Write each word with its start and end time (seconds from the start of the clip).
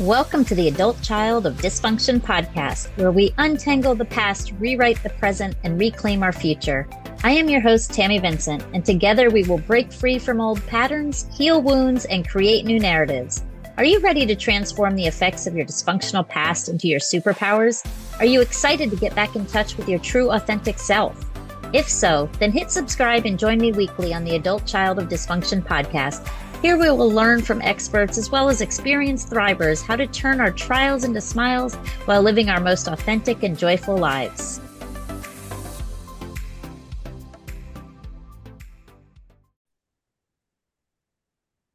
Welcome 0.00 0.46
to 0.46 0.54
the 0.54 0.68
Adult 0.68 1.02
Child 1.02 1.44
of 1.44 1.58
Dysfunction 1.58 2.20
podcast, 2.20 2.88
where 2.96 3.12
we 3.12 3.34
untangle 3.36 3.94
the 3.94 4.06
past, 4.06 4.54
rewrite 4.58 5.02
the 5.02 5.10
present, 5.10 5.54
and 5.62 5.78
reclaim 5.78 6.22
our 6.22 6.32
future. 6.32 6.88
I 7.22 7.32
am 7.32 7.50
your 7.50 7.60
host, 7.60 7.92
Tammy 7.92 8.18
Vincent, 8.18 8.64
and 8.72 8.82
together 8.82 9.28
we 9.28 9.42
will 9.42 9.58
break 9.58 9.92
free 9.92 10.18
from 10.18 10.40
old 10.40 10.66
patterns, 10.66 11.28
heal 11.36 11.60
wounds, 11.60 12.06
and 12.06 12.26
create 12.26 12.64
new 12.64 12.80
narratives. 12.80 13.44
Are 13.76 13.84
you 13.84 14.00
ready 14.00 14.24
to 14.24 14.34
transform 14.34 14.96
the 14.96 15.06
effects 15.06 15.46
of 15.46 15.54
your 15.54 15.66
dysfunctional 15.66 16.26
past 16.26 16.70
into 16.70 16.88
your 16.88 17.00
superpowers? 17.00 17.86
Are 18.20 18.24
you 18.24 18.40
excited 18.40 18.88
to 18.88 18.96
get 18.96 19.14
back 19.14 19.36
in 19.36 19.44
touch 19.44 19.76
with 19.76 19.86
your 19.86 19.98
true, 19.98 20.30
authentic 20.30 20.78
self? 20.78 21.26
If 21.74 21.90
so, 21.90 22.30
then 22.38 22.52
hit 22.52 22.70
subscribe 22.70 23.26
and 23.26 23.38
join 23.38 23.58
me 23.58 23.72
weekly 23.72 24.14
on 24.14 24.24
the 24.24 24.36
Adult 24.36 24.64
Child 24.64 24.98
of 24.98 25.10
Dysfunction 25.10 25.62
podcast 25.62 26.26
here 26.62 26.76
we 26.76 26.90
will 26.90 27.10
learn 27.10 27.40
from 27.40 27.62
experts 27.62 28.18
as 28.18 28.30
well 28.30 28.50
as 28.50 28.60
experienced 28.60 29.30
thrivers 29.30 29.82
how 29.82 29.96
to 29.96 30.06
turn 30.06 30.40
our 30.40 30.50
trials 30.50 31.04
into 31.04 31.20
smiles 31.20 31.74
while 32.04 32.20
living 32.20 32.50
our 32.50 32.60
most 32.60 32.86
authentic 32.86 33.42
and 33.42 33.58
joyful 33.58 33.96
lives. 33.96 34.60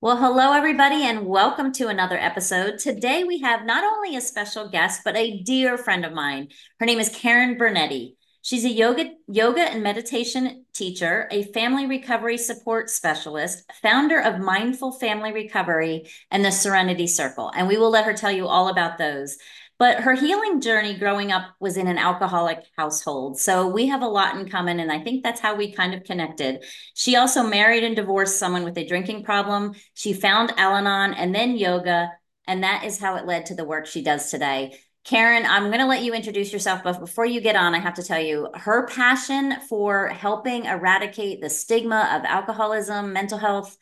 Well, 0.02 0.18
hello, 0.18 0.54
everybody, 0.54 1.02
and 1.02 1.26
welcome 1.26 1.72
to 1.74 1.88
another 1.88 2.18
episode. 2.20 2.78
Today, 2.78 3.24
we 3.24 3.40
have 3.40 3.66
not 3.66 3.84
only 3.84 4.16
a 4.16 4.22
special 4.22 4.70
guest, 4.70 5.02
but 5.04 5.16
a 5.16 5.42
dear 5.42 5.80
friend 5.80 6.06
of 6.06 6.14
mine. 6.14 6.50
Her 6.80 6.86
name 6.86 7.00
is 7.00 7.10
Karen 7.10 7.58
Bernetti. 7.58 8.15
She's 8.46 8.64
a 8.64 8.70
yoga, 8.70 9.10
yoga 9.28 9.62
and 9.62 9.82
meditation 9.82 10.66
teacher, 10.72 11.28
a 11.32 11.46
family 11.46 11.88
recovery 11.88 12.38
support 12.38 12.92
specialist, 12.92 13.64
founder 13.82 14.20
of 14.20 14.40
Mindful 14.40 14.92
Family 14.92 15.34
Recovery 15.34 16.08
and 16.30 16.46
the 16.46 16.52
Serenity 16.52 17.08
Circle. 17.08 17.52
And 17.56 17.68
we 17.68 17.80
will 17.80 17.90
let 17.90 18.06
her 18.06 18.14
tell 18.14 18.32
you 18.32 18.46
all 18.46 18.68
about 18.68 19.00
those. 19.00 19.40
But 19.80 20.02
her 20.02 20.14
healing 20.14 20.62
journey 20.62 20.94
growing 20.94 21.32
up 21.32 21.56
was 21.60 21.76
in 21.76 21.88
an 21.88 21.98
alcoholic 21.98 22.60
household. 22.78 23.40
So 23.40 23.68
we 23.68 23.88
have 23.88 24.04
a 24.04 24.08
lot 24.08 24.36
in 24.36 24.48
common. 24.48 24.80
And 24.80 24.92
I 24.92 25.00
think 25.00 25.24
that's 25.24 25.42
how 25.42 25.56
we 25.56 25.72
kind 25.72 25.96
of 25.96 26.04
connected. 26.04 26.64
She 26.94 27.16
also 27.16 27.42
married 27.42 27.84
and 27.84 27.96
divorced 27.96 28.38
someone 28.38 28.64
with 28.64 28.78
a 28.78 28.86
drinking 28.86 29.24
problem. 29.24 29.74
She 29.96 30.14
found 30.14 30.54
Al 30.58 30.76
Anon 30.76 31.16
and 31.16 31.34
then 31.34 31.58
yoga. 31.58 32.12
And 32.46 32.62
that 32.62 32.84
is 32.84 33.00
how 33.00 33.16
it 33.16 33.26
led 33.26 33.48
to 33.48 33.56
the 33.56 33.66
work 33.66 33.88
she 33.88 34.04
does 34.04 34.30
today. 34.30 34.78
Karen, 35.06 35.46
I'm 35.46 35.68
going 35.68 35.80
to 35.80 35.86
let 35.86 36.02
you 36.02 36.16
introduce 36.16 36.52
yourself, 36.52 36.82
but 36.84 37.00
before 37.00 37.28
you 37.28 37.40
get 37.40 37.56
on, 37.56 37.76
I 37.76 37.80
have 37.80 37.94
to 37.94 38.04
tell 38.04 38.20
you 38.20 38.50
her 38.56 38.88
passion 38.88 39.54
for 39.70 40.08
helping 40.08 40.66
eradicate 40.66 41.42
the 41.42 41.50
stigma 41.50 42.10
of 42.12 42.26
alcoholism, 42.26 43.14
mental 43.14 43.38
health 43.38 43.78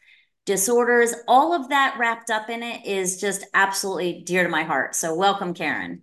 disorders, 0.45 1.13
all 1.27 1.53
of 1.53 1.69
that 1.69 1.95
wrapped 1.97 2.29
up 2.29 2.49
in 2.49 2.61
it 2.61 2.85
is 2.85 3.21
just 3.21 3.45
absolutely 3.53 4.21
dear 4.25 4.43
to 4.43 4.49
my 4.49 4.63
heart. 4.63 4.95
So, 4.95 5.15
welcome, 5.15 5.53
Karen. 5.53 6.01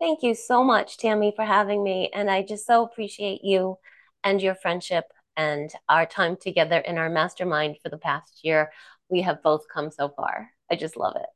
Thank 0.00 0.22
you 0.22 0.34
so 0.34 0.64
much, 0.64 0.96
Tammy, 0.96 1.32
for 1.36 1.44
having 1.44 1.82
me. 1.82 2.10
And 2.14 2.30
I 2.30 2.42
just 2.42 2.66
so 2.66 2.84
appreciate 2.84 3.40
you 3.44 3.76
and 4.24 4.40
your 4.40 4.54
friendship 4.54 5.04
and 5.36 5.70
our 5.88 6.06
time 6.06 6.36
together 6.40 6.78
in 6.78 6.96
our 6.96 7.10
mastermind 7.10 7.76
for 7.82 7.90
the 7.90 7.98
past 7.98 8.40
year. 8.42 8.70
We 9.10 9.22
have 9.22 9.42
both 9.42 9.66
come 9.72 9.90
so 9.90 10.08
far. 10.08 10.48
I 10.70 10.76
just 10.76 10.96
love 10.96 11.16
it. 11.16 11.28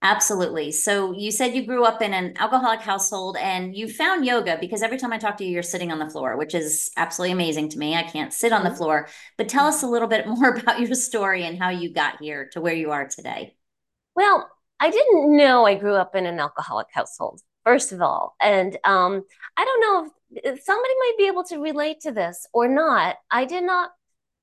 Absolutely. 0.00 0.70
So 0.70 1.12
you 1.12 1.32
said 1.32 1.54
you 1.56 1.66
grew 1.66 1.84
up 1.84 2.02
in 2.02 2.14
an 2.14 2.34
alcoholic 2.38 2.80
household 2.80 3.36
and 3.36 3.74
you 3.74 3.88
found 3.88 4.24
yoga 4.24 4.56
because 4.60 4.80
every 4.80 4.96
time 4.96 5.12
I 5.12 5.18
talk 5.18 5.36
to 5.38 5.44
you, 5.44 5.50
you're 5.50 5.62
sitting 5.64 5.90
on 5.90 5.98
the 5.98 6.08
floor, 6.08 6.36
which 6.36 6.54
is 6.54 6.92
absolutely 6.96 7.32
amazing 7.32 7.68
to 7.70 7.78
me. 7.78 7.96
I 7.96 8.04
can't 8.04 8.32
sit 8.32 8.52
on 8.52 8.62
the 8.62 8.68
mm-hmm. 8.70 8.78
floor, 8.78 9.08
but 9.36 9.48
tell 9.48 9.66
us 9.66 9.82
a 9.82 9.88
little 9.88 10.06
bit 10.06 10.26
more 10.28 10.50
about 10.50 10.78
your 10.78 10.94
story 10.94 11.44
and 11.44 11.58
how 11.58 11.70
you 11.70 11.92
got 11.92 12.20
here 12.20 12.48
to 12.52 12.60
where 12.60 12.74
you 12.74 12.92
are 12.92 13.08
today. 13.08 13.56
Well, 14.14 14.48
I 14.78 14.90
didn't 14.90 15.36
know 15.36 15.66
I 15.66 15.74
grew 15.74 15.94
up 15.94 16.14
in 16.14 16.26
an 16.26 16.38
alcoholic 16.38 16.86
household, 16.92 17.40
first 17.64 17.90
of 17.90 18.00
all. 18.00 18.36
And 18.40 18.76
um, 18.84 19.24
I 19.56 19.64
don't 19.64 19.80
know 19.80 20.10
if 20.30 20.62
somebody 20.62 20.94
might 21.00 21.14
be 21.18 21.26
able 21.26 21.44
to 21.44 21.58
relate 21.58 22.00
to 22.02 22.12
this 22.12 22.46
or 22.52 22.68
not. 22.68 23.16
I 23.32 23.46
did 23.46 23.64
not 23.64 23.90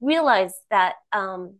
realize 0.01 0.53
that 0.69 0.95
um, 1.13 1.55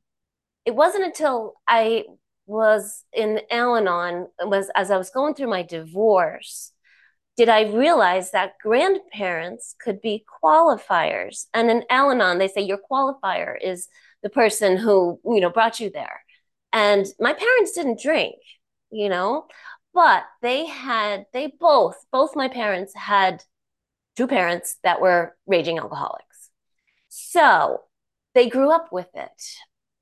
it 0.65 0.75
wasn't 0.75 1.05
until 1.05 1.53
I 1.65 2.03
was 2.45 3.03
in 3.13 3.41
Al-Anon 3.49 4.27
was 4.41 4.69
as 4.75 4.91
I 4.91 4.97
was 4.97 5.09
going 5.09 5.33
through 5.33 5.49
my 5.49 5.63
divorce, 5.63 6.71
did 7.37 7.49
I 7.49 7.63
realize 7.63 8.31
that 8.31 8.53
grandparents 8.61 9.75
could 9.79 10.01
be 10.01 10.25
qualifiers. 10.43 11.45
And 11.53 11.69
in 11.69 11.83
Al-Anon, 11.89 12.37
they 12.37 12.47
say 12.47 12.61
your 12.61 12.79
qualifier 12.89 13.55
is 13.61 13.87
the 14.23 14.29
person 14.29 14.77
who, 14.77 15.19
you 15.25 15.41
know, 15.41 15.49
brought 15.49 15.79
you 15.79 15.89
there. 15.89 16.21
And 16.71 17.05
my 17.19 17.33
parents 17.33 17.73
didn't 17.73 18.01
drink, 18.01 18.35
you 18.91 19.09
know, 19.09 19.47
but 19.93 20.23
they 20.41 20.65
had, 20.65 21.25
they 21.33 21.53
both, 21.59 21.95
both 22.11 22.35
my 22.35 22.47
parents 22.47 22.93
had 22.95 23.43
two 24.15 24.27
parents 24.27 24.77
that 24.83 25.01
were 25.01 25.35
raging 25.45 25.77
alcoholics. 25.77 26.49
So 27.09 27.81
they 28.33 28.49
grew 28.49 28.71
up 28.71 28.91
with 28.91 29.09
it 29.13 29.41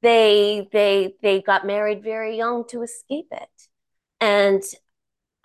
they 0.04 0.68
they 0.72 1.16
they 1.24 1.42
got 1.42 1.66
married 1.66 2.04
very 2.04 2.38
young 2.38 2.68
to 2.70 2.84
escape 2.84 3.28
it. 3.32 3.50
And 4.22 4.64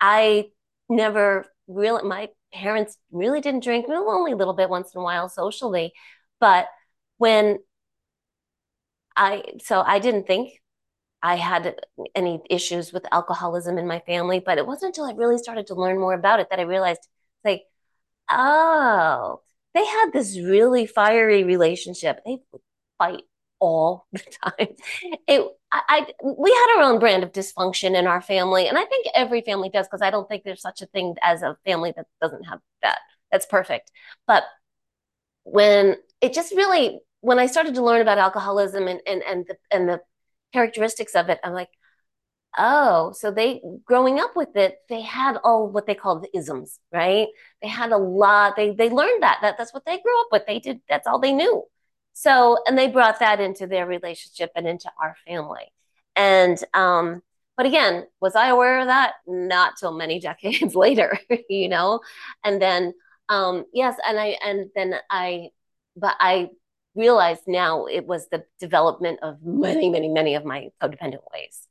i 0.01 0.47
never 0.89 1.47
really 1.69 2.03
my 2.09 2.29
parents 2.53 2.99
really 3.13 3.41
didn't 3.41 3.65
drink 3.65 3.89
well, 3.89 4.11
only 4.11 4.33
a 4.33 4.37
little 4.37 4.55
bit 4.55 4.71
once 4.71 4.95
in 4.95 5.01
a 5.01 5.05
while 5.05 5.29
socially. 5.29 5.93
But 6.41 6.69
when 7.19 7.59
i 9.17 9.43
so 9.61 9.83
i 9.87 9.99
didn't 9.99 10.27
think 10.27 10.53
i 11.23 11.35
had 11.37 11.75
any 12.15 12.41
issues 12.51 12.93
with 12.93 13.05
alcoholism 13.13 13.77
in 13.79 13.87
my 13.87 13.99
family 14.01 14.39
but 14.41 14.59
it 14.59 14.67
wasn't 14.67 14.89
until 14.91 15.05
i 15.07 15.13
really 15.13 15.39
started 15.39 15.67
to 15.67 15.75
learn 15.75 15.99
more 15.99 16.15
about 16.15 16.39
it 16.41 16.49
that 16.51 16.61
i 16.61 16.63
realized 16.63 17.09
like 17.45 17.63
oh 18.31 19.41
they 19.75 19.85
had 19.85 20.13
this 20.13 20.39
really 20.39 20.87
fiery 20.87 21.45
relationship. 21.45 22.21
They 22.25 22.39
would 22.53 22.63
fight 22.99 23.23
all 23.61 24.07
the 24.13 24.23
time. 24.45 24.69
It, 25.27 25.47
I, 25.73 25.83
I, 25.89 26.07
we 26.25 26.51
had 26.51 26.77
our 26.79 26.91
own 26.93 26.99
brand 26.99 27.23
of 27.23 27.33
dysfunction 27.33 27.95
in 27.99 28.07
our 28.07 28.23
family, 28.23 28.69
and 28.69 28.79
I 28.79 28.85
think 28.85 29.07
every 29.15 29.43
family 29.43 29.69
does 29.69 29.87
because 29.87 30.03
I 30.03 30.11
don't 30.11 30.29
think 30.29 30.45
there's 30.45 30.63
such 30.63 30.83
a 30.83 30.87
thing 30.87 31.15
as 31.23 31.43
a 31.43 31.57
family 31.65 31.93
that 31.97 32.07
doesn't 32.21 32.45
have 32.45 32.61
that. 32.83 32.99
That's 33.31 33.47
perfect. 33.47 33.91
But 34.27 34.45
when 35.45 35.97
it 36.21 36.35
just 36.35 36.53
really, 36.55 37.01
when 37.21 37.39
I 37.39 37.47
started 37.47 37.75
to 37.75 37.83
learn 37.85 38.01
about 38.01 38.19
alcoholism 38.19 38.89
and 38.89 39.01
and 39.07 39.23
and 39.23 39.47
the 39.47 39.57
and 39.71 39.89
the 39.89 40.01
characteristics 40.53 41.15
of 41.15 41.29
it, 41.29 41.39
I'm 41.45 41.53
like, 41.53 41.71
oh, 42.59 43.13
so 43.13 43.31
they 43.31 43.63
growing 43.85 44.21
up 44.21 44.37
with 44.37 44.57
it, 44.57 44.79
they 44.89 45.03
had 45.03 45.37
all 45.45 45.69
what 45.69 45.87
they 45.87 45.95
call 45.95 46.21
the 46.21 46.37
isms, 46.37 46.79
right? 46.93 47.29
They 47.63 47.69
had 47.69 47.93
a 47.93 47.99
lot. 47.99 48.57
They 48.57 48.73
they 48.73 48.91
learned 48.91 49.23
that 49.23 49.39
that 49.43 49.57
that's 49.59 49.75
what 49.75 49.85
they 49.87 50.01
grew 50.01 50.21
up 50.23 50.29
with. 50.33 50.47
They 50.47 50.61
did. 50.61 50.81
That's 50.89 51.07
all 51.07 51.21
they 51.21 51.33
knew. 51.33 51.65
So, 52.21 52.59
and 52.67 52.77
they 52.77 52.89
brought 52.89 53.21
that 53.21 53.39
into 53.39 53.69
their 53.69 53.87
relationship 53.87 54.51
and 54.56 54.67
into 54.67 54.91
our 55.01 55.15
family. 55.25 55.73
And, 56.17 56.59
um, 56.75 57.23
but 57.56 57.65
again, 57.65 58.09
was 58.21 58.34
I 58.34 58.49
aware 58.49 58.81
of 58.81 58.89
that? 58.89 59.12
Not 59.29 59.77
till 59.79 59.97
many 59.97 60.19
decades 60.28 60.75
later, 60.75 61.17
you 61.49 61.69
know? 61.69 62.01
And 62.43 62.61
then, 62.61 62.93
um, 63.28 63.67
yes, 63.73 63.95
and 64.05 64.19
I, 64.19 64.37
and 64.45 64.69
then 64.75 64.97
I, 65.09 65.51
but 65.95 66.17
I 66.19 66.49
realized 66.97 67.43
now 67.47 67.87
it 67.87 68.05
was 68.05 68.27
the 68.31 68.43
development 68.59 69.21
of 69.23 69.37
many, 69.45 69.89
many, 69.89 70.09
many 70.09 70.34
of 70.34 70.45
my 70.45 70.71
codependent 70.83 71.23
ways. 71.33 71.69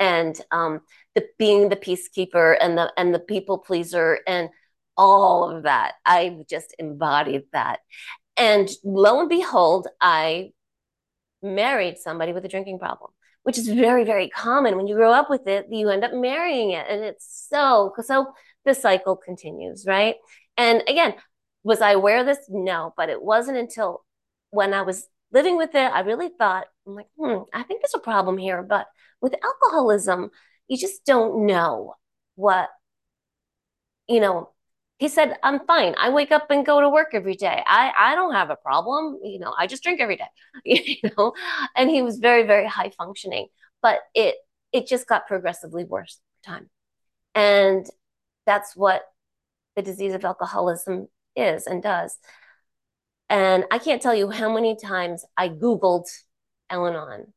And 0.00 0.36
um, 0.50 0.80
the 1.14 1.24
being 1.38 1.68
the 1.68 1.76
peacekeeper 1.76 2.56
and 2.60 2.76
the 2.76 2.92
and 2.96 3.14
the 3.14 3.20
people 3.20 3.58
pleaser 3.58 4.18
and 4.26 4.48
all 4.96 5.50
of 5.50 5.62
that. 5.64 5.94
I 6.04 6.44
just 6.48 6.74
embodied 6.80 7.44
that. 7.52 7.78
And 8.36 8.68
lo 8.82 9.20
and 9.20 9.28
behold, 9.28 9.86
I 10.00 10.52
married 11.42 11.98
somebody 11.98 12.32
with 12.32 12.44
a 12.44 12.48
drinking 12.48 12.78
problem, 12.78 13.10
which 13.42 13.58
is 13.58 13.68
very, 13.68 14.04
very 14.04 14.28
common. 14.28 14.76
When 14.76 14.86
you 14.86 14.94
grow 14.94 15.12
up 15.12 15.30
with 15.30 15.46
it, 15.46 15.66
you 15.70 15.90
end 15.90 16.04
up 16.04 16.12
marrying 16.12 16.70
it. 16.70 16.86
And 16.88 17.04
it's 17.04 17.46
so, 17.48 17.92
so 18.02 18.32
the 18.64 18.74
cycle 18.74 19.16
continues, 19.16 19.84
right? 19.86 20.16
And 20.56 20.82
again, 20.88 21.14
was 21.62 21.80
I 21.80 21.92
aware 21.92 22.20
of 22.20 22.26
this? 22.26 22.38
No, 22.48 22.92
but 22.96 23.08
it 23.08 23.22
wasn't 23.22 23.58
until 23.58 24.04
when 24.50 24.74
I 24.74 24.82
was 24.82 25.06
living 25.32 25.56
with 25.56 25.74
it, 25.74 25.92
I 25.92 26.00
really 26.00 26.30
thought, 26.38 26.66
I'm 26.86 26.94
like, 26.94 27.08
hmm, 27.18 27.42
I 27.52 27.62
think 27.62 27.82
there's 27.82 27.94
a 27.94 27.98
problem 27.98 28.38
here. 28.38 28.62
But 28.62 28.86
with 29.20 29.34
alcoholism, 29.42 30.30
you 30.68 30.76
just 30.76 31.04
don't 31.04 31.46
know 31.46 31.94
what, 32.36 32.68
you 34.08 34.20
know, 34.20 34.50
he 34.98 35.08
said 35.08 35.36
i'm 35.42 35.60
fine. 35.66 35.94
I 35.98 36.10
wake 36.10 36.32
up 36.32 36.50
and 36.50 36.64
go 36.64 36.80
to 36.80 36.88
work 36.88 37.08
every 37.12 37.34
day. 37.36 37.62
I 37.66 37.92
i 37.98 38.14
don't 38.14 38.34
have 38.34 38.50
a 38.50 38.56
problem. 38.56 39.18
You 39.22 39.38
know 39.38 39.54
i 39.58 39.66
just 39.66 39.82
drink 39.82 40.00
every 40.00 40.16
day. 40.16 40.30
You 40.64 41.10
know? 41.16 41.32
And 41.76 41.90
he 41.90 42.02
was 42.02 42.18
very 42.18 42.44
very 42.44 42.66
high 42.66 42.90
functioning 42.90 43.48
but 43.82 44.00
it 44.14 44.36
it 44.72 44.86
just 44.86 45.06
got 45.06 45.26
progressively 45.28 45.84
worse 45.84 46.20
over 46.20 46.56
time. 46.56 46.70
And 47.34 47.86
that's 48.46 48.74
what 48.74 49.02
the 49.76 49.82
disease 49.82 50.14
of 50.14 50.24
alcoholism 50.24 51.08
is 51.36 51.66
and 51.66 51.82
does. 51.82 52.16
And 53.28 53.64
i 53.70 53.78
can't 53.78 54.02
tell 54.02 54.14
you 54.14 54.30
how 54.30 54.52
many 54.52 54.76
times 54.76 55.24
i 55.36 55.48
googled 55.48 56.06
al-anon 56.70 57.32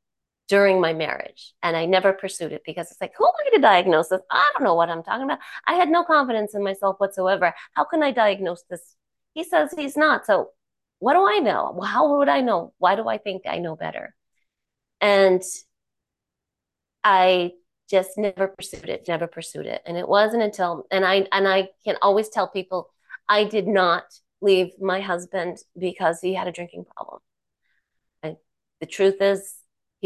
during 0.48 0.80
my 0.80 0.94
marriage. 0.94 1.54
And 1.62 1.76
I 1.76 1.86
never 1.86 2.14
pursued 2.14 2.54
it 2.54 2.62
because 2.66 2.90
it's 2.92 3.02
like, 3.02 3.14
who 3.18 3.26
am 3.26 3.34
I 3.46 3.56
to 3.56 3.62
diagnose 3.62 4.10
this? 4.10 4.22
I 4.32 4.52
don't 4.54 4.64
know 4.64 4.76
what 4.76 4.90
I'm 4.90 5.04
talking 5.04 5.26
about. 5.26 5.40
I 5.66 5.74
had 5.74 5.90
no 5.90 6.04
confidence 6.04 6.56
in 6.56 6.64
myself 6.64 6.96
whatsoever. 7.00 7.54
How 7.74 7.84
can 7.84 8.04
I 8.04 8.12
diagnose 8.12 8.64
this? 8.70 8.96
He 9.34 9.44
says 9.44 9.74
he's 9.76 9.98
not. 9.98 10.26
So 10.26 10.52
what 11.00 11.14
do 11.14 11.28
I 11.28 11.40
know? 11.40 11.80
How 11.82 12.18
would 12.18 12.30
I 12.30 12.42
know? 12.42 12.74
Why 12.78 12.96
do 12.96 13.08
I 13.08 13.18
think 13.18 13.44
I 13.46 13.60
know 13.60 13.76
better? 13.76 14.16
And 15.02 15.44
I 17.04 17.54
just 17.90 18.18
never 18.18 18.48
pursued 18.48 18.90
it, 18.90 19.08
never 19.08 19.28
pursued 19.28 19.66
it. 19.66 19.82
And 19.86 19.98
it 19.98 20.08
wasn't 20.08 20.44
until 20.44 20.86
and 20.92 21.06
I 21.06 21.28
and 21.32 21.48
I 21.48 21.70
can 21.86 21.98
always 22.02 22.30
tell 22.30 22.48
people 22.48 22.90
I 23.30 23.44
did 23.44 23.68
not 23.68 24.04
leave 24.42 24.72
my 24.80 25.02
husband 25.02 25.58
because 25.78 26.20
he 26.22 26.34
had 26.34 26.48
a 26.48 26.52
drinking 26.52 26.86
problem. 26.96 27.22
The 28.80 28.86
truth 28.86 29.22
is 29.22 29.56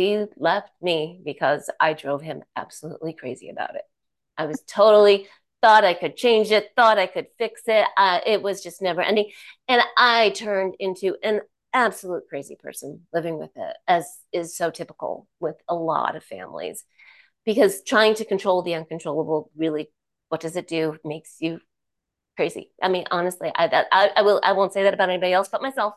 he 0.01 0.25
left 0.37 0.71
me 0.81 1.21
because 1.23 1.69
I 1.79 1.93
drove 1.93 2.21
him 2.21 2.43
absolutely 2.55 3.13
crazy 3.13 3.49
about 3.49 3.75
it. 3.75 3.83
I 4.37 4.45
was 4.45 4.61
totally 4.67 5.27
thought 5.61 5.83
I 5.83 5.93
could 5.93 6.17
change 6.17 6.51
it, 6.51 6.71
thought 6.75 6.97
I 6.97 7.05
could 7.05 7.27
fix 7.37 7.61
it. 7.67 7.85
Uh, 7.95 8.19
it 8.25 8.41
was 8.41 8.63
just 8.63 8.81
never 8.81 9.01
ending. 9.01 9.29
And 9.67 9.81
I 9.97 10.31
turned 10.31 10.75
into 10.79 11.15
an 11.23 11.41
absolute 11.71 12.23
crazy 12.27 12.55
person 12.55 13.01
living 13.13 13.37
with 13.37 13.51
it, 13.55 13.77
as 13.87 14.05
is 14.33 14.57
so 14.57 14.71
typical 14.71 15.27
with 15.39 15.55
a 15.67 15.75
lot 15.75 16.15
of 16.15 16.23
families. 16.23 16.83
Because 17.45 17.83
trying 17.83 18.15
to 18.15 18.25
control 18.25 18.63
the 18.63 18.75
uncontrollable 18.75 19.51
really, 19.55 19.89
what 20.29 20.41
does 20.41 20.55
it 20.55 20.67
do? 20.67 20.97
Makes 21.03 21.37
you 21.39 21.59
crazy. 22.35 22.71
I 22.81 22.87
mean, 22.87 23.05
honestly, 23.11 23.51
I, 23.53 23.67
that, 23.67 23.87
I, 23.91 24.09
I 24.15 24.21
will, 24.23 24.41
I 24.43 24.53
won't 24.53 24.73
say 24.73 24.83
that 24.83 24.93
about 24.93 25.09
anybody 25.09 25.33
else 25.33 25.49
but 25.49 25.61
myself. 25.61 25.93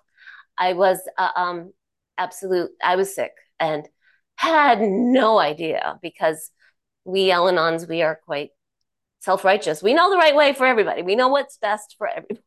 I 0.58 0.74
was 0.74 0.98
uh, 1.16 1.30
um, 1.36 1.72
absolute, 2.18 2.70
I 2.82 2.96
was 2.96 3.14
sick 3.14 3.32
and 3.58 3.88
had 4.36 4.80
no 4.80 5.38
idea 5.38 5.98
because 6.02 6.50
we 7.04 7.30
Al-Anons, 7.30 7.88
we 7.88 8.02
are 8.02 8.20
quite 8.24 8.50
self-righteous. 9.20 9.82
We 9.82 9.94
know 9.94 10.10
the 10.10 10.16
right 10.16 10.36
way 10.36 10.52
for 10.52 10.66
everybody. 10.66 11.02
We 11.02 11.16
know 11.16 11.28
what's 11.28 11.56
best 11.58 11.94
for 11.96 12.08
everyone. 12.08 12.42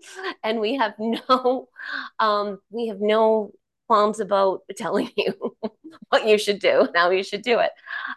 and 0.44 0.60
we 0.60 0.76
have 0.76 0.94
no 0.98 1.68
um, 2.18 2.58
we 2.70 2.88
have 2.88 3.00
no 3.00 3.52
qualms 3.86 4.20
about 4.20 4.60
telling 4.76 5.10
you 5.16 5.56
what 6.08 6.26
you 6.26 6.38
should 6.38 6.58
do 6.58 6.88
how 6.94 7.10
you 7.10 7.22
should 7.22 7.42
do 7.42 7.58
it. 7.58 7.70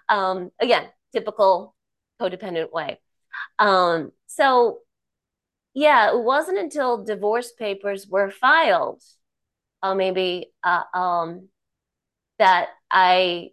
Um, 0.10 0.52
again, 0.60 0.88
typical 1.14 1.76
codependent 2.20 2.72
way. 2.72 3.00
Um, 3.60 4.12
so 4.28 4.80
yeah, 5.74 6.12
it 6.12 6.24
wasn't 6.24 6.58
until 6.58 7.04
divorce 7.04 7.52
papers 7.52 8.08
were 8.08 8.32
filed, 8.32 9.02
uh, 9.84 9.94
maybe 9.94 10.52
uh, 10.64 10.84
um, 10.94 11.50
that 12.40 12.70
I 12.96 13.50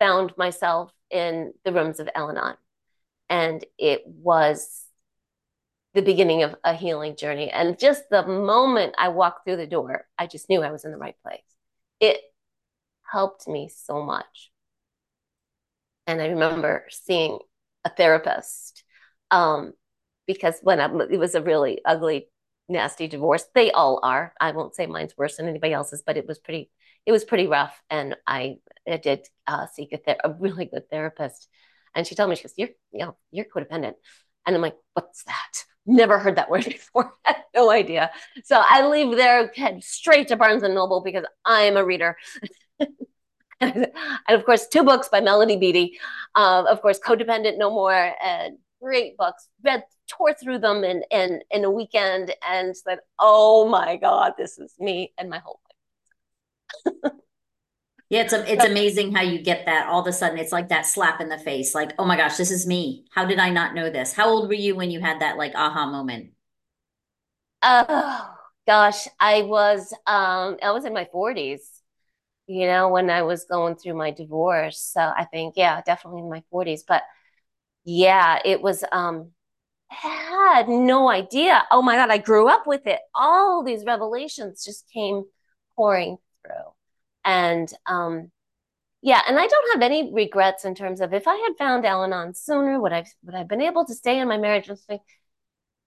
found 0.00 0.36
myself 0.36 0.92
in 1.08 1.54
the 1.64 1.72
rooms 1.72 2.00
of 2.00 2.08
Al. 2.14 2.58
And 3.30 3.64
it 3.78 4.02
was 4.04 4.84
the 5.94 6.02
beginning 6.02 6.42
of 6.42 6.56
a 6.64 6.74
healing 6.74 7.14
journey. 7.16 7.50
And 7.50 7.78
just 7.78 8.02
the 8.10 8.26
moment 8.26 8.96
I 8.98 9.08
walked 9.08 9.44
through 9.44 9.58
the 9.58 9.66
door, 9.68 10.06
I 10.18 10.26
just 10.26 10.50
knew 10.50 10.60
I 10.60 10.72
was 10.72 10.84
in 10.84 10.90
the 10.90 10.98
right 10.98 11.14
place. 11.22 11.40
It 12.00 12.20
helped 13.10 13.46
me 13.46 13.70
so 13.72 14.02
much. 14.02 14.50
And 16.08 16.20
I 16.20 16.26
remember 16.26 16.84
seeing 16.90 17.38
a 17.84 17.90
therapist 17.90 18.82
um, 19.30 19.72
because 20.26 20.58
when 20.62 20.80
I, 20.80 20.86
it 21.10 21.18
was 21.18 21.36
a 21.36 21.42
really 21.42 21.80
ugly, 21.84 22.28
nasty 22.68 23.06
divorce, 23.06 23.44
they 23.54 23.70
all 23.70 24.00
are. 24.02 24.34
I 24.40 24.50
won't 24.50 24.74
say 24.74 24.86
mine's 24.86 25.16
worse 25.16 25.36
than 25.36 25.46
anybody 25.46 25.72
else's, 25.72 26.02
but 26.04 26.16
it 26.16 26.26
was 26.26 26.40
pretty 26.40 26.70
it 27.06 27.12
was 27.12 27.24
pretty 27.24 27.46
rough. 27.46 27.80
And 27.90 28.16
I, 28.26 28.56
I 28.88 28.96
did 28.96 29.26
uh, 29.46 29.66
seek 29.66 29.92
a, 29.92 30.16
a 30.24 30.32
really 30.32 30.66
good 30.66 30.88
therapist. 30.90 31.48
And 31.94 32.06
she 32.06 32.14
told 32.14 32.30
me, 32.30 32.36
she 32.36 32.42
goes, 32.42 32.54
you're, 32.56 32.70
you 32.92 33.00
know, 33.00 33.16
you're 33.30 33.46
codependent. 33.46 33.94
And 34.46 34.56
I'm 34.56 34.62
like, 34.62 34.76
what's 34.94 35.24
that? 35.24 35.64
Never 35.86 36.18
heard 36.18 36.36
that 36.36 36.50
word 36.50 36.64
before. 36.64 37.12
no 37.54 37.70
idea. 37.70 38.10
So 38.44 38.62
I 38.66 38.86
leave 38.86 39.16
there, 39.16 39.50
head 39.54 39.82
straight 39.84 40.28
to 40.28 40.36
Barnes 40.36 40.62
and 40.62 40.74
Noble 40.74 41.02
because 41.02 41.24
I'm 41.44 41.76
a 41.76 41.84
reader. 41.84 42.16
and 43.60 43.86
of 44.28 44.44
course, 44.44 44.66
two 44.66 44.82
books 44.82 45.08
by 45.08 45.20
Melody 45.20 45.56
Beattie. 45.56 45.98
Uh, 46.34 46.64
of 46.68 46.82
course, 46.82 46.98
Codependent 46.98 47.58
No 47.58 47.70
More, 47.70 48.12
and 48.22 48.58
great 48.82 49.16
books. 49.16 49.48
Read, 49.62 49.84
tore 50.08 50.34
through 50.34 50.58
them 50.58 50.84
in, 50.84 51.02
in, 51.10 51.40
in 51.50 51.64
a 51.64 51.70
weekend 51.70 52.34
and 52.46 52.76
said, 52.76 52.98
oh 53.18 53.66
my 53.68 53.96
God, 53.96 54.34
this 54.36 54.58
is 54.58 54.74
me 54.78 55.12
and 55.16 55.30
my 55.30 55.38
whole 55.38 55.60
yeah, 58.10 58.22
it's 58.22 58.32
a, 58.32 58.52
it's 58.52 58.64
amazing 58.64 59.14
how 59.14 59.22
you 59.22 59.40
get 59.40 59.66
that 59.66 59.88
all 59.88 60.00
of 60.00 60.06
a 60.06 60.12
sudden. 60.12 60.38
It's 60.38 60.52
like 60.52 60.68
that 60.68 60.86
slap 60.86 61.20
in 61.20 61.28
the 61.28 61.38
face. 61.38 61.74
Like, 61.74 61.92
oh 61.98 62.04
my 62.04 62.16
gosh, 62.16 62.36
this 62.36 62.50
is 62.50 62.66
me. 62.66 63.06
How 63.10 63.24
did 63.24 63.38
I 63.38 63.50
not 63.50 63.74
know 63.74 63.90
this? 63.90 64.12
How 64.12 64.28
old 64.28 64.48
were 64.48 64.54
you 64.54 64.76
when 64.76 64.90
you 64.90 65.00
had 65.00 65.20
that 65.20 65.36
like 65.36 65.54
aha 65.54 65.90
moment? 65.90 66.30
Oh 67.62 68.30
gosh, 68.66 69.08
I 69.18 69.42
was 69.42 69.92
um 70.06 70.58
I 70.62 70.70
was 70.72 70.84
in 70.84 70.92
my 70.92 71.06
40s, 71.10 71.82
you 72.46 72.66
know, 72.66 72.88
when 72.90 73.10
I 73.10 73.22
was 73.22 73.46
going 73.46 73.76
through 73.76 73.94
my 73.94 74.10
divorce. 74.10 74.80
So 74.80 75.00
I 75.00 75.24
think, 75.24 75.54
yeah, 75.56 75.80
definitely 75.82 76.20
in 76.22 76.30
my 76.30 76.42
40s. 76.50 76.84
But 76.86 77.02
yeah, 77.84 78.40
it 78.44 78.62
was 78.62 78.84
um 78.92 79.32
I 79.90 80.56
had 80.56 80.68
no 80.68 81.10
idea. 81.10 81.64
Oh 81.70 81.82
my 81.82 81.96
God, 81.96 82.10
I 82.10 82.18
grew 82.18 82.48
up 82.48 82.66
with 82.66 82.86
it. 82.86 83.00
All 83.14 83.62
these 83.64 83.84
revelations 83.86 84.64
just 84.64 84.90
came 84.92 85.24
pouring 85.76 86.18
through. 86.44 86.72
And 87.24 87.72
um, 87.86 88.30
yeah, 89.02 89.20
and 89.28 89.38
I 89.38 89.46
don't 89.46 89.72
have 89.74 89.82
any 89.82 90.12
regrets 90.12 90.64
in 90.64 90.74
terms 90.74 91.00
of 91.00 91.12
if 91.12 91.28
I 91.28 91.36
had 91.36 91.58
found 91.58 91.84
Al 91.84 92.04
Anon 92.04 92.34
sooner, 92.34 92.80
would 92.80 92.92
I 92.92 93.04
would 93.24 93.34
I 93.34 93.38
have 93.38 93.48
been 93.48 93.60
able 93.60 93.84
to 93.86 93.94
stay 93.94 94.18
in 94.18 94.28
my 94.28 94.38
marriage? 94.38 94.68
And 94.68 95.00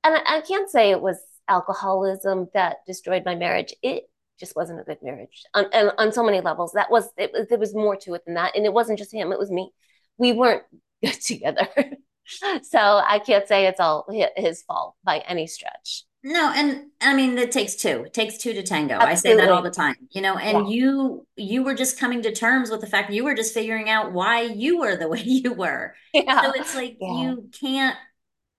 I, 0.04 0.38
I 0.38 0.42
can't 0.42 0.70
say 0.70 0.92
it 0.92 1.02
was 1.02 1.18
alcoholism 1.48 2.48
that 2.54 2.78
destroyed 2.86 3.24
my 3.26 3.36
marriage. 3.36 3.74
It 3.82 4.04
just 4.40 4.56
wasn't 4.56 4.82
a 4.82 4.84
good 4.84 5.00
marriage 5.02 5.44
on, 5.54 5.66
on, 5.74 5.92
on 5.98 6.12
so 6.12 6.24
many 6.24 6.42
levels. 6.42 6.74
That 6.74 6.92
was 6.92 7.10
it, 7.18 7.50
there 7.50 7.58
was 7.58 7.74
more 7.74 7.96
to 7.98 8.14
it 8.14 8.24
than 8.26 8.36
that, 8.36 8.56
and 8.56 8.66
it 8.66 8.74
wasn't 8.74 9.00
just 9.00 9.14
him; 9.14 9.32
it 9.32 9.40
was 9.40 9.52
me. 9.52 9.72
We 10.18 10.34
weren't 10.34 10.64
good 11.04 11.20
together, 11.20 11.68
so 12.62 12.80
I 12.80 13.20
can't 13.26 13.48
say 13.48 13.68
it's 13.68 13.80
all 13.80 14.08
his 14.36 14.64
fault 14.64 14.96
by 15.04 15.20
any 15.20 15.48
stretch. 15.48 16.04
No, 16.28 16.52
and 16.54 16.88
I 17.00 17.14
mean 17.14 17.38
it 17.38 17.54
takes 17.54 17.76
two. 17.76 18.04
It 18.06 18.14
takes 18.14 18.38
two 18.38 18.52
to 18.52 18.62
tango. 18.62 18.96
Absolutely. 18.96 19.12
I 19.12 19.16
say 19.16 19.36
that 19.46 19.50
all 19.50 19.62
the 19.62 19.72
time. 19.72 19.96
You 20.12 20.22
know, 20.22 20.38
and 20.38 20.68
yeah. 20.68 20.76
you 20.76 21.26
you 21.38 21.64
were 21.64 21.74
just 21.74 21.98
coming 21.98 22.22
to 22.24 22.34
terms 22.34 22.70
with 22.70 22.82
the 22.82 22.88
fact 22.88 23.14
you 23.14 23.24
were 23.24 23.34
just 23.34 23.54
figuring 23.54 23.90
out 23.90 24.12
why 24.12 24.42
you 24.42 24.80
were 24.80 24.98
the 24.98 25.08
way 25.14 25.22
you 25.22 25.54
were. 25.54 25.96
Yeah. 26.14 26.42
So 26.44 26.52
it's 26.54 26.76
like 26.76 26.98
yeah. 27.00 27.22
you 27.22 27.50
can't 27.58 27.96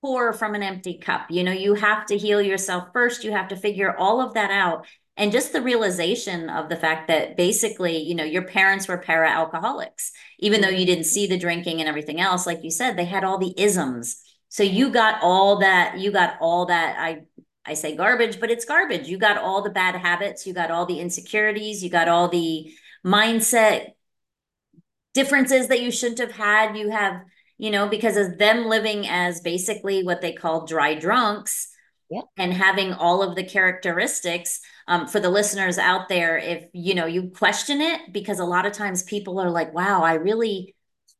pour 0.01 0.33
from 0.33 0.55
an 0.55 0.63
empty 0.63 0.97
cup. 0.97 1.29
You 1.29 1.43
know, 1.43 1.51
you 1.51 1.75
have 1.75 2.07
to 2.07 2.17
heal 2.17 2.41
yourself 2.41 2.85
first. 2.91 3.23
You 3.23 3.33
have 3.33 3.49
to 3.49 3.55
figure 3.55 3.95
all 3.95 4.19
of 4.19 4.33
that 4.33 4.49
out. 4.49 4.87
And 5.15 5.31
just 5.31 5.53
the 5.53 5.61
realization 5.61 6.49
of 6.49 6.69
the 6.69 6.77
fact 6.77 7.09
that 7.09 7.37
basically, 7.37 7.97
you 7.99 8.15
know, 8.15 8.23
your 8.23 8.43
parents 8.43 8.87
were 8.87 8.97
para 8.97 9.29
alcoholics, 9.29 10.11
even 10.39 10.61
though 10.61 10.69
you 10.69 10.87
didn't 10.87 11.03
mm-hmm. 11.03 11.09
see 11.09 11.27
the 11.27 11.37
drinking 11.37 11.81
and 11.81 11.89
everything 11.89 12.19
else, 12.19 12.47
like 12.47 12.63
you 12.63 12.71
said, 12.71 12.97
they 12.97 13.05
had 13.05 13.23
all 13.23 13.37
the 13.37 13.53
isms. 13.61 14.23
So 14.47 14.63
you 14.63 14.89
got 14.89 15.21
all 15.21 15.59
that, 15.59 15.99
you 15.99 16.11
got 16.11 16.37
all 16.39 16.65
that. 16.67 16.95
I 16.97 17.23
I 17.65 17.73
say 17.73 17.95
garbage, 17.95 18.39
but 18.39 18.49
it's 18.49 18.65
garbage. 18.65 19.07
You 19.07 19.17
got 19.17 19.37
all 19.37 19.61
the 19.61 19.69
bad 19.69 19.95
habits, 19.95 20.47
you 20.47 20.53
got 20.53 20.71
all 20.71 20.85
the 20.85 20.99
insecurities, 20.99 21.83
you 21.83 21.89
got 21.89 22.07
all 22.07 22.27
the 22.27 22.71
mindset 23.05 23.89
differences 25.13 25.67
that 25.67 25.81
you 25.81 25.91
shouldn't 25.91 26.19
have 26.19 26.31
had. 26.31 26.77
You 26.77 26.89
have, 26.89 27.21
you 27.57 27.71
know, 27.71 27.87
because 27.87 28.17
of 28.17 28.37
them 28.37 28.65
living 28.65 29.07
as 29.07 29.41
basically 29.41 30.03
what 30.03 30.21
they 30.21 30.31
call 30.31 30.65
dry 30.65 30.95
drunks 30.95 31.69
yeah. 32.09 32.21
and 32.37 32.53
having 32.53 32.93
all 32.93 33.21
of 33.21 33.35
the 33.35 33.43
characteristics. 33.43 34.61
Um, 34.87 35.07
for 35.07 35.19
the 35.19 35.29
listeners 35.29 35.77
out 35.77 36.09
there, 36.09 36.37
if 36.39 36.65
you 36.73 36.95
know, 36.95 37.05
you 37.05 37.29
question 37.29 37.79
it, 37.79 38.11
because 38.11 38.39
a 38.39 38.45
lot 38.45 38.65
of 38.65 38.73
times 38.73 39.03
people 39.03 39.39
are 39.39 39.51
like, 39.51 39.71
wow, 39.71 40.01
I 40.01 40.15
really 40.15 40.75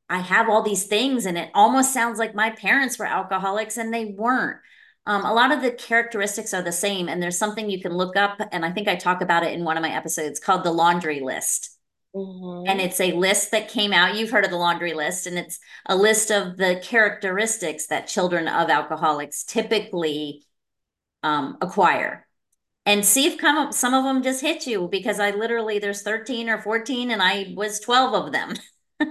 I 0.09 0.19
have 0.19 0.49
all 0.49 0.63
these 0.63 0.87
things 0.87 1.27
and 1.27 1.37
it 1.37 1.51
almost 1.53 1.93
sounds 1.93 2.17
like 2.17 2.33
my 2.33 2.49
parents 2.49 2.97
were 2.97 3.05
alcoholics 3.05 3.77
and 3.77 3.93
they 3.93 4.05
weren't. 4.05 4.57
Um, 5.09 5.25
a 5.25 5.33
lot 5.33 5.51
of 5.51 5.63
the 5.63 5.71
characteristics 5.71 6.53
are 6.53 6.61
the 6.61 6.71
same, 6.71 7.09
and 7.09 7.19
there's 7.19 7.35
something 7.35 7.67
you 7.67 7.81
can 7.81 7.93
look 7.93 8.15
up, 8.15 8.39
and 8.51 8.63
I 8.63 8.71
think 8.71 8.87
I 8.87 8.95
talk 8.95 9.21
about 9.21 9.41
it 9.41 9.53
in 9.53 9.63
one 9.63 9.75
of 9.75 9.81
my 9.81 9.91
episodes 9.91 10.39
called 10.39 10.63
the 10.63 10.71
laundry 10.71 11.19
list. 11.19 11.75
Mm-hmm. 12.15 12.69
And 12.69 12.79
it's 12.79 13.01
a 13.01 13.13
list 13.13 13.49
that 13.49 13.69
came 13.69 13.91
out. 13.91 14.15
You've 14.15 14.29
heard 14.29 14.45
of 14.45 14.51
the 14.51 14.57
laundry 14.57 14.93
list, 14.93 15.25
and 15.25 15.35
it's 15.35 15.57
a 15.87 15.95
list 15.95 16.29
of 16.29 16.57
the 16.57 16.79
characteristics 16.83 17.87
that 17.87 18.05
children 18.05 18.47
of 18.47 18.69
alcoholics 18.69 19.43
typically 19.43 20.45
um, 21.23 21.57
acquire. 21.59 22.27
And 22.85 23.03
see 23.03 23.25
if 23.25 23.39
come 23.39 23.57
up, 23.57 23.73
some 23.73 23.95
of 23.95 24.03
them 24.03 24.21
just 24.21 24.41
hit 24.41 24.67
you 24.67 24.87
because 24.91 25.19
I 25.19 25.31
literally 25.31 25.79
there's 25.79 26.03
13 26.03 26.49
or 26.49 26.61
14, 26.61 27.09
and 27.09 27.19
I 27.19 27.55
was 27.57 27.79
12 27.79 28.27
of 28.27 28.31
them. 28.31 28.53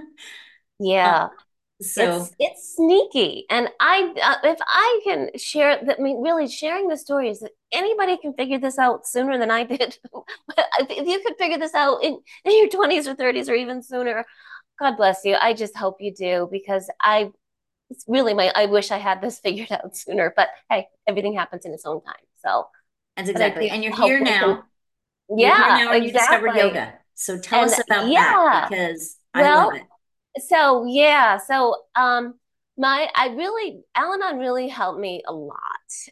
yeah. 0.79 1.23
Um, 1.23 1.29
So 1.81 2.17
it's 2.17 2.35
it's 2.39 2.75
sneaky, 2.75 3.45
and 3.49 3.69
I 3.79 4.13
uh, 4.21 4.49
if 4.49 4.59
I 4.67 4.99
can 5.05 5.29
share 5.37 5.79
that, 5.85 5.97
I 5.97 6.01
mean, 6.01 6.21
really 6.21 6.49
sharing 6.49 6.89
the 6.89 6.97
stories 6.97 7.39
that 7.39 7.51
anybody 7.71 8.17
can 8.17 8.33
figure 8.33 8.59
this 8.59 8.77
out 8.77 9.07
sooner 9.07 9.37
than 9.37 9.49
I 9.49 9.63
did. 9.63 9.97
if 10.77 11.07
you 11.07 11.21
could 11.25 11.37
figure 11.37 11.57
this 11.57 11.73
out 11.73 12.03
in, 12.03 12.19
in 12.43 12.57
your 12.57 12.67
twenties 12.67 13.07
or 13.07 13.15
thirties 13.15 13.47
or 13.47 13.55
even 13.55 13.81
sooner, 13.81 14.25
God 14.77 14.97
bless 14.97 15.23
you. 15.23 15.37
I 15.39 15.53
just 15.53 15.77
hope 15.77 16.01
you 16.01 16.13
do 16.13 16.49
because 16.51 16.89
I 17.01 17.31
it's 17.89 18.03
really 18.09 18.33
my 18.33 18.51
I 18.53 18.65
wish 18.65 18.91
I 18.91 18.97
had 18.97 19.21
this 19.21 19.39
figured 19.43 19.71
out 19.71 19.95
sooner. 19.95 20.33
But 20.35 20.49
hey, 20.69 20.87
everything 21.07 21.33
happens 21.33 21.63
in 21.63 21.71
its 21.71 21.85
own 21.85 22.03
time. 22.03 22.15
So 22.45 22.67
that's 23.15 23.29
exactly. 23.29 23.69
And 23.69 23.85
you're 23.85 23.95
here 23.95 24.19
now. 24.19 24.63
Can, 25.29 25.37
yeah, 25.37 25.47
you're 25.47 25.77
here 25.77 25.85
now 25.85 25.93
and 25.93 26.05
exactly. 26.05 26.07
you 26.07 26.11
discovered 26.11 26.55
yoga. 26.57 26.93
So 27.15 27.39
tell 27.39 27.63
and, 27.63 27.71
us 27.71 27.79
about 27.87 28.09
yeah. 28.09 28.21
that 28.33 28.69
because 28.69 29.15
I 29.33 29.43
well, 29.43 29.67
love 29.67 29.75
it 29.75 29.83
so 30.37 30.85
yeah, 30.85 31.37
so 31.37 31.75
um 31.95 32.35
my 32.77 33.09
I 33.15 33.29
really 33.29 33.81
Al-Anon 33.95 34.37
really 34.39 34.67
helped 34.69 34.99
me 34.99 35.21
a 35.27 35.33
lot. 35.33 35.55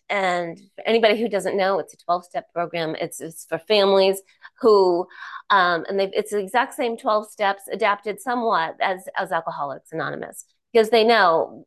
And 0.09 0.59
anybody 0.85 1.19
who 1.19 1.29
doesn't 1.29 1.55
know, 1.55 1.79
it's 1.79 1.93
a 1.93 1.97
12-step 1.97 2.51
program. 2.53 2.95
It's 2.99 3.21
it's 3.21 3.45
for 3.45 3.57
families 3.57 4.21
who 4.61 5.07
um 5.49 5.85
and 5.87 5.99
they 5.99 6.09
it's 6.13 6.31
the 6.31 6.39
exact 6.39 6.73
same 6.73 6.97
12 6.97 7.29
steps 7.31 7.63
adapted 7.71 8.19
somewhat 8.19 8.75
as 8.81 9.05
as 9.17 9.31
Alcoholics 9.31 9.91
Anonymous 9.91 10.45
because 10.73 10.89
they 10.89 11.03
know 11.03 11.65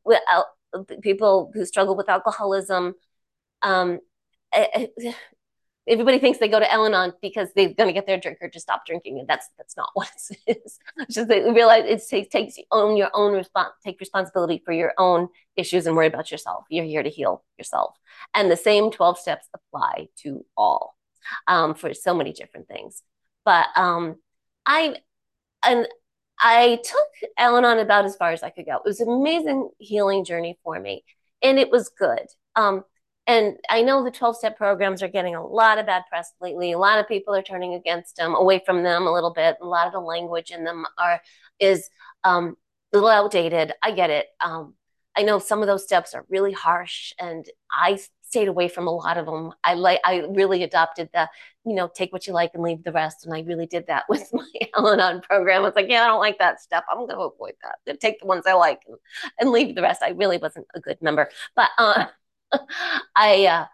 people 1.03 1.51
who 1.55 1.65
struggle 1.65 1.97
with 1.97 2.09
alcoholism 2.09 2.95
um 3.63 3.99
eh, 4.53 4.67
eh, 4.75 5.13
everybody 5.89 6.19
thinks 6.19 6.39
they 6.39 6.49
go 6.49 6.61
to 6.61 6.73
Al-Anon 6.73 7.15
because 7.23 7.49
they're 7.55 7.75
going 7.75 7.89
to 7.89 7.93
get 7.93 8.07
their 8.07 8.19
drinker 8.19 8.49
to 8.49 8.61
stop 8.61 8.87
drinking, 8.87 9.19
and 9.19 9.29
that's 9.29 9.49
that's 9.59 9.77
not 9.77 9.91
what 9.95 10.11
it 10.47 10.61
is. 10.65 10.79
It's 10.99 11.15
just 11.15 11.29
they 11.29 11.51
realize 11.51 11.85
it 12.11 12.31
takes, 12.31 12.57
you 12.57 12.65
own 12.71 12.97
your 12.97 13.11
own 13.15 13.35
response, 13.35 13.71
take 13.85 14.01
responsibility 14.01 14.63
for 14.65 14.73
your 14.73 14.93
own 14.99 15.29
issues, 15.57 15.87
and 15.87 15.97
worry 15.97 16.07
about 16.07 16.31
yourself. 16.31 16.65
You're 16.69 16.85
here 16.85 17.03
to 17.03 17.11
heal 17.11 17.45
yourself, 17.59 17.97
and 18.35 18.51
the 18.51 18.57
same 18.57 18.91
twelve 18.91 19.19
steps 19.19 19.47
apply 19.55 20.09
to 20.23 20.45
all 20.57 20.95
um, 21.47 21.75
for 21.75 21.95
so 21.95 22.15
many 22.15 22.33
different 22.33 22.69
things. 22.69 23.03
But 23.45 23.67
um, 23.77 24.17
I 24.67 24.97
and 25.65 25.87
I 26.39 26.81
took 26.83 27.31
Al-Anon 27.39 27.79
about 27.79 28.07
as 28.07 28.17
far 28.17 28.31
as 28.33 28.43
I 28.43 28.51
could 28.51 28.67
go. 28.67 28.77
It 28.77 28.83
was 28.85 29.01
an 29.01 29.11
amazing 29.11 29.69
healing 29.79 30.25
journey 30.25 30.59
for 30.65 30.79
me, 30.81 31.05
and 31.43 31.59
it 31.59 31.71
was 31.71 31.91
good. 31.91 32.27
Um, 32.57 32.85
and 33.31 33.57
I 33.69 33.83
know 33.83 34.03
the 34.03 34.11
12 34.11 34.39
step 34.39 34.57
programs 34.57 35.05
are 35.05 35.09
getting 35.09 35.37
a 35.37 35.47
lot 35.47 35.79
of 35.79 35.87
bad 35.87 36.03
press 36.09 36.33
lately. 36.41 36.73
A 36.73 36.79
lot 36.79 36.99
of 36.99 37.07
people 37.07 37.33
are 37.33 37.43
turning 37.43 37.75
against 37.75 38.17
them, 38.17 38.35
away 38.35 38.61
from 38.67 38.83
them 38.83 39.07
a 39.07 39.13
little 39.13 39.33
bit. 39.33 39.57
A 39.63 39.67
lot 39.67 39.87
of 39.87 39.93
the 39.93 40.01
language 40.01 40.51
in 40.51 40.65
them 40.65 40.85
are 40.99 41.21
is 41.61 41.89
um, 42.25 42.57
a 42.93 42.97
little 42.97 43.09
outdated. 43.09 43.73
I 43.85 43.93
get 43.93 44.11
it. 44.11 44.27
Um, 44.45 44.75
I 45.17 45.23
know 45.23 45.39
some 45.39 45.61
of 45.61 45.69
those 45.69 45.85
steps 45.85 46.13
are 46.13 46.27
really 46.29 46.51
harsh, 46.51 47.13
and 47.21 47.47
I 47.71 48.01
stayed 48.23 48.49
away 48.49 48.67
from 48.67 48.89
a 48.89 48.91
lot 48.91 49.17
of 49.17 49.27
them. 49.27 49.53
I 49.63 49.75
like 49.75 50.01
I 50.05 50.25
really 50.29 50.65
adopted 50.65 51.09
the, 51.15 51.29
you 51.65 51.77
know, 51.77 51.89
take 51.95 52.13
what 52.13 52.27
you 52.27 52.33
like 52.33 52.51
and 52.55 52.65
leave 52.65 52.83
the 52.83 52.91
rest. 52.91 53.25
And 53.25 53.33
I 53.33 53.43
really 53.43 53.67
did 53.67 53.87
that 53.87 54.07
with 54.09 54.29
my 54.33 54.45
Al-Anon 54.77 55.21
program. 55.21 55.65
It's 55.67 55.77
like, 55.77 55.89
yeah, 55.89 56.03
I 56.03 56.09
don't 56.09 56.19
like 56.19 56.41
that 56.41 56.61
step. 56.61 56.83
I'm 56.91 56.99
going 56.99 57.11
to 57.11 57.19
avoid 57.19 57.55
that. 57.63 58.01
Take 58.01 58.19
the 58.19 58.27
ones 58.27 58.43
I 58.45 58.55
like 58.55 58.83
and, 58.89 58.97
and 59.39 59.51
leave 59.51 59.77
the 59.77 59.83
rest. 59.83 60.03
I 60.03 60.11
really 60.11 60.39
wasn't 60.39 60.67
a 60.75 60.81
good 60.81 61.01
member, 61.01 61.29
but 61.55 61.69
uh, 61.79 62.07
I 63.17 63.47
uh, 63.47 63.67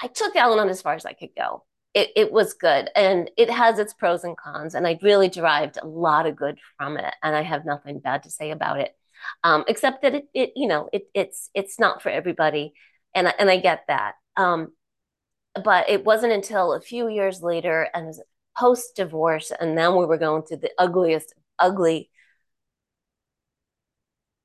I 0.00 0.08
took 0.08 0.34
Al-Anon 0.36 0.68
as 0.68 0.82
far 0.82 0.94
as 0.94 1.06
I 1.06 1.12
could 1.12 1.30
go. 1.36 1.64
It, 1.94 2.10
it 2.16 2.32
was 2.32 2.54
good 2.54 2.88
and 2.96 3.30
it 3.36 3.50
has 3.50 3.78
its 3.78 3.92
pros 3.92 4.24
and 4.24 4.34
cons 4.36 4.74
and 4.74 4.86
I 4.86 4.98
really 5.02 5.28
derived 5.28 5.76
a 5.76 5.86
lot 5.86 6.26
of 6.26 6.36
good 6.36 6.58
from 6.78 6.96
it 6.96 7.14
and 7.22 7.36
I 7.36 7.42
have 7.42 7.66
nothing 7.66 7.98
bad 7.98 8.22
to 8.22 8.30
say 8.30 8.50
about 8.50 8.80
it. 8.80 8.96
Um, 9.44 9.64
except 9.68 10.02
that 10.02 10.14
it, 10.14 10.24
it 10.32 10.52
you 10.56 10.66
know 10.68 10.88
it, 10.92 11.02
it's 11.14 11.50
it's 11.54 11.78
not 11.78 12.02
for 12.02 12.08
everybody 12.08 12.72
and 13.14 13.32
and 13.38 13.50
I 13.50 13.58
get 13.58 13.84
that. 13.88 14.14
Um, 14.36 14.72
but 15.64 15.88
it 15.90 16.04
wasn't 16.04 16.32
until 16.32 16.72
a 16.72 16.80
few 16.80 17.08
years 17.08 17.42
later 17.42 17.88
and 17.94 18.14
post 18.58 18.96
divorce 18.96 19.52
and 19.58 19.76
then 19.76 19.96
we 19.96 20.06
were 20.06 20.18
going 20.18 20.42
through 20.42 20.58
the 20.58 20.72
ugliest 20.78 21.34
ugly 21.58 22.10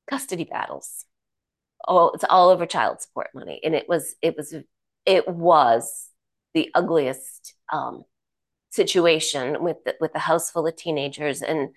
custody 0.09 0.43
battles 0.45 1.05
oh, 1.87 2.11
it's 2.13 2.23
all 2.29 2.49
over 2.49 2.65
child 2.65 3.01
support 3.01 3.29
money. 3.33 3.59
And 3.63 3.75
it 3.75 3.87
was, 3.87 4.15
it 4.21 4.35
was, 4.37 4.53
it 5.05 5.27
was 5.27 6.09
the 6.53 6.69
ugliest 6.75 7.55
um, 7.71 8.03
situation 8.69 9.63
with 9.63 9.77
the, 9.85 9.95
with 9.99 10.13
the 10.13 10.19
house 10.19 10.51
full 10.51 10.67
of 10.67 10.75
teenagers 10.75 11.41
and 11.41 11.69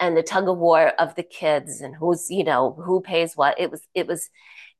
and 0.00 0.16
the 0.16 0.24
tug 0.24 0.48
of 0.48 0.58
war 0.58 0.88
of 0.98 1.14
the 1.14 1.22
kids 1.22 1.80
and 1.80 1.94
who's 1.94 2.28
you 2.28 2.42
know 2.42 2.72
who 2.84 3.00
pays 3.00 3.36
what. 3.36 3.60
It 3.60 3.70
was 3.70 3.86
it 3.94 4.06
was 4.06 4.28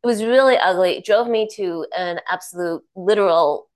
it 0.02 0.06
was 0.06 0.24
really 0.24 0.56
ugly. 0.56 0.96
It 0.96 1.04
drove 1.04 1.28
me 1.28 1.48
to 1.54 1.86
an 1.96 2.20
absolute 2.28 2.82
literal 2.96 3.70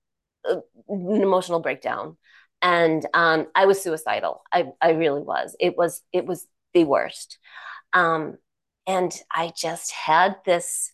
uh, 0.49 0.57
emotional 0.89 1.61
breakdown 1.61 2.17
and 2.61 3.05
um, 3.13 3.47
I 3.55 3.65
was 3.65 3.81
suicidal. 3.81 4.41
I, 4.51 4.71
I 4.81 4.91
really 4.91 5.21
was. 5.21 5.55
It 5.59 5.77
was 5.77 6.01
it 6.11 6.25
was 6.25 6.45
the 6.73 6.83
worst. 6.83 7.37
Um, 7.93 8.37
and 8.89 9.15
I 9.31 9.53
just 9.55 9.91
had 9.91 10.37
this. 10.45 10.91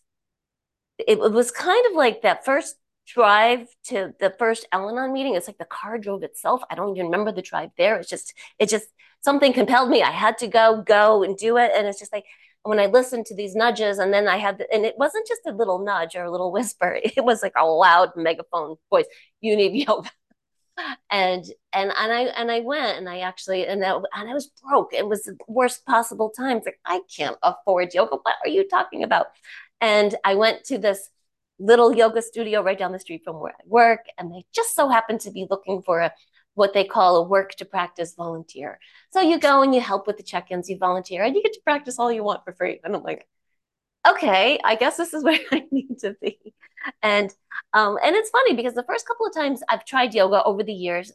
It, 0.98 1.18
it 1.18 1.32
was 1.32 1.50
kind 1.50 1.84
of 1.90 1.96
like 1.96 2.22
that 2.22 2.44
first 2.44 2.76
drive 3.06 3.68
to 3.84 4.12
the 4.20 4.34
first 4.38 4.68
Al-Anon 4.70 5.14
meeting. 5.14 5.34
It's 5.34 5.46
like 5.46 5.56
the 5.56 5.64
car 5.64 5.96
drove 5.96 6.22
itself. 6.22 6.60
I 6.70 6.74
don't 6.74 6.94
even 6.94 7.06
remember 7.06 7.32
the 7.32 7.40
drive 7.40 7.70
there. 7.78 7.96
It's 7.96 8.10
just, 8.10 8.34
it 8.58 8.68
just 8.68 8.86
something 9.22 9.54
compelled 9.54 9.88
me. 9.88 10.02
I 10.02 10.10
had 10.10 10.36
to 10.38 10.46
go, 10.46 10.82
go 10.86 11.22
and 11.22 11.38
do 11.38 11.56
it. 11.56 11.72
And 11.74 11.86
it's 11.86 11.98
just 11.98 12.12
like 12.12 12.26
when 12.64 12.78
I 12.78 12.86
listened 12.86 13.24
to 13.26 13.34
these 13.34 13.54
nudges, 13.54 13.98
and 13.98 14.12
then 14.12 14.28
I 14.28 14.36
had, 14.36 14.58
the, 14.58 14.70
and 14.74 14.84
it 14.84 14.96
wasn't 14.98 15.26
just 15.26 15.42
a 15.46 15.52
little 15.52 15.78
nudge 15.78 16.16
or 16.16 16.24
a 16.24 16.30
little 16.30 16.52
whisper. 16.52 16.98
It 17.16 17.24
was 17.24 17.42
like 17.42 17.54
a 17.56 17.64
loud 17.64 18.10
megaphone 18.14 18.76
voice. 18.90 19.06
You 19.40 19.56
need 19.56 19.86
yoga 19.88 20.10
and 21.10 21.44
and 21.72 21.92
and 21.96 22.12
I 22.12 22.22
and 22.36 22.50
I 22.50 22.60
went 22.60 22.98
and 22.98 23.08
I 23.08 23.20
actually 23.20 23.66
and 23.66 23.82
that 23.82 23.96
and 24.14 24.30
I 24.30 24.34
was 24.34 24.50
broke. 24.62 24.92
It 24.92 25.06
was 25.08 25.24
the 25.24 25.36
worst 25.48 25.84
possible 25.86 26.30
times. 26.30 26.62
Like 26.66 26.80
I 26.84 27.00
can't 27.14 27.36
afford 27.42 27.94
yoga. 27.94 28.16
What 28.22 28.36
are 28.44 28.48
you 28.48 28.68
talking 28.68 29.02
about? 29.02 29.26
And 29.80 30.14
I 30.24 30.34
went 30.34 30.64
to 30.64 30.78
this 30.78 31.10
little 31.58 31.94
yoga 31.94 32.20
studio 32.22 32.62
right 32.62 32.78
down 32.78 32.92
the 32.92 32.98
street 32.98 33.22
from 33.24 33.40
where 33.40 33.52
I 33.52 33.62
work, 33.66 34.00
and 34.18 34.32
they 34.32 34.44
just 34.54 34.74
so 34.74 34.88
happened 34.88 35.20
to 35.20 35.30
be 35.30 35.46
looking 35.50 35.82
for 35.82 36.00
a 36.00 36.12
what 36.54 36.72
they 36.72 36.84
call 36.84 37.16
a 37.16 37.22
work 37.22 37.54
to 37.56 37.64
practice 37.66 38.14
volunteer. 38.16 38.78
So 39.10 39.20
you 39.20 39.38
go 39.38 39.62
and 39.62 39.74
you 39.74 39.80
help 39.80 40.06
with 40.06 40.16
the 40.16 40.22
check-ins, 40.22 40.70
you 40.70 40.78
volunteer, 40.78 41.22
and 41.22 41.36
you 41.36 41.42
get 41.42 41.52
to 41.52 41.60
practice 41.62 41.98
all 41.98 42.10
you 42.10 42.24
want 42.24 42.44
for 42.44 42.54
free. 42.54 42.80
And 42.82 42.96
I'm 42.96 43.02
like, 43.02 43.28
okay, 44.10 44.58
I 44.64 44.76
guess 44.76 44.96
this 44.96 45.14
is 45.14 45.24
where 45.24 45.38
I 45.52 45.64
need 45.70 45.98
to 46.00 46.16
be. 46.20 46.38
And 47.02 47.32
um, 47.72 47.98
and 48.02 48.14
it's 48.14 48.30
funny 48.30 48.54
because 48.54 48.74
the 48.74 48.84
first 48.84 49.06
couple 49.06 49.26
of 49.26 49.34
times 49.34 49.62
I've 49.68 49.84
tried 49.84 50.14
yoga 50.14 50.42
over 50.44 50.62
the 50.62 50.72
years, 50.72 51.12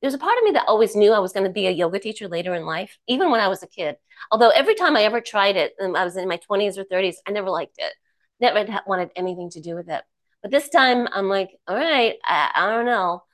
there's 0.00 0.14
a 0.14 0.18
part 0.18 0.38
of 0.38 0.44
me 0.44 0.52
that 0.52 0.68
always 0.68 0.94
knew 0.94 1.12
I 1.12 1.18
was 1.18 1.32
going 1.32 1.44
to 1.46 1.52
be 1.52 1.66
a 1.66 1.72
yoga 1.72 1.98
teacher 1.98 2.28
later 2.28 2.54
in 2.54 2.64
life, 2.66 2.98
even 3.08 3.30
when 3.30 3.40
I 3.40 3.48
was 3.48 3.62
a 3.62 3.66
kid. 3.66 3.96
Although 4.30 4.50
every 4.50 4.74
time 4.74 4.96
I 4.96 5.02
ever 5.02 5.20
tried 5.20 5.56
it, 5.56 5.74
and 5.78 5.96
I 5.96 6.04
was 6.04 6.16
in 6.16 6.28
my 6.28 6.38
20s 6.38 6.78
or 6.78 6.84
30s, 6.84 7.16
I 7.26 7.32
never 7.32 7.50
liked 7.50 7.76
it. 7.78 7.92
Never 8.40 8.80
wanted 8.86 9.10
anything 9.16 9.50
to 9.50 9.60
do 9.60 9.74
with 9.74 9.88
it. 9.88 10.02
But 10.42 10.52
this 10.52 10.68
time, 10.68 11.08
I'm 11.12 11.28
like, 11.28 11.50
all 11.66 11.76
right, 11.76 12.14
I, 12.24 12.50
I 12.54 12.70
don't 12.70 12.86
know. 12.86 13.24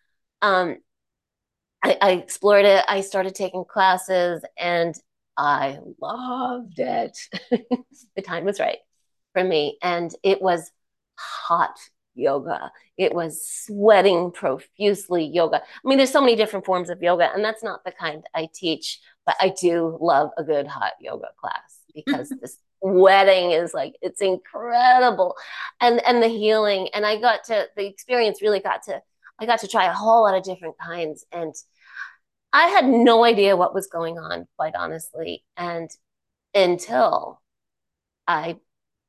Um, 0.41 0.79
I, 1.83 1.99
I 2.01 2.11
explored 2.13 2.65
it. 2.65 2.85
I 2.89 3.03
started 3.03 3.35
taking 3.35 3.65
classes, 3.67 4.43
and 4.59 4.95
I 5.37 5.79
loved 6.01 6.79
it. 6.79 7.19
the 8.17 8.23
time 8.23 8.45
was 8.45 8.59
right 8.59 8.79
for 9.35 9.45
me. 9.45 9.77
And 9.83 10.15
it 10.23 10.41
was 10.41 10.71
hot 11.17 11.79
yoga. 12.15 12.73
It 12.97 13.13
was 13.15 13.47
sweating 13.47 14.31
profusely 14.31 15.25
yoga. 15.25 15.63
I 15.63 15.89
mean, 15.89 15.99
there's 15.99 16.13
so 16.13 16.21
many 16.21 16.37
different 16.37 16.65
forms 16.65 16.89
of 16.89 17.03
yoga, 17.03 17.31
and 17.35 17.45
that's 17.45 17.63
not 17.63 17.85
the 17.85 17.93
kind 17.93 18.25
I 18.35 18.49
teach, 18.55 19.01
but 19.27 19.37
I 19.41 19.53
do 19.61 19.99
love 20.01 20.31
a 20.39 20.45
good 20.45 20.67
hot 20.67 20.93
yoga 21.01 21.29
class 21.39 21.81
because 21.95 22.29
this 22.41 22.59
sweating 22.83 23.51
is 23.51 23.75
like 23.75 23.97
it's 24.01 24.21
incredible. 24.21 25.37
And 25.81 26.05
and 26.07 26.23
the 26.23 26.29
healing. 26.29 26.89
And 26.95 27.05
I 27.05 27.21
got 27.21 27.45
to 27.45 27.67
the 27.77 27.87
experience 27.87 28.43
really 28.43 28.61
got 28.61 28.85
to 28.85 29.03
I 29.39 29.47
got 29.47 29.61
to 29.61 29.69
try 29.69 29.87
a 29.87 29.93
whole 29.93 30.23
lot 30.23 30.37
of 30.37 30.45
different 30.45 30.77
kinds. 30.79 31.25
And 31.33 31.55
I 32.53 32.69
had 32.69 32.87
no 32.87 33.25
idea 33.25 33.57
what 33.57 33.75
was 33.75 33.89
going 33.89 34.19
on, 34.19 34.47
quite 34.57 34.77
honestly. 34.77 35.45
And 35.57 35.91
until 36.55 37.41
I 38.29 38.57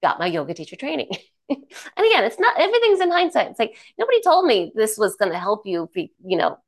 got 0.06 0.20
my 0.20 0.28
yoga 0.28 0.54
teacher 0.54 0.76
training. 0.76 1.10
and 1.50 1.58
again, 1.98 2.24
it's 2.26 2.40
not 2.40 2.60
everything's 2.60 3.02
in 3.02 3.10
hindsight. 3.10 3.50
It's 3.50 3.60
like 3.60 3.76
nobody 3.98 4.22
told 4.22 4.46
me 4.46 4.72
this 4.76 5.00
was 5.00 5.16
going 5.16 5.32
to 5.32 5.40
help 5.40 5.66
you. 5.66 5.90
Be, 5.96 6.12
you 6.24 6.38
know, 6.38 6.60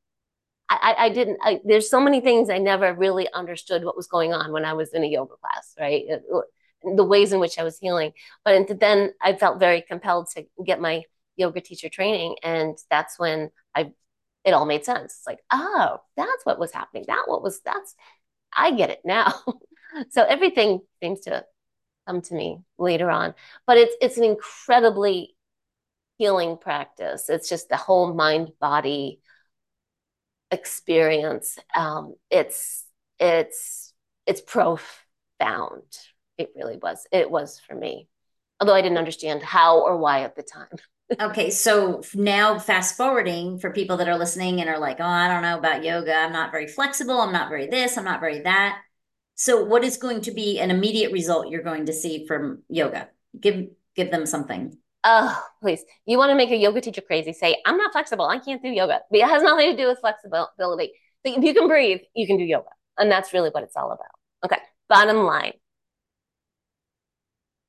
I, 0.69 0.95
I 0.97 1.09
didn't. 1.09 1.37
I, 1.43 1.61
there's 1.63 1.87
so 1.87 2.01
many 2.01 2.19
things 2.19 2.49
I 2.49 2.57
never 2.57 2.93
really 2.95 3.31
understood 3.31 3.85
what 3.85 3.95
was 3.95 4.07
going 4.07 4.33
on 4.33 4.51
when 4.51 4.65
I 4.65 4.73
was 4.73 4.89
in 4.89 5.03
a 5.03 5.07
yoga 5.07 5.35
class, 5.35 5.75
right? 5.79 6.03
It, 6.07 6.23
the 6.95 7.03
ways 7.03 7.31
in 7.31 7.39
which 7.39 7.59
I 7.59 7.63
was 7.63 7.77
healing. 7.77 8.13
But 8.43 8.79
then 8.79 9.13
I 9.21 9.33
felt 9.33 9.59
very 9.59 9.81
compelled 9.81 10.29
to 10.31 10.45
get 10.65 10.81
my 10.81 11.03
yoga 11.35 11.61
teacher 11.61 11.89
training, 11.89 12.37
and 12.41 12.75
that's 12.89 13.19
when 13.19 13.51
I 13.75 13.91
it 14.45 14.53
all 14.53 14.65
made 14.65 14.83
sense. 14.83 15.17
It's 15.17 15.27
like, 15.27 15.39
oh, 15.51 15.99
that's 16.15 16.43
what 16.43 16.59
was 16.59 16.71
happening. 16.71 17.05
That 17.07 17.25
what 17.27 17.43
was 17.43 17.61
that's 17.61 17.93
I 18.51 18.71
get 18.71 18.89
it 18.89 19.01
now. 19.05 19.33
so 20.09 20.23
everything 20.23 20.79
seems 21.01 21.19
to 21.21 21.45
come 22.07 22.21
to 22.21 22.33
me 22.33 22.61
later 22.77 23.11
on. 23.11 23.35
But 23.67 23.77
it's 23.77 23.95
it's 24.01 24.17
an 24.17 24.23
incredibly 24.23 25.35
healing 26.17 26.57
practice. 26.57 27.29
It's 27.29 27.49
just 27.49 27.69
the 27.69 27.77
whole 27.77 28.13
mind 28.13 28.51
body 28.59 29.19
experience. 30.51 31.59
Um, 31.75 32.15
it's 32.29 32.85
it's 33.19 33.93
it's 34.25 34.41
profound. 34.41 35.83
It 36.37 36.51
really 36.55 36.77
was. 36.77 37.05
It 37.11 37.29
was 37.29 37.59
for 37.59 37.75
me, 37.75 38.07
although 38.59 38.75
I 38.75 38.81
didn't 38.81 38.97
understand 38.97 39.43
how 39.43 39.81
or 39.81 39.97
why 39.97 40.21
at 40.21 40.35
the 40.35 40.43
time. 40.43 40.67
okay, 41.19 41.49
so 41.49 42.01
now 42.13 42.59
fast 42.59 42.97
forwarding 42.97 43.59
for 43.59 43.71
people 43.71 43.97
that 43.97 44.09
are 44.09 44.17
listening 44.17 44.59
and 44.59 44.69
are 44.69 44.79
like, 44.79 44.97
oh, 44.99 45.05
I 45.05 45.27
don't 45.27 45.41
know 45.41 45.57
about 45.57 45.83
yoga. 45.83 46.13
I'm 46.13 46.33
not 46.33 46.51
very 46.51 46.67
flexible. 46.67 47.19
I'm 47.19 47.31
not 47.31 47.49
very 47.49 47.67
this. 47.67 47.97
I'm 47.97 48.05
not 48.05 48.19
very 48.19 48.41
that. 48.41 48.81
So, 49.37 49.63
what 49.63 49.83
is 49.83 49.97
going 49.97 50.21
to 50.21 50.31
be 50.31 50.59
an 50.59 50.71
immediate 50.71 51.11
result 51.11 51.49
you're 51.49 51.61
going 51.61 51.85
to 51.85 51.93
see 51.93 52.25
from 52.25 52.63
yoga? 52.69 53.09
Give 53.39 53.67
give 53.95 54.09
them 54.09 54.25
something. 54.25 54.77
Oh, 55.03 55.41
please. 55.61 55.83
You 56.05 56.17
want 56.17 56.31
to 56.31 56.35
make 56.35 56.49
a 56.49 56.55
yoga 56.55 56.81
teacher 56.81 57.01
crazy? 57.01 57.33
Say, 57.33 57.55
I'm 57.65 57.77
not 57.77 57.91
flexible. 57.91 58.25
I 58.25 58.39
can't 58.39 58.61
do 58.61 58.69
yoga. 58.69 59.01
But 59.09 59.19
it 59.19 59.25
has 59.25 59.43
nothing 59.43 59.71
to 59.71 59.77
do 59.77 59.87
with 59.87 59.99
flexibility. 59.99 60.91
If 61.23 61.43
you 61.43 61.53
can 61.53 61.67
breathe, 61.67 61.99
you 62.15 62.27
can 62.27 62.37
do 62.37 62.43
yoga. 62.43 62.69
And 62.97 63.11
that's 63.11 63.31
really 63.31 63.49
what 63.49 63.63
it's 63.63 63.75
all 63.77 63.91
about. 63.91 64.07
Okay. 64.43 64.61
Bottom 64.89 65.17
line. 65.17 65.53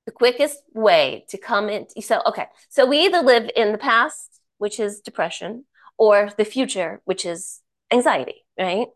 The 0.06 0.12
quickest 0.12 0.58
way 0.72 1.26
to 1.28 1.38
come 1.38 1.68
in. 1.68 1.87
So, 2.00 2.22
okay. 2.26 2.46
So 2.70 2.87
we 2.87 3.04
either 3.04 3.20
live 3.20 3.50
in 3.54 3.72
the 3.72 3.78
past, 3.78 4.40
which 4.56 4.80
is 4.80 5.00
depression, 5.00 5.64
or 5.98 6.30
the 6.38 6.44
future, 6.44 7.02
which 7.04 7.26
is 7.26 7.60
anxiety, 7.92 8.46
right? 8.58 8.88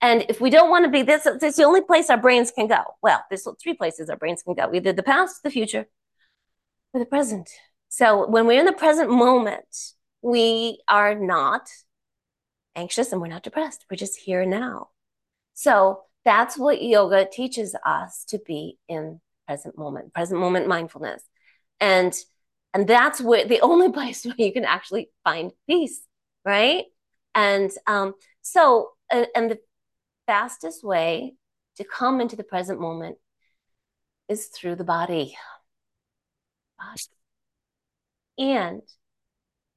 And 0.00 0.24
if 0.28 0.40
we 0.40 0.50
don't 0.50 0.70
want 0.70 0.84
to 0.84 0.90
be 0.90 1.02
this, 1.02 1.26
it's 1.26 1.56
the 1.56 1.64
only 1.64 1.80
place 1.80 2.08
our 2.08 2.20
brains 2.20 2.52
can 2.52 2.68
go. 2.68 2.82
Well, 3.02 3.24
there's 3.28 3.46
three 3.60 3.74
places 3.74 4.08
our 4.08 4.16
brains 4.16 4.42
can 4.42 4.54
go 4.54 4.72
either 4.72 4.92
the 4.92 5.02
past, 5.02 5.42
the 5.42 5.50
future, 5.50 5.86
or 6.92 7.00
the 7.00 7.06
present. 7.06 7.50
So 7.88 8.28
when 8.28 8.46
we're 8.46 8.60
in 8.60 8.66
the 8.66 8.72
present 8.72 9.10
moment, 9.10 9.66
we 10.22 10.80
are 10.88 11.14
not 11.14 11.68
anxious 12.76 13.10
and 13.12 13.20
we're 13.20 13.28
not 13.28 13.42
depressed. 13.42 13.84
We're 13.90 13.96
just 13.96 14.20
here 14.20 14.46
now. 14.46 14.90
So 15.54 16.02
that's 16.24 16.56
what 16.56 16.82
yoga 16.82 17.26
teaches 17.30 17.74
us 17.84 18.24
to 18.28 18.38
be 18.38 18.78
in 18.88 19.20
present 19.46 19.76
moment, 19.76 20.14
present 20.14 20.38
moment 20.38 20.68
mindfulness. 20.68 21.22
And 21.80 22.14
and 22.74 22.86
that's 22.86 23.20
where 23.20 23.46
the 23.46 23.60
only 23.62 23.90
place 23.98 24.24
where 24.24 24.34
you 24.38 24.52
can 24.52 24.64
actually 24.64 25.10
find 25.24 25.52
peace, 25.66 26.02
right? 26.44 26.84
And 27.34 27.70
um, 27.86 28.14
so 28.42 28.90
uh, 29.10 29.24
and 29.34 29.50
the 29.50 29.58
fastest 30.28 30.84
way 30.84 31.34
to 31.78 31.84
come 31.84 32.20
into 32.20 32.36
the 32.36 32.44
present 32.44 32.78
moment 32.78 33.16
is 34.28 34.48
through 34.48 34.76
the 34.76 34.84
body. 34.84 35.34
And 38.38 38.82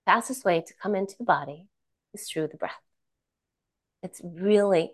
fastest 0.06 0.44
way 0.44 0.62
to 0.62 0.74
come 0.84 0.94
into 0.94 1.16
the 1.18 1.24
body 1.24 1.68
is 2.14 2.30
through 2.30 2.50
the 2.50 2.58
breath. 2.58 2.76
It's 4.04 4.20
really, 4.24 4.92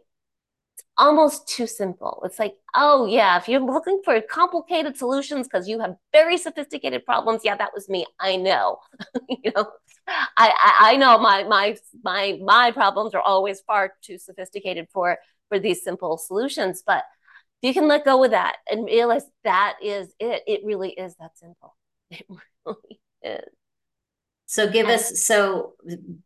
it's 0.76 0.84
almost 0.96 1.48
too 1.48 1.66
simple. 1.66 2.22
It's 2.24 2.38
like, 2.38 2.56
oh 2.76 3.08
yeah, 3.08 3.38
if 3.38 3.50
you're 3.50 3.60
looking 3.60 4.02
for 4.06 4.22
complicated 4.22 4.96
solutions 4.96 5.48
because 5.48 5.68
you 5.68 5.80
have 5.80 5.96
very 6.14 6.38
sophisticated 6.38 7.04
problems, 7.04 7.42
yeah, 7.44 7.56
that 7.58 7.74
was 7.74 7.90
me. 7.90 8.06
I 8.20 8.36
know. 8.36 8.78
you 9.30 9.52
know, 9.56 9.66
I, 10.08 10.24
I 10.38 10.94
I 10.94 10.98
know 10.98 11.18
my 11.18 11.44
my 11.44 11.78
my 12.04 12.40
my 12.42 12.72
problems 12.72 13.16
are 13.16 13.22
always 13.22 13.62
far 13.62 13.94
too 14.02 14.18
sophisticated 14.18 14.88
for 14.94 15.18
for 15.50 15.60
these 15.60 15.84
simple 15.84 16.18
solutions. 16.18 16.84
But 16.86 17.04
if 17.62 17.68
you 17.68 17.74
can 17.74 17.88
let 17.88 18.06
go 18.06 18.24
of 18.24 18.32
that 18.32 18.58
and 18.70 18.86
realize 18.86 19.24
that 19.44 19.78
is 19.82 20.14
it, 20.20 20.44
it 20.48 20.62
really 20.64 20.92
is 20.92 21.16
that 21.20 21.38
simple. 21.38 21.76
It 22.10 22.26
really 22.66 23.02
is. 23.22 23.50
So 24.50 24.70
give 24.70 24.88
us 24.88 25.22
so 25.26 25.74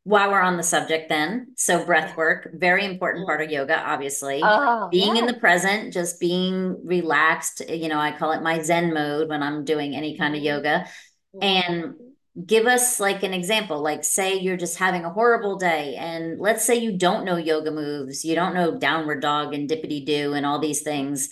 while 0.03 0.29
we're 0.29 0.41
on 0.41 0.55
the 0.55 0.63
subject 0.63 1.09
then, 1.09 1.53
so 1.57 1.83
breath 1.83 2.15
work, 2.15 2.51
very 2.53 2.85
important 2.85 3.25
part 3.25 3.41
of 3.41 3.49
yoga, 3.49 3.79
obviously. 3.79 4.41
Oh, 4.43 4.89
being 4.91 5.15
yeah. 5.15 5.21
in 5.21 5.25
the 5.25 5.33
present, 5.33 5.91
just 5.91 6.19
being 6.19 6.85
relaxed, 6.85 7.67
you 7.67 7.87
know, 7.87 7.97
I 7.97 8.11
call 8.11 8.31
it 8.33 8.43
my 8.43 8.61
zen 8.61 8.93
mode 8.93 9.27
when 9.27 9.41
I'm 9.41 9.65
doing 9.65 9.95
any 9.95 10.19
kind 10.19 10.35
of 10.35 10.39
mm-hmm. 10.39 10.45
yoga. 10.45 10.85
Mm-hmm. 11.35 11.43
And 11.43 11.93
give 12.45 12.65
us 12.65 12.99
like 12.99 13.23
an 13.23 13.33
example, 13.33 13.81
like 13.81 14.03
say 14.03 14.39
you're 14.39 14.57
just 14.57 14.77
having 14.77 15.03
a 15.03 15.09
horrible 15.09 15.57
day 15.57 15.95
and 15.95 16.39
let's 16.39 16.65
say 16.65 16.75
you 16.75 16.97
don't 16.97 17.25
know 17.25 17.37
yoga 17.37 17.71
moves, 17.71 18.23
you 18.23 18.35
don't 18.35 18.53
know 18.53 18.77
downward 18.77 19.21
dog 19.21 19.53
and 19.53 19.69
dippity 19.69 20.05
do 20.05 20.33
and 20.33 20.45
all 20.45 20.59
these 20.59 20.81
things. 20.81 21.29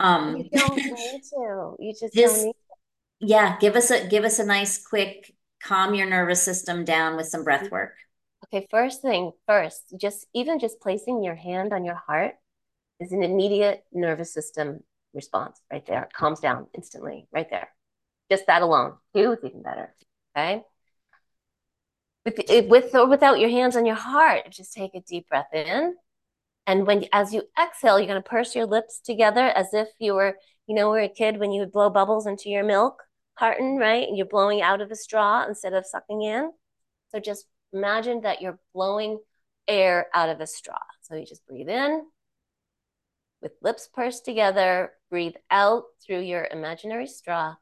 Um 0.00 0.36
you 0.36 0.50
don't 0.50 0.76
need 0.84 1.22
to. 1.30 1.76
You 1.78 1.92
just, 1.92 2.14
just 2.14 2.36
don't 2.36 2.46
need 2.46 2.52
to. 2.52 3.26
Yeah, 3.26 3.58
give 3.58 3.76
us 3.76 3.90
a 3.90 4.06
give 4.08 4.24
us 4.24 4.38
a 4.38 4.46
nice 4.46 4.82
quick 4.82 5.34
calm 5.62 5.94
your 5.94 6.08
nervous 6.08 6.42
system 6.42 6.84
down 6.84 7.16
with 7.16 7.26
some 7.26 7.44
breath 7.44 7.70
work. 7.70 7.94
Okay, 8.46 8.66
first 8.70 9.02
thing 9.02 9.32
first, 9.46 9.82
just 10.00 10.26
even 10.34 10.58
just 10.58 10.80
placing 10.80 11.22
your 11.22 11.34
hand 11.34 11.72
on 11.72 11.84
your 11.84 12.00
heart 12.06 12.34
is 13.00 13.12
an 13.12 13.22
immediate 13.22 13.84
nervous 13.92 14.32
system 14.32 14.80
response 15.12 15.60
right 15.70 15.84
there. 15.86 16.04
It 16.04 16.12
calms 16.12 16.40
down 16.40 16.66
instantly 16.74 17.26
right 17.32 17.48
there. 17.50 17.68
Just 18.30 18.46
that 18.46 18.62
alone. 18.62 18.94
Two 19.14 19.32
is 19.32 19.38
even 19.44 19.62
better. 19.62 19.94
Okay. 20.38 20.62
With, 22.24 22.40
eh, 22.48 22.60
with 22.68 22.94
or 22.94 23.08
without 23.08 23.40
your 23.40 23.50
hands 23.50 23.76
on 23.76 23.86
your 23.86 23.96
heart, 23.96 24.50
just 24.50 24.72
take 24.72 24.94
a 24.94 25.00
deep 25.00 25.28
breath 25.28 25.52
in. 25.52 25.94
And 26.66 26.86
when 26.86 27.06
as 27.12 27.32
you 27.32 27.42
exhale, 27.60 27.98
you're 27.98 28.06
going 28.08 28.22
to 28.22 28.28
purse 28.28 28.54
your 28.54 28.66
lips 28.66 29.00
together 29.00 29.46
as 29.46 29.72
if 29.72 29.88
you 29.98 30.14
were, 30.14 30.36
you 30.66 30.74
know, 30.74 30.90
were 30.90 31.00
a 31.00 31.08
kid 31.08 31.38
when 31.38 31.50
you 31.50 31.60
would 31.60 31.72
blow 31.72 31.90
bubbles 31.90 32.26
into 32.26 32.50
your 32.50 32.64
milk 32.64 33.02
carton, 33.38 33.76
right? 33.78 34.06
And 34.06 34.16
you're 34.16 34.26
blowing 34.26 34.60
out 34.60 34.80
of 34.80 34.90
a 34.90 34.96
straw 34.96 35.46
instead 35.48 35.72
of 35.72 35.86
sucking 35.86 36.22
in. 36.22 36.52
So 37.10 37.20
just 37.20 37.46
imagine 37.72 38.22
that 38.22 38.42
you're 38.42 38.58
blowing 38.74 39.18
air 39.66 40.06
out 40.14 40.28
of 40.28 40.40
a 40.40 40.46
straw. 40.46 40.78
So 41.02 41.14
you 41.14 41.24
just 41.24 41.46
breathe 41.46 41.68
in 41.68 42.04
with 43.40 43.52
lips 43.62 43.88
pursed 43.92 44.24
together, 44.24 44.92
breathe 45.10 45.36
out 45.50 45.84
through 46.04 46.20
your 46.20 46.48
imaginary 46.50 47.06
straw. 47.06 47.54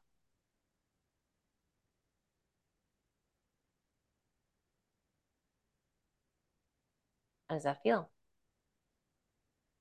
How 7.49 7.55
does 7.55 7.63
that 7.63 7.81
feel? 7.83 8.09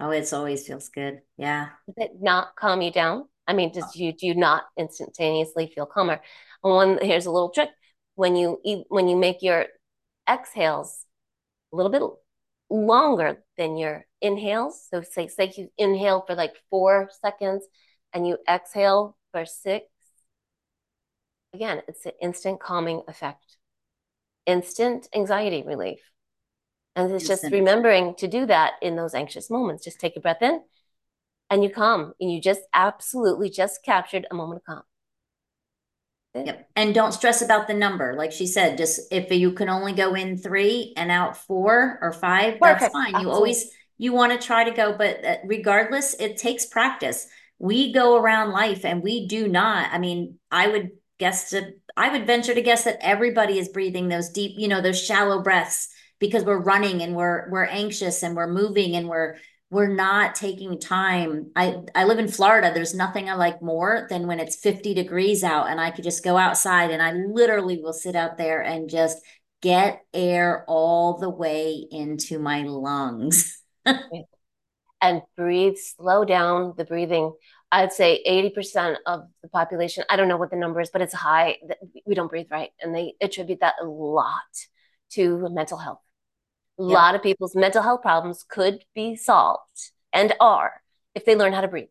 Oh, 0.01 0.11
it's 0.11 0.33
always 0.33 0.67
feels 0.67 0.89
good. 0.89 1.23
Yeah. 1.37 1.71
Does 1.87 1.95
it 1.99 2.21
not 2.23 2.57
calm 2.57 2.83
you 2.83 2.91
down? 2.91 3.29
I 3.47 3.53
mean, 3.53 3.73
does 3.73 3.95
you 3.97 4.13
do 4.13 4.27
you 4.27 4.35
not 4.35 4.65
instantaneously 4.77 5.73
feel 5.75 5.87
calmer? 5.87 6.21
And 6.65 6.73
One 6.75 6.99
here's 7.01 7.27
a 7.27 7.31
little 7.31 7.51
trick: 7.51 7.71
when 8.15 8.37
you 8.37 8.61
eat, 8.65 8.87
when 8.89 9.09
you 9.09 9.17
make 9.17 9.43
your 9.43 9.67
exhales 10.29 11.05
a 11.73 11.77
little 11.77 11.93
bit 11.93 12.03
longer 12.71 13.45
than 13.59 13.77
your 13.77 14.07
inhales. 14.23 14.87
So 14.91 15.03
say 15.03 15.29
say 15.29 15.53
you 15.57 15.71
inhale 15.79 16.23
for 16.27 16.35
like 16.37 16.55
four 16.71 17.11
seconds 17.23 17.65
and 18.15 18.27
you 18.29 18.39
exhale 18.49 19.17
for 19.33 19.45
six. 19.47 19.87
Again, 21.53 21.83
it's 21.89 22.07
an 22.07 22.13
instant 22.21 22.61
calming 22.61 23.03
effect, 23.09 23.57
instant 24.47 25.09
anxiety 25.15 25.63
relief. 25.63 26.01
And 26.97 27.13
it's 27.13 27.29
just 27.29 27.45
remembering 27.53 28.15
to 28.17 28.27
do 28.27 28.47
that 28.47 28.73
in 28.81 28.97
those 28.97 29.15
anxious 29.15 29.51
moments. 29.51 29.85
Just 29.85 30.01
take 30.01 30.17
a 30.17 30.21
breath 30.21 30.41
in 30.41 30.63
and 31.51 31.63
you 31.63 31.71
calm 31.71 32.15
and 32.19 32.33
you 32.33 32.41
just 32.41 32.63
absolutely 32.75 33.51
just 33.51 33.85
captured 33.85 34.27
a 34.31 34.35
moment 34.35 34.63
of 34.63 34.65
calm. 34.65 34.83
Yep. 36.35 36.69
And 36.77 36.95
don't 36.95 37.13
stress 37.13 37.43
about 37.43 37.67
the 37.67 37.75
number. 37.75 38.15
Like 38.15 38.33
she 38.33 38.47
said, 38.47 38.77
just 38.77 39.01
if 39.11 39.31
you 39.31 39.53
can 39.53 39.69
only 39.69 39.93
go 39.93 40.15
in 40.15 40.37
three 40.37 40.93
and 40.97 41.11
out 41.11 41.37
four 41.37 41.99
or 42.03 42.13
five, 42.13 42.59
Perfect. 42.61 42.81
that's 42.81 42.93
fine. 42.93 43.15
Absolutely. 43.15 43.23
You 43.23 43.31
always 43.31 43.71
you 43.99 44.13
want 44.13 44.33
to 44.33 44.47
try 44.47 44.65
to 44.65 44.71
go, 44.71 44.97
but 44.97 45.25
uh, 45.25 45.37
regardless, 45.45 46.15
it 46.15 46.37
takes 46.37 46.67
practice. 46.67 47.27
We 47.59 47.93
go 47.93 48.17
around 48.17 48.53
life 48.53 48.85
and 48.85 49.03
we 49.03 49.27
do 49.27 49.49
not. 49.49 49.91
I 49.93 49.99
mean, 49.99 50.39
I 50.51 50.69
would 50.69 50.91
guess 51.19 51.51
to 51.51 51.73
I 51.97 52.11
would 52.11 52.27
venture 52.27 52.55
to 52.55 52.61
guess 52.61 52.85
that 52.85 52.99
everybody 53.01 53.59
is 53.59 53.69
breathing 53.69 54.09
those 54.09 54.29
deep, 54.29 54.57
you 54.59 54.69
know, 54.69 54.83
those 54.83 55.03
shallow 55.03 55.43
breaths 55.43 55.89
because 56.19 56.45
we're 56.45 56.63
running 56.63 57.03
and 57.03 57.15
we're 57.15 57.49
we're 57.51 57.65
anxious 57.65 58.23
and 58.23 58.37
we're 58.37 58.51
moving 58.51 58.97
and 58.97 59.09
we're 59.09 59.37
we're 59.71 59.89
not 59.89 60.37
taking 60.37 60.79
time. 60.79 61.51
I, 61.57 61.79
I 61.95 62.05
live 62.05 62.21
in 62.21 62.29
Florida. 62.29 62.71
There's 62.73 62.95
nothing 62.95 63.29
I 63.29 63.35
like 63.35 63.61
more 63.61 64.07
than 64.09 64.29
when 64.29 64.39
it's 64.39 64.57
50 64.57 64.95
degrees 64.95 65.43
out 65.43 65.69
and 65.69 65.81
I 65.81 65.91
could 65.91 66.05
just 66.05 66.23
go 66.23 66.37
outside 66.37 66.93
and 66.93 67.03
I 67.03 67.13
literally 67.13 67.81
will 67.83 67.93
sit 67.93 68.15
out 68.15 68.39
there 68.39 68.61
and 68.61 68.89
just 68.89 69.19
get 69.63 70.03
air 70.15 70.65
all 70.69 71.19
the 71.19 71.31
way 71.31 71.85
into 71.91 72.39
my 72.39 72.63
lungs. 72.63 73.61
and 75.01 75.23
breathe, 75.37 75.77
slow 75.77 76.25
down 76.25 76.75
the 76.77 76.85
breathing. 76.85 77.33
I'd 77.73 77.93
say 77.93 78.23
80% 78.27 78.97
of 79.07 79.23
the 79.43 79.49
population, 79.49 80.05
I 80.09 80.17
don't 80.17 80.29
know 80.29 80.37
what 80.37 80.51
the 80.51 80.57
number 80.57 80.81
is, 80.81 80.91
but 80.93 81.03
it's 81.03 81.15
high. 81.15 81.57
We 82.07 82.15
don't 82.15 82.29
breathe 82.29 82.47
right. 82.51 82.71
And 82.81 82.95
they 82.95 83.15
attribute 83.21 83.61
that 83.61 83.75
a 83.83 83.85
lot 83.85 84.31
to 85.11 85.49
mental 85.51 85.79
health. 85.79 86.06
A 86.79 86.83
yep. 86.83 86.93
lot 86.93 87.15
of 87.15 87.23
people's 87.23 87.55
mental 87.55 87.83
health 87.83 88.03
problems 88.03 88.45
could 88.49 88.85
be 88.95 89.17
solved 89.17 89.93
and 90.13 90.35
are 90.41 90.83
if 91.15 91.25
they 91.25 91.35
learn 91.35 91.53
how 91.53 91.63
to 91.63 91.69
breathe. 91.69 91.89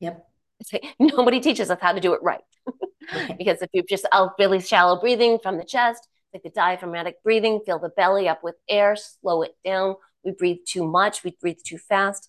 Yep. 0.00 0.26
nobody 0.98 1.40
teaches 1.40 1.70
us 1.70 1.78
how 1.80 1.92
to 1.92 2.00
do 2.00 2.12
it 2.12 2.22
right. 2.22 2.42
right. 3.14 3.36
because 3.38 3.62
if 3.62 3.70
you 3.72 3.82
just 3.82 4.06
out 4.12 4.32
really 4.38 4.60
shallow 4.60 5.00
breathing 5.00 5.38
from 5.42 5.58
the 5.58 5.64
chest, 5.64 6.06
like 6.32 6.42
the 6.42 6.50
diaphragmatic 6.50 7.22
breathing, 7.22 7.60
fill 7.64 7.78
the 7.78 7.90
belly 7.90 8.28
up 8.28 8.42
with 8.42 8.54
air, 8.68 8.96
slow 8.96 9.42
it 9.42 9.54
down. 9.64 9.96
We 10.24 10.32
breathe 10.32 10.58
too 10.66 10.86
much, 10.86 11.24
we 11.24 11.36
breathe 11.40 11.58
too 11.64 11.78
fast. 11.78 12.28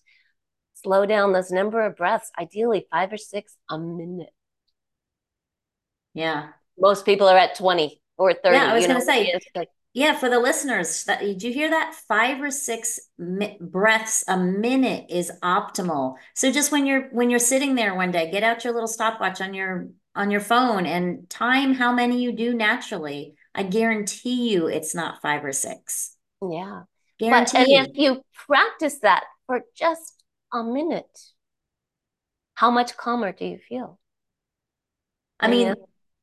Slow 0.74 1.06
down 1.06 1.32
those 1.32 1.50
number 1.50 1.84
of 1.84 1.96
breaths, 1.96 2.30
ideally 2.38 2.86
five 2.90 3.12
or 3.12 3.16
six 3.16 3.56
a 3.70 3.78
minute. 3.78 4.32
Yeah. 6.12 6.48
Most 6.78 7.04
people 7.06 7.28
are 7.28 7.36
at 7.36 7.56
20 7.56 8.00
or 8.18 8.32
30. 8.32 8.56
Yeah, 8.56 8.70
I 8.70 8.74
was 8.74 8.86
going 8.86 8.98
to 8.98 9.04
say, 9.04 9.38
like, 9.54 9.68
yeah, 9.94 10.18
for 10.18 10.28
the 10.28 10.40
listeners, 10.40 11.04
that, 11.04 11.20
did 11.20 11.42
you 11.44 11.52
hear 11.52 11.70
that? 11.70 11.94
Five 12.08 12.42
or 12.42 12.50
six 12.50 12.98
mi- 13.16 13.56
breaths 13.60 14.24
a 14.26 14.36
minute 14.36 15.06
is 15.08 15.30
optimal. 15.40 16.16
So 16.34 16.50
just 16.50 16.72
when 16.72 16.84
you're 16.84 17.08
when 17.12 17.30
you're 17.30 17.38
sitting 17.38 17.76
there 17.76 17.94
one 17.94 18.10
day, 18.10 18.28
get 18.28 18.42
out 18.42 18.64
your 18.64 18.72
little 18.72 18.88
stopwatch 18.88 19.40
on 19.40 19.54
your 19.54 19.88
on 20.16 20.32
your 20.32 20.40
phone 20.40 20.84
and 20.84 21.30
time 21.30 21.74
how 21.74 21.92
many 21.92 22.20
you 22.20 22.32
do 22.32 22.54
naturally. 22.54 23.36
I 23.54 23.62
guarantee 23.62 24.50
you, 24.50 24.66
it's 24.66 24.96
not 24.96 25.22
five 25.22 25.44
or 25.44 25.52
six. 25.52 26.16
Yeah, 26.42 26.82
guarantee. 27.20 27.58
But, 27.58 27.68
and 27.68 27.86
if 27.86 27.96
you 27.96 28.22
practice 28.34 28.98
that 29.02 29.22
for 29.46 29.62
just 29.76 30.24
a 30.52 30.64
minute, 30.64 31.20
how 32.54 32.72
much 32.72 32.96
calmer 32.96 33.30
do 33.30 33.44
you 33.44 33.58
feel? 33.58 34.00
I 35.38 35.46
mean, 35.46 35.74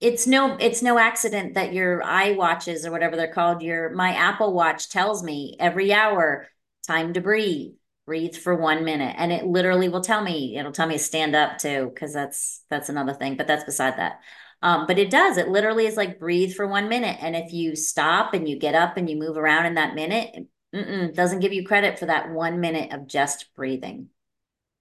it's 0.02 0.26
no 0.26 0.58
it's 0.60 0.82
no 0.82 0.98
accident 0.98 1.54
that 1.54 1.74
your 1.74 2.04
eye 2.04 2.32
watches 2.32 2.86
or 2.86 2.92
whatever 2.92 3.16
they're 3.16 3.32
called 3.32 3.62
your 3.62 3.92
my 3.92 4.14
Apple 4.14 4.54
Watch 4.54 4.90
tells 4.90 5.24
me 5.24 5.56
every 5.60 5.94
hour 5.94 6.48
time 6.88 7.14
to 7.14 7.22
breathe 7.22 7.74
breathe 8.08 8.36
for 8.36 8.56
one 8.56 8.84
minute. 8.84 9.16
And 9.18 9.32
it 9.32 9.46
literally 9.46 9.88
will 9.88 10.02
tell 10.02 10.24
me 10.24 10.58
it'll 10.58 10.72
tell 10.72 10.88
me 10.88 10.96
to 10.96 11.04
stand 11.04 11.36
up 11.36 11.60
too 11.60 11.92
because 11.94 12.14
that's 12.14 12.64
that's 12.70 12.90
another 12.90 13.14
thing 13.14 13.38
but 13.38 13.48
that's 13.48 13.64
beside 13.64 13.98
that. 13.98 14.20
Um, 14.64 14.86
but 14.88 14.98
it 15.00 15.12
does 15.12 15.38
it 15.38 15.50
literally 15.50 15.86
is 15.86 15.98
like 15.98 16.20
breathe 16.20 16.54
for 16.54 16.68
one 16.68 16.90
minute. 16.90 17.18
And 17.22 17.36
if 17.36 17.54
you 17.54 17.76
stop 17.76 18.34
and 18.34 18.50
you 18.50 18.58
get 18.58 18.76
up 18.76 18.98
and 18.98 19.08
you 19.08 19.18
move 19.18 19.38
around 19.38 19.68
in 19.68 19.76
that 19.76 19.94
minute 19.94 20.48
it 20.74 21.16
doesn't 21.16 21.42
give 21.42 21.54
you 21.54 21.66
credit 21.66 22.00
for 22.00 22.08
that 22.08 22.32
one 22.32 22.60
minute 22.60 22.92
of 22.92 23.06
just 23.06 23.54
breathing. 23.56 24.08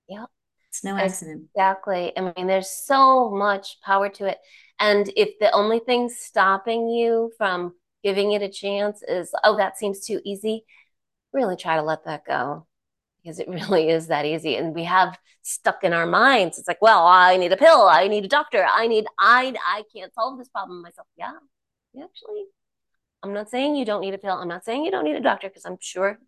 Yeah 0.09 0.25
it's 0.71 0.85
no 0.85 0.97
accident. 0.97 1.47
exactly. 1.55 2.13
I 2.17 2.33
mean 2.37 2.47
there's 2.47 2.71
so 2.71 3.29
much 3.31 3.81
power 3.83 4.09
to 4.09 4.27
it 4.27 4.39
and 4.81 5.13
if 5.15 5.39
the 5.39 5.53
only 5.53 5.79
thing 5.79 6.09
stopping 6.09 6.89
you 6.89 7.31
from 7.37 7.75
giving 8.03 8.33
it 8.33 8.43
a 8.43 8.49
chance 8.49 9.03
is, 9.07 9.31
oh, 9.45 9.59
that 9.59 9.79
seems 9.79 10.07
too 10.07 10.23
easy, 10.25 10.65
really 11.35 11.57
try 11.57 11.77
to 11.77 11.83
let 11.83 12.07
that 12.07 12.25
go 12.27 12.67
because 13.23 13.39
it 13.39 13.49
really 13.49 13.91
is 13.91 14.07
that 14.07 14.25
easy. 14.25 14.57
And 14.57 14.75
we 14.75 14.85
have 14.85 15.19
stuck 15.43 15.85
in 15.85 15.93
our 15.93 16.07
minds. 16.07 16.59
It's 16.59 16.67
like, 16.67 16.81
well, 16.81 17.07
I 17.07 17.37
need 17.37 17.53
a 17.53 17.59
pill. 17.59 17.83
I 17.83 18.09
need 18.09 18.25
a 18.25 18.29
doctor. 18.29 18.67
I 18.69 18.87
need, 18.87 19.07
I, 19.19 19.55
I 19.67 19.85
can't 19.95 20.15
solve 20.15 20.39
this 20.39 20.49
problem 20.49 20.81
myself. 20.81 21.07
Yeah, 21.17 21.33
actually, 22.03 22.45
I'm 23.23 23.35
not 23.35 23.51
saying 23.51 23.77
you 23.77 23.85
don't 23.85 24.01
need 24.01 24.15
a 24.15 24.19
pill. 24.19 24.33
I'm 24.33 24.49
not 24.49 24.65
saying 24.65 24.85
you 24.85 24.91
don't 24.91 25.05
need 25.05 25.17
a 25.17 25.21
doctor 25.21 25.49
because 25.49 25.67
I'm 25.67 25.79
sure 25.81 26.19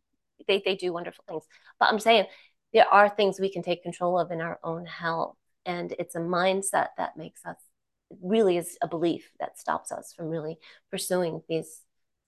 they, 0.46 0.62
they 0.62 0.76
do 0.76 0.92
wonderful 0.92 1.24
things. 1.26 1.44
But 1.80 1.88
I'm 1.88 2.00
saying 2.00 2.26
there 2.74 2.88
are 2.88 3.08
things 3.08 3.40
we 3.40 3.50
can 3.50 3.62
take 3.62 3.82
control 3.82 4.18
of 4.18 4.30
in 4.30 4.42
our 4.42 4.58
own 4.62 4.84
health. 4.84 5.36
And 5.64 5.94
it's 5.98 6.16
a 6.16 6.20
mindset 6.20 6.88
that 6.98 7.16
makes 7.16 7.46
us 7.46 7.56
really 8.22 8.56
is 8.56 8.76
a 8.82 8.88
belief 8.88 9.30
that 9.40 9.58
stops 9.58 9.92
us 9.92 10.12
from 10.12 10.28
really 10.28 10.58
pursuing 10.90 11.42
these 11.48 11.80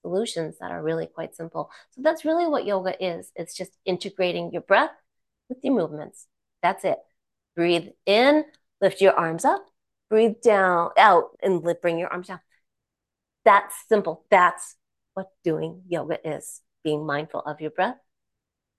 solutions 0.02 0.56
that 0.60 0.70
are 0.70 0.82
really 0.82 1.06
quite 1.06 1.34
simple. 1.34 1.70
So 1.90 2.02
that's 2.02 2.24
really 2.24 2.46
what 2.46 2.66
yoga 2.66 2.94
is. 3.04 3.30
It's 3.34 3.56
just 3.56 3.72
integrating 3.84 4.52
your 4.52 4.62
breath 4.62 4.90
with 5.48 5.58
your 5.62 5.74
movements. 5.74 6.26
That's 6.62 6.84
it. 6.84 6.98
Breathe 7.56 7.88
in, 8.06 8.44
lift 8.80 9.00
your 9.00 9.14
arms 9.14 9.44
up, 9.44 9.64
breathe 10.10 10.36
down, 10.42 10.90
out, 10.98 11.30
and 11.42 11.62
lift, 11.62 11.82
bring 11.82 11.98
your 11.98 12.08
arms 12.08 12.28
down. 12.28 12.40
That's 13.44 13.74
simple. 13.88 14.24
That's 14.30 14.76
what 15.14 15.28
doing 15.42 15.82
yoga 15.88 16.18
is 16.28 16.60
being 16.82 17.06
mindful 17.06 17.40
of 17.40 17.60
your 17.60 17.70
breath 17.70 17.96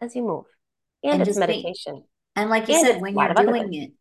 as 0.01 0.15
you 0.15 0.23
move. 0.23 0.45
And, 1.03 1.21
and 1.21 1.27
it's 1.27 1.37
meditation. 1.37 1.95
Be, 1.95 2.03
and 2.35 2.49
like 2.49 2.67
you 2.67 2.75
and 2.75 2.85
said, 2.85 3.01
when 3.01 3.15
you're 3.15 3.33
doing 3.33 3.73
it, 3.73 3.91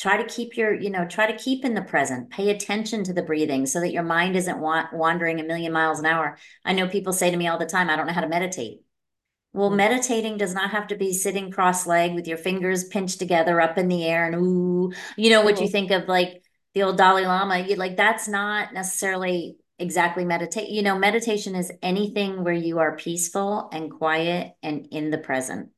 try 0.00 0.16
to 0.16 0.24
keep 0.24 0.56
your 0.56 0.72
you 0.72 0.88
know 0.88 1.06
try 1.06 1.30
to 1.30 1.38
keep 1.38 1.64
in 1.64 1.74
the 1.74 1.82
present. 1.82 2.30
Pay 2.30 2.50
attention 2.50 3.04
to 3.04 3.12
the 3.12 3.22
breathing 3.22 3.66
so 3.66 3.80
that 3.80 3.92
your 3.92 4.02
mind 4.02 4.34
isn't 4.34 4.58
wa- 4.58 4.88
wandering 4.92 5.38
a 5.38 5.44
million 5.44 5.72
miles 5.72 6.00
an 6.00 6.06
hour. 6.06 6.38
I 6.64 6.72
know 6.72 6.88
people 6.88 7.12
say 7.12 7.30
to 7.30 7.36
me 7.36 7.46
all 7.46 7.58
the 7.58 7.66
time 7.66 7.90
i 7.90 7.96
don't 7.96 8.06
know 8.06 8.12
how 8.12 8.22
to 8.22 8.28
meditate. 8.28 8.80
Well 9.52 9.70
meditating 9.70 10.38
does 10.38 10.54
not 10.54 10.70
have 10.70 10.86
to 10.88 10.96
be 10.96 11.12
sitting 11.12 11.50
cross-legged 11.50 12.14
with 12.14 12.26
your 12.26 12.38
fingers 12.38 12.84
pinched 12.84 13.18
together 13.18 13.60
up 13.60 13.76
in 13.76 13.88
the 13.88 14.04
air 14.04 14.26
and 14.26 14.36
ooh 14.36 14.92
you 15.16 15.30
know 15.30 15.42
what 15.42 15.60
you 15.60 15.68
think 15.68 15.90
of 15.90 16.08
like 16.08 16.42
the 16.72 16.84
old 16.84 16.96
dalai 16.96 17.26
lama. 17.26 17.58
You 17.58 17.76
like 17.76 17.96
that's 17.96 18.26
not 18.26 18.72
necessarily 18.72 19.58
exactly 19.78 20.24
meditate 20.24 20.70
you 20.70 20.82
know 20.82 20.98
meditation 20.98 21.54
is 21.54 21.72
anything 21.82 22.42
where 22.44 22.54
you 22.54 22.78
are 22.78 22.96
peaceful 22.96 23.68
and 23.72 23.90
quiet 23.90 24.52
and 24.62 24.88
in 24.90 25.10
the 25.10 25.18
present 25.18 25.70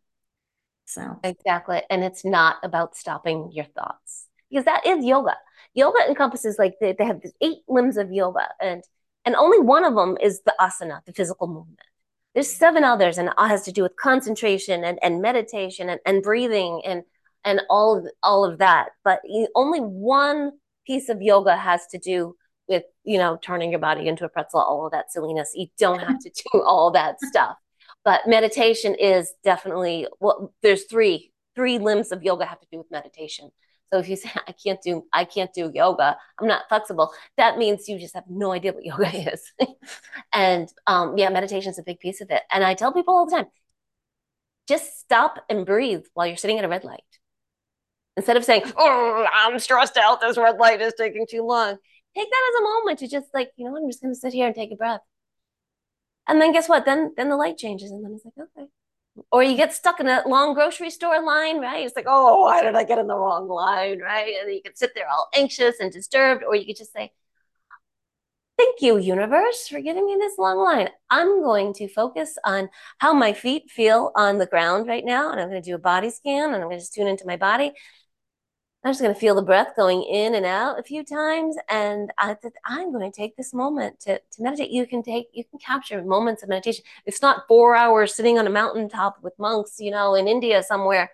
so 0.93 1.19
exactly. 1.25 1.83
And 1.89 2.05
it's 2.05 2.25
not 2.25 2.57
about 2.63 2.97
stopping 2.97 3.51
your 3.53 3.65
thoughts 3.65 4.27
because 4.51 4.65
that 4.67 4.87
is 4.87 5.05
yoga. 5.05 5.37
Yoga 5.75 5.99
encompasses 6.09 6.57
like 6.59 6.75
they, 6.81 6.93
they 6.93 7.05
have 7.05 7.23
these 7.23 7.33
eight 7.41 7.59
limbs 7.69 7.97
of 7.97 8.13
yoga 8.13 8.49
and 8.61 8.83
and 9.25 9.37
only 9.37 9.61
one 9.61 9.85
of 9.85 9.95
them 9.95 10.19
is 10.21 10.43
the 10.45 10.55
asana, 10.61 11.05
the 11.07 11.13
physical 11.13 11.47
movement. 11.47 11.79
There's 12.35 12.51
seven 12.51 12.85
others 12.85 13.19
and 13.19 13.29
it 13.29 13.35
has 13.39 13.63
to 13.63 13.73
do 13.73 13.83
with 13.83 13.97
concentration 13.97 14.85
and, 14.85 14.99
and 15.03 15.23
meditation 15.23 15.89
and, 15.89 16.01
and 16.05 16.23
breathing 16.23 16.83
and 16.85 17.05
and 17.45 17.63
all 17.71 17.99
of 17.99 18.07
all 18.23 18.45
of 18.45 18.59
that. 18.59 18.91
But 19.05 19.21
only 19.55 19.81
one 19.81 20.53
piece 20.87 21.09
of 21.09 21.23
yoga 21.23 21.57
has 21.57 21.87
to 21.89 21.99
do 21.99 22.37
with 22.69 22.85
you 23.05 23.17
know 23.17 23.39
turning 23.43 23.71
your 23.71 23.81
body 23.81 24.09
into 24.09 24.25
a 24.25 24.29
pretzel, 24.29 24.61
all 24.61 24.87
of 24.87 24.93
that 24.93 25.11
silliness. 25.11 25.53
You 25.55 25.69
don't 25.79 26.01
have 26.01 26.19
to 26.19 26.31
do 26.31 26.63
all 26.63 26.91
that 26.91 27.17
stuff 27.21 27.57
but 28.05 28.23
meditation 28.27 28.95
is 28.95 29.33
definitely 29.45 30.07
well 30.21 30.53
there's 30.63 30.85
three 30.85 31.33
three 31.55 31.79
limbs 31.79 32.13
of 32.13 32.23
yoga 32.23 32.45
have 32.45 32.61
to 32.61 32.67
do 32.71 32.79
with 32.79 32.91
meditation. 32.91 33.51
So 33.93 33.99
if 33.99 34.09
you 34.09 34.17
say 34.17 34.31
i 34.49 34.53
can't 34.53 34.81
do 34.83 35.05
i 35.13 35.25
can't 35.25 35.53
do 35.53 35.71
yoga 35.75 36.17
i'm 36.39 36.49
not 36.49 36.63
flexible 36.69 37.13
that 37.37 37.59
means 37.59 37.89
you 37.89 37.99
just 37.99 38.15
have 38.15 38.25
no 38.29 38.53
idea 38.53 38.73
what 38.73 38.85
yoga 38.93 39.33
is. 39.33 39.53
And 40.33 40.69
um, 40.87 41.17
yeah 41.19 41.29
meditation 41.29 41.71
is 41.71 41.79
a 41.79 41.83
big 41.83 42.01
piece 42.01 42.21
of 42.21 42.31
it. 42.31 42.43
And 42.53 42.65
i 42.65 42.75
tell 42.75 42.93
people 42.93 43.15
all 43.15 43.27
the 43.27 43.37
time 43.37 43.47
just 44.69 45.01
stop 45.01 45.45
and 45.51 45.67
breathe 45.67 46.05
while 46.15 46.27
you're 46.27 46.37
sitting 46.37 46.59
at 46.59 46.65
a 46.65 46.69
red 46.69 46.85
light. 46.85 47.01
Instead 48.17 48.37
of 48.37 48.45
saying 48.45 48.63
oh 48.77 49.27
i'm 49.33 49.59
stressed 49.59 49.97
out 49.97 50.21
this 50.21 50.37
red 50.37 50.59
light 50.59 50.81
is 50.83 50.95
taking 50.99 51.27
too 51.31 51.43
long 51.43 51.77
take 52.15 52.29
that 52.31 52.51
as 52.51 52.61
a 52.61 52.63
moment 52.63 52.99
to 52.99 53.09
just 53.09 53.27
like 53.33 53.51
you 53.57 53.65
know 53.65 53.75
i'm 53.77 53.89
just 53.89 54.03
going 54.03 54.13
to 54.13 54.21
sit 54.21 54.35
here 54.35 54.47
and 54.47 54.55
take 54.55 54.71
a 54.71 54.77
breath 54.77 55.01
and 56.33 56.41
then 56.41 56.53
guess 56.53 56.69
what? 56.69 56.85
Then 56.85 57.13
then 57.17 57.29
the 57.29 57.37
light 57.37 57.59
changes, 57.59 57.91
and 57.91 58.05
then 58.05 58.15
it's 58.15 58.25
like, 58.25 58.35
okay. 58.39 58.69
Or 59.31 59.43
you 59.43 59.57
get 59.57 59.75
stuck 59.75 60.01
in 60.01 60.09
a 60.09 60.23
long 60.27 60.55
grocery 60.55 60.89
store 60.89 61.23
line, 61.23 61.61
right? 61.61 61.85
It's 61.85 61.95
like, 61.95 62.07
oh, 62.09 62.43
why 62.43 62.63
did 62.63 62.75
I 62.75 62.85
get 62.85 62.99
in 62.99 63.07
the 63.07 63.17
wrong 63.17 63.47
line, 63.47 64.01
right? 64.01 64.35
And 64.41 64.55
you 64.55 64.63
could 64.65 64.79
sit 64.79 64.93
there 64.95 65.07
all 65.09 65.29
anxious 65.35 65.81
and 65.81 65.93
disturbed, 65.93 66.43
or 66.45 66.57
you 66.57 66.65
could 66.65 66.79
just 66.79 66.93
say, 66.95 67.13
Thank 68.59 68.81
you, 68.81 68.97
universe, 68.99 69.67
for 69.69 69.81
giving 69.81 70.07
me 70.07 70.17
this 70.19 70.39
long 70.39 70.59
line. 70.59 70.89
I'm 71.11 71.43
going 71.43 71.73
to 71.75 71.89
focus 71.89 72.39
on 72.45 72.69
how 72.99 73.13
my 73.13 73.33
feet 73.33 73.71
feel 73.71 74.13
on 74.15 74.39
the 74.39 74.47
ground 74.47 74.87
right 74.87 75.05
now, 75.05 75.33
and 75.33 75.41
I'm 75.41 75.49
going 75.49 75.61
to 75.61 75.69
do 75.69 75.75
a 75.75 75.79
body 75.79 76.11
scan, 76.11 76.55
and 76.55 76.57
I'm 76.57 76.69
going 76.69 76.77
to 76.77 76.79
just 76.79 76.95
tune 76.95 77.09
into 77.09 77.27
my 77.27 77.37
body. 77.37 77.73
I'm 78.85 78.91
just 78.91 79.01
going 79.01 79.15
to 79.15 79.21
feel 79.21 79.37
the 79.37 79.43
breath 79.43 79.77
going 79.77 80.03
in 80.03 80.35
and 80.35 80.45
out 80.45 80.79
a 80.79 80.83
few 80.83 81.05
times. 81.05 81.57
And 81.69 82.13
I, 82.19 82.37
said, 82.43 82.53
I'm 82.65 82.93
going 82.93 83.11
to 83.11 83.17
take 83.17 83.37
this 83.37 83.55
moment 83.55 84.01
to, 84.01 84.19
to 84.19 84.43
meditate. 84.43 84.71
You 84.71 84.87
can 84.87 85.05
take, 85.05 85.29
you 85.33 85.45
can 85.45 85.61
capture 85.61 86.03
moments 86.03 86.43
of 86.43 86.49
meditation. 86.49 86.85
It's 87.07 87.23
not 87.23 87.47
four 87.47 87.77
hours 87.77 88.15
sitting 88.15 88.41
on 88.41 88.47
a 88.49 88.51
mountaintop 88.51 89.19
with 89.23 89.39
monks, 89.39 89.77
you 89.79 89.93
know, 89.93 90.17
in 90.17 90.27
India 90.27 90.65
somewhere. 90.65 91.11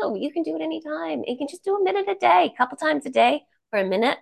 No, 0.00 0.14
you 0.14 0.30
can 0.30 0.42
do 0.42 0.56
it 0.56 0.60
anytime. 0.60 1.22
You 1.26 1.38
can 1.38 1.48
just 1.48 1.64
do 1.64 1.76
a 1.76 1.82
minute 1.82 2.06
a 2.08 2.16
day, 2.16 2.52
a 2.52 2.56
couple 2.56 2.76
times 2.76 3.06
a 3.06 3.10
day 3.10 3.42
for 3.70 3.78
a 3.78 3.84
minute. 3.84 4.18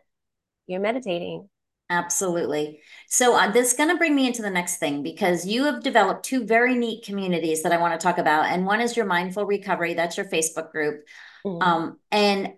You're 0.68 0.81
meditating. 0.81 1.48
Absolutely. 1.90 2.81
So 3.09 3.35
uh, 3.37 3.51
this 3.51 3.72
is 3.72 3.77
going 3.77 3.88
to 3.88 3.96
bring 3.96 4.14
me 4.14 4.27
into 4.27 4.40
the 4.40 4.51
next 4.51 4.77
thing 4.77 5.03
because 5.03 5.44
you 5.44 5.64
have 5.64 5.83
developed 5.83 6.25
two 6.25 6.44
very 6.46 6.75
neat 6.75 7.05
communities 7.05 7.62
that 7.62 7.72
I 7.72 7.79
want 7.79 7.98
to 7.98 8.03
talk 8.03 8.18
about. 8.18 8.46
And 8.46 8.64
one 8.64 8.81
is 8.81 8.96
your 8.96 9.05
mindful 9.05 9.44
recovery. 9.46 9.94
That's 9.94 10.16
your 10.16 10.27
Facebook 10.27 10.70
group. 10.70 11.05
Mm-hmm. 11.44 11.62
Um, 11.62 11.98
and 12.11 12.52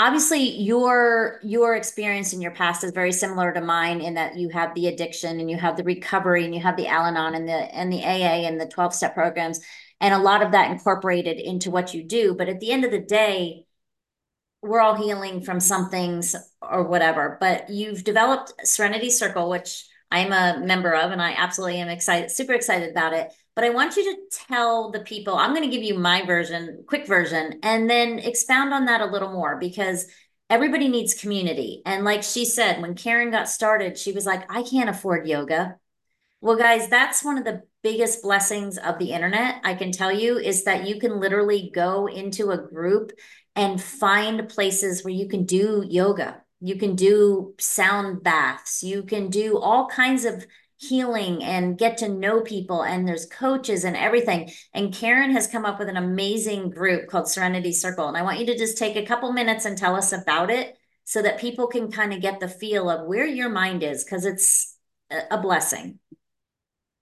obviously 0.00 0.58
your 0.62 1.38
your 1.42 1.76
experience 1.76 2.32
in 2.32 2.40
your 2.40 2.52
past 2.52 2.82
is 2.82 2.90
very 2.90 3.12
similar 3.12 3.52
to 3.52 3.60
mine 3.60 4.00
in 4.00 4.14
that 4.14 4.34
you 4.34 4.48
have 4.48 4.74
the 4.74 4.86
addiction 4.86 5.38
and 5.38 5.50
you 5.50 5.58
have 5.58 5.76
the 5.76 5.84
recovery 5.84 6.46
and 6.46 6.54
you 6.54 6.60
have 6.60 6.76
the 6.78 6.86
Al-Anon 6.86 7.34
and 7.34 7.46
the 7.46 7.52
and 7.52 7.92
the 7.92 8.02
AA 8.02 8.48
and 8.48 8.58
the 8.58 8.66
12 8.66 8.94
step 8.94 9.14
programs 9.14 9.60
and 10.00 10.14
a 10.14 10.18
lot 10.18 10.42
of 10.42 10.52
that 10.52 10.70
incorporated 10.70 11.38
into 11.38 11.70
what 11.70 11.92
you 11.92 12.02
do. 12.02 12.34
But 12.34 12.48
at 12.48 12.60
the 12.60 12.72
end 12.72 12.84
of 12.84 12.90
the 12.90 12.98
day 12.98 13.66
we're 14.62 14.80
all 14.80 14.94
healing 14.94 15.42
from 15.42 15.60
some 15.60 15.90
things 15.90 16.34
or 16.62 16.84
whatever. 16.84 17.36
But 17.38 17.70
you've 17.70 18.02
developed 18.02 18.54
Serenity 18.64 19.10
Circle 19.10 19.50
which 19.50 19.86
I'm 20.10 20.32
a 20.32 20.64
member 20.64 20.94
of 20.94 21.12
and 21.12 21.20
I 21.20 21.34
absolutely 21.34 21.78
am 21.78 21.88
excited 21.88 22.30
super 22.30 22.54
excited 22.54 22.90
about 22.90 23.12
it 23.12 23.32
but 23.60 23.66
I 23.66 23.74
want 23.74 23.94
you 23.94 24.04
to 24.04 24.38
tell 24.48 24.90
the 24.90 25.00
people, 25.00 25.34
I'm 25.34 25.54
going 25.54 25.68
to 25.68 25.76
give 25.76 25.84
you 25.84 25.98
my 25.98 26.24
version, 26.24 26.82
quick 26.86 27.06
version, 27.06 27.60
and 27.62 27.90
then 27.90 28.18
expound 28.18 28.72
on 28.72 28.86
that 28.86 29.02
a 29.02 29.06
little 29.12 29.32
more 29.32 29.58
because 29.58 30.06
everybody 30.48 30.88
needs 30.88 31.12
community. 31.12 31.82
And 31.84 32.02
like 32.02 32.22
she 32.22 32.46
said, 32.46 32.80
when 32.80 32.94
Karen 32.94 33.30
got 33.30 33.50
started, 33.50 33.98
she 33.98 34.12
was 34.12 34.24
like, 34.24 34.50
I 34.50 34.62
can't 34.62 34.88
afford 34.88 35.28
yoga. 35.28 35.76
Well, 36.40 36.56
guys, 36.56 36.88
that's 36.88 37.22
one 37.22 37.36
of 37.36 37.44
the 37.44 37.60
biggest 37.82 38.22
blessings 38.22 38.78
of 38.78 38.98
the 38.98 39.12
internet, 39.12 39.56
I 39.62 39.74
can 39.74 39.92
tell 39.92 40.10
you, 40.10 40.38
is 40.38 40.64
that 40.64 40.88
you 40.88 40.98
can 40.98 41.20
literally 41.20 41.70
go 41.74 42.06
into 42.06 42.52
a 42.52 42.56
group 42.56 43.12
and 43.54 43.78
find 43.78 44.48
places 44.48 45.04
where 45.04 45.12
you 45.12 45.28
can 45.28 45.44
do 45.44 45.84
yoga. 45.86 46.40
You 46.62 46.76
can 46.76 46.94
do 46.96 47.52
sound 47.58 48.22
baths. 48.22 48.82
You 48.82 49.02
can 49.02 49.28
do 49.28 49.58
all 49.58 49.86
kinds 49.86 50.24
of 50.24 50.46
healing 50.80 51.44
and 51.44 51.76
get 51.76 51.98
to 51.98 52.08
know 52.08 52.40
people 52.40 52.82
and 52.82 53.06
there's 53.06 53.26
coaches 53.26 53.84
and 53.84 53.96
everything. 53.96 54.50
And 54.72 54.94
karen 54.94 55.32
has 55.32 55.46
come 55.46 55.66
up 55.66 55.78
with 55.78 55.90
an 55.90 55.98
amazing 55.98 56.70
group 56.70 57.08
called 57.08 57.28
serenity 57.28 57.72
circle 57.72 58.08
and 58.08 58.16
i 58.16 58.22
want 58.22 58.38
you 58.40 58.46
to 58.46 58.56
just 58.56 58.78
take 58.78 58.96
a 58.96 59.04
couple 59.04 59.32
minutes 59.32 59.66
and 59.66 59.76
tell 59.76 59.94
us 59.94 60.12
about 60.12 60.50
it 60.50 60.76
so 61.04 61.20
that 61.20 61.38
people 61.38 61.66
can 61.66 61.90
kind 61.92 62.14
of 62.14 62.22
get 62.22 62.40
the 62.40 62.48
feel 62.48 62.88
of 62.88 63.06
where 63.06 63.26
your 63.26 63.50
mind 63.50 63.82
is 63.82 64.04
because 64.04 64.24
it's 64.24 64.76
a 65.30 65.38
blessing. 65.38 65.98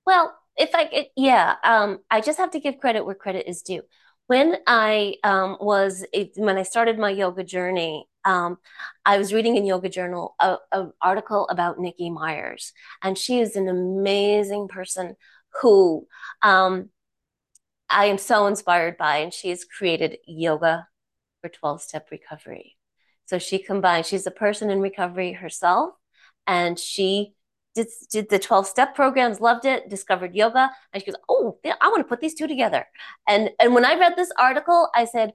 Well 0.04 0.34
if 0.58 0.70
i 0.74 1.08
yeah 1.16 1.54
um, 1.62 2.00
i 2.10 2.20
just 2.20 2.38
have 2.38 2.50
to 2.50 2.60
give 2.60 2.80
credit 2.80 3.06
where 3.06 3.14
credit 3.14 3.48
is 3.48 3.62
due 3.62 3.82
when 4.28 4.56
i 4.66 5.14
um, 5.24 5.56
was 5.60 6.06
when 6.36 6.56
i 6.56 6.62
started 6.62 6.98
my 6.98 7.10
yoga 7.10 7.42
journey 7.42 8.06
um, 8.24 8.58
I 9.06 9.16
was 9.16 9.32
reading 9.32 9.56
in 9.56 9.64
Yoga 9.64 9.88
Journal 9.88 10.34
an 10.38 10.92
article 11.00 11.48
about 11.48 11.78
Nikki 11.78 12.10
Myers, 12.10 12.74
and 13.02 13.16
she 13.16 13.40
is 13.40 13.56
an 13.56 13.68
amazing 13.68 14.68
person 14.68 15.16
who 15.62 16.06
um, 16.42 16.90
I 17.88 18.06
am 18.06 18.18
so 18.18 18.46
inspired 18.46 18.98
by, 18.98 19.18
and 19.18 19.32
she 19.32 19.48
has 19.48 19.64
created 19.64 20.18
yoga 20.26 20.88
for 21.40 21.48
12 21.48 21.80
step 21.82 22.08
recovery. 22.10 22.76
So 23.26 23.38
she 23.38 23.58
combined, 23.58 24.04
she's 24.04 24.26
a 24.26 24.30
person 24.30 24.68
in 24.68 24.80
recovery 24.80 25.32
herself, 25.32 25.94
and 26.46 26.78
she 26.78 27.34
did, 27.78 27.88
did 28.10 28.28
the 28.28 28.38
12 28.38 28.66
step 28.66 28.94
programs, 28.94 29.40
loved 29.40 29.64
it, 29.64 29.88
discovered 29.88 30.34
yoga, 30.34 30.70
and 30.92 31.02
she 31.02 31.10
goes, 31.10 31.20
Oh, 31.28 31.58
I 31.64 31.88
want 31.88 32.00
to 32.00 32.08
put 32.08 32.20
these 32.20 32.34
two 32.34 32.48
together. 32.48 32.86
And, 33.26 33.50
and 33.60 33.74
when 33.74 33.84
I 33.84 33.94
read 33.94 34.14
this 34.16 34.32
article, 34.38 34.88
I 34.94 35.04
said, 35.04 35.32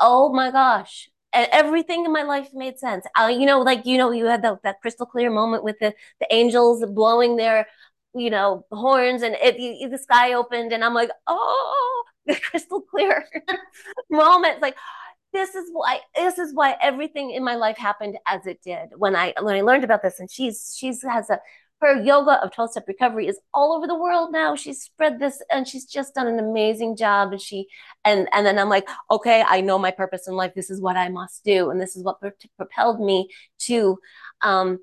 Oh 0.00 0.32
my 0.32 0.50
gosh, 0.50 1.08
and 1.32 1.48
everything 1.52 2.04
in 2.04 2.12
my 2.12 2.22
life 2.22 2.48
made 2.54 2.78
sense. 2.78 3.06
Uh, 3.18 3.26
you 3.26 3.46
know, 3.46 3.60
like 3.60 3.86
you 3.86 3.98
know, 3.98 4.10
you 4.10 4.26
had 4.26 4.42
the, 4.42 4.58
that 4.64 4.80
crystal 4.80 5.06
clear 5.06 5.30
moment 5.30 5.62
with 5.64 5.78
the 5.80 5.94
the 6.20 6.26
angels 6.30 6.84
blowing 6.90 7.36
their, 7.36 7.66
you 8.14 8.30
know, 8.30 8.66
horns, 8.72 9.22
and 9.22 9.36
it, 9.36 9.58
you, 9.58 9.88
the 9.88 9.98
sky 9.98 10.34
opened, 10.34 10.72
and 10.72 10.84
I'm 10.84 10.94
like, 10.94 11.10
oh, 11.26 12.04
the 12.26 12.36
crystal 12.36 12.80
clear 12.80 13.24
moment. 14.10 14.60
like 14.62 14.76
this 15.32 15.54
is 15.54 15.68
why 15.72 16.00
this 16.16 16.38
is 16.38 16.54
why 16.54 16.76
everything 16.80 17.30
in 17.30 17.44
my 17.44 17.56
life 17.56 17.76
happened 17.76 18.16
as 18.26 18.46
it 18.46 18.62
did 18.62 18.88
when 18.96 19.14
I 19.14 19.34
when 19.40 19.54
I 19.54 19.60
learned 19.60 19.84
about 19.84 20.02
this. 20.02 20.18
And 20.20 20.30
she's 20.30 20.74
she's 20.78 21.02
has 21.02 21.28
a 21.28 21.40
her 21.80 22.02
yoga 22.02 22.42
of 22.42 22.52
12 22.52 22.70
step 22.72 22.84
recovery 22.88 23.26
is 23.26 23.38
all 23.52 23.76
over 23.76 23.86
the 23.86 23.94
world 23.94 24.32
now. 24.32 24.56
She's 24.56 24.82
spread 24.82 25.18
this 25.18 25.42
and 25.50 25.68
she's 25.68 25.84
just 25.84 26.14
done 26.14 26.26
an 26.26 26.38
amazing 26.38 26.96
job 26.96 27.32
and 27.32 27.40
she 27.40 27.66
and 28.04 28.28
and 28.32 28.46
then 28.46 28.58
i'm 28.58 28.68
like 28.68 28.88
okay 29.10 29.44
i 29.46 29.60
know 29.60 29.78
my 29.78 29.90
purpose 29.90 30.26
in 30.26 30.34
life. 30.34 30.52
This 30.54 30.70
is 30.70 30.80
what 30.80 30.96
i 30.96 31.08
must 31.08 31.44
do 31.44 31.70
and 31.70 31.80
this 31.80 31.96
is 31.96 32.02
what 32.02 32.20
propelled 32.56 33.00
me 33.00 33.28
to 33.60 33.98
um 34.42 34.78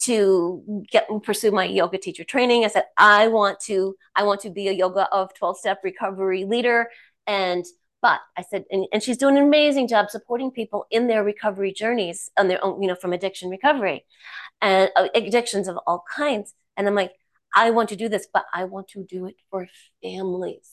to 0.00 0.84
get 0.90 1.06
pursue 1.22 1.50
my 1.50 1.64
yoga 1.64 1.98
teacher 1.98 2.24
training. 2.24 2.64
I 2.64 2.68
said 2.68 2.84
i 2.96 3.28
want 3.28 3.60
to 3.66 3.94
i 4.16 4.22
want 4.22 4.40
to 4.40 4.50
be 4.50 4.68
a 4.68 4.72
yoga 4.72 5.08
of 5.12 5.34
12 5.34 5.58
step 5.58 5.80
recovery 5.84 6.44
leader 6.44 6.88
and 7.26 7.64
but 8.02 8.20
I 8.36 8.42
said, 8.42 8.64
and, 8.70 8.86
and, 8.92 9.02
she's 9.02 9.18
doing 9.18 9.36
an 9.36 9.44
amazing 9.44 9.88
job 9.88 10.10
supporting 10.10 10.50
people 10.50 10.86
in 10.90 11.06
their 11.06 11.22
recovery 11.22 11.72
journeys 11.72 12.30
on 12.38 12.48
their 12.48 12.62
own, 12.64 12.80
you 12.80 12.88
know, 12.88 12.94
from 12.94 13.12
addiction 13.12 13.50
recovery 13.50 14.06
and 14.62 14.90
uh, 14.96 15.08
addictions 15.14 15.68
of 15.68 15.78
all 15.86 16.04
kinds. 16.16 16.54
And 16.76 16.86
I'm 16.88 16.94
like, 16.94 17.12
I 17.54 17.70
want 17.70 17.88
to 17.90 17.96
do 17.96 18.08
this, 18.08 18.26
but 18.32 18.44
I 18.52 18.64
want 18.64 18.88
to 18.88 19.04
do 19.04 19.26
it 19.26 19.36
for 19.50 19.68
families. 20.02 20.70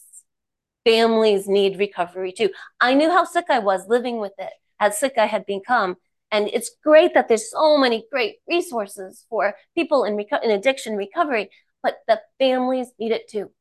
Families 0.86 1.48
need 1.48 1.80
recovery 1.80 2.32
too. 2.32 2.50
I 2.80 2.94
knew 2.94 3.10
how 3.10 3.26
sick 3.26 3.46
I 3.50 3.60
was 3.60 3.88
living 3.88 4.20
with 4.20 4.34
it, 4.38 4.54
how 4.80 4.92
sick 4.92 5.14
I 5.18 5.26
had 5.26 5.46
become. 5.46 5.98
And 6.32 6.48
it's 6.48 6.72
great 6.84 7.14
that 7.14 7.28
there's 7.28 7.52
so 7.52 7.78
many 7.78 8.06
great 8.12 8.38
resources 8.48 9.26
for 9.30 9.56
people 9.76 10.04
in, 10.04 10.16
reco- 10.16 10.44
in 10.44 10.52
addiction 10.52 10.96
recovery, 10.96 11.50
but 11.84 11.98
the 12.08 12.22
families 12.40 12.88
need 13.00 13.12
it 13.12 13.28
too. 13.30 13.52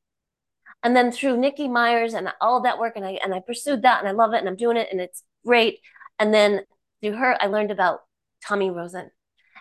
And 0.82 0.94
then 0.94 1.10
through 1.10 1.38
Nikki 1.38 1.68
Myers 1.68 2.14
and 2.14 2.28
all 2.40 2.62
that 2.62 2.78
work, 2.78 2.94
and 2.96 3.04
I 3.04 3.18
and 3.22 3.34
I 3.34 3.40
pursued 3.40 3.82
that, 3.82 4.00
and 4.00 4.08
I 4.08 4.12
love 4.12 4.34
it, 4.34 4.38
and 4.38 4.48
I'm 4.48 4.56
doing 4.56 4.76
it, 4.76 4.88
and 4.90 5.00
it's 5.00 5.22
great. 5.44 5.80
And 6.18 6.32
then 6.32 6.60
through 7.00 7.14
her, 7.14 7.36
I 7.40 7.46
learned 7.46 7.70
about 7.70 8.00
Tommy 8.44 8.70
Rosen, 8.70 9.10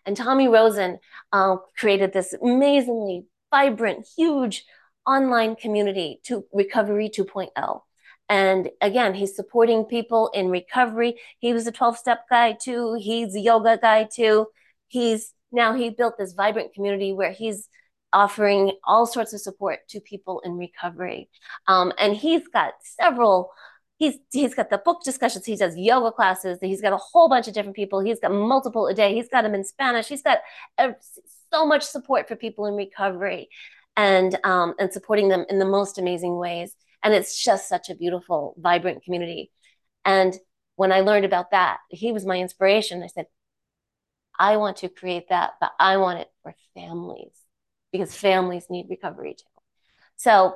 and 0.06 0.16
Tommy 0.16 0.48
Rosen 0.48 1.00
uh, 1.32 1.58
created 1.78 2.14
this 2.14 2.34
amazingly 2.34 3.26
vibrant, 3.52 4.06
huge 4.16 4.66
online 5.08 5.56
community 5.56 6.20
to 6.26 6.46
Recovery 6.54 7.10
2.0. 7.10 7.82
And 8.28 8.70
again, 8.82 9.14
he's 9.14 9.36
supporting 9.36 9.86
people 9.86 10.30
in 10.34 10.50
recovery. 10.50 11.16
He 11.40 11.54
was 11.54 11.68
a 11.68 11.72
12 11.72 11.98
step 11.98 12.26
guy 12.30 12.54
too. 12.54 12.98
He's 13.00 13.36
a 13.36 13.40
yoga 13.40 13.78
guy 13.80 14.08
too. 14.12 14.48
He's 14.88 15.32
now 15.52 15.74
he 15.74 15.90
built 15.90 16.18
this 16.18 16.34
vibrant 16.34 16.74
community 16.74 17.14
where 17.14 17.32
he's 17.32 17.70
offering 18.16 18.72
all 18.84 19.06
sorts 19.06 19.34
of 19.34 19.42
support 19.42 19.80
to 19.90 20.00
people 20.00 20.42
in 20.44 20.58
recovery. 20.58 21.30
Um, 21.68 21.94
and 22.00 22.16
he's 22.16 22.48
got 22.48 22.74
several 22.82 23.52
he's 23.98 24.16
he's 24.32 24.56
got 24.56 24.70
the 24.70 24.78
book 24.78 25.04
discussions 25.06 25.46
he 25.46 25.56
does 25.56 25.78
yoga 25.78 26.12
classes 26.12 26.58
he's 26.62 26.82
got 26.82 26.92
a 26.92 26.98
whole 26.98 27.30
bunch 27.30 27.48
of 27.48 27.54
different 27.54 27.78
people 27.78 28.02
he's 28.02 28.20
got 28.20 28.30
multiple 28.30 28.88
a 28.88 28.94
day 28.94 29.16
he's 29.16 29.30
got 29.30 29.44
them 29.44 29.56
in 29.56 29.64
spanish 29.64 30.10
he's 30.10 30.22
got 30.22 30.40
so 31.50 31.66
much 31.66 31.82
support 31.84 32.28
for 32.28 32.36
people 32.36 32.66
in 32.66 32.74
recovery 32.74 33.48
and 33.96 34.38
um, 34.44 34.74
and 34.80 34.92
supporting 34.92 35.30
them 35.30 35.46
in 35.50 35.60
the 35.60 35.66
most 35.66 35.98
amazing 35.98 36.36
ways. 36.36 36.76
And 37.04 37.14
it's 37.14 37.42
just 37.42 37.70
such 37.70 37.90
a 37.90 37.96
beautiful 37.96 38.56
vibrant 38.58 39.04
community. 39.04 39.52
And 40.04 40.36
when 40.76 40.92
i 40.92 41.00
learned 41.00 41.26
about 41.26 41.52
that 41.52 41.78
he 41.90 42.12
was 42.12 42.26
my 42.26 42.38
inspiration. 42.38 43.04
I 43.04 43.08
said 43.08 43.28
i 44.38 44.58
want 44.58 44.78
to 44.78 44.90
create 44.90 45.30
that 45.30 45.52
but 45.62 45.72
i 45.80 45.96
want 45.96 46.20
it 46.20 46.30
for 46.44 46.54
families 46.74 47.45
because 47.92 48.16
families 48.16 48.66
need 48.70 48.88
recovery 48.90 49.34
too 49.34 49.46
so 50.18 50.56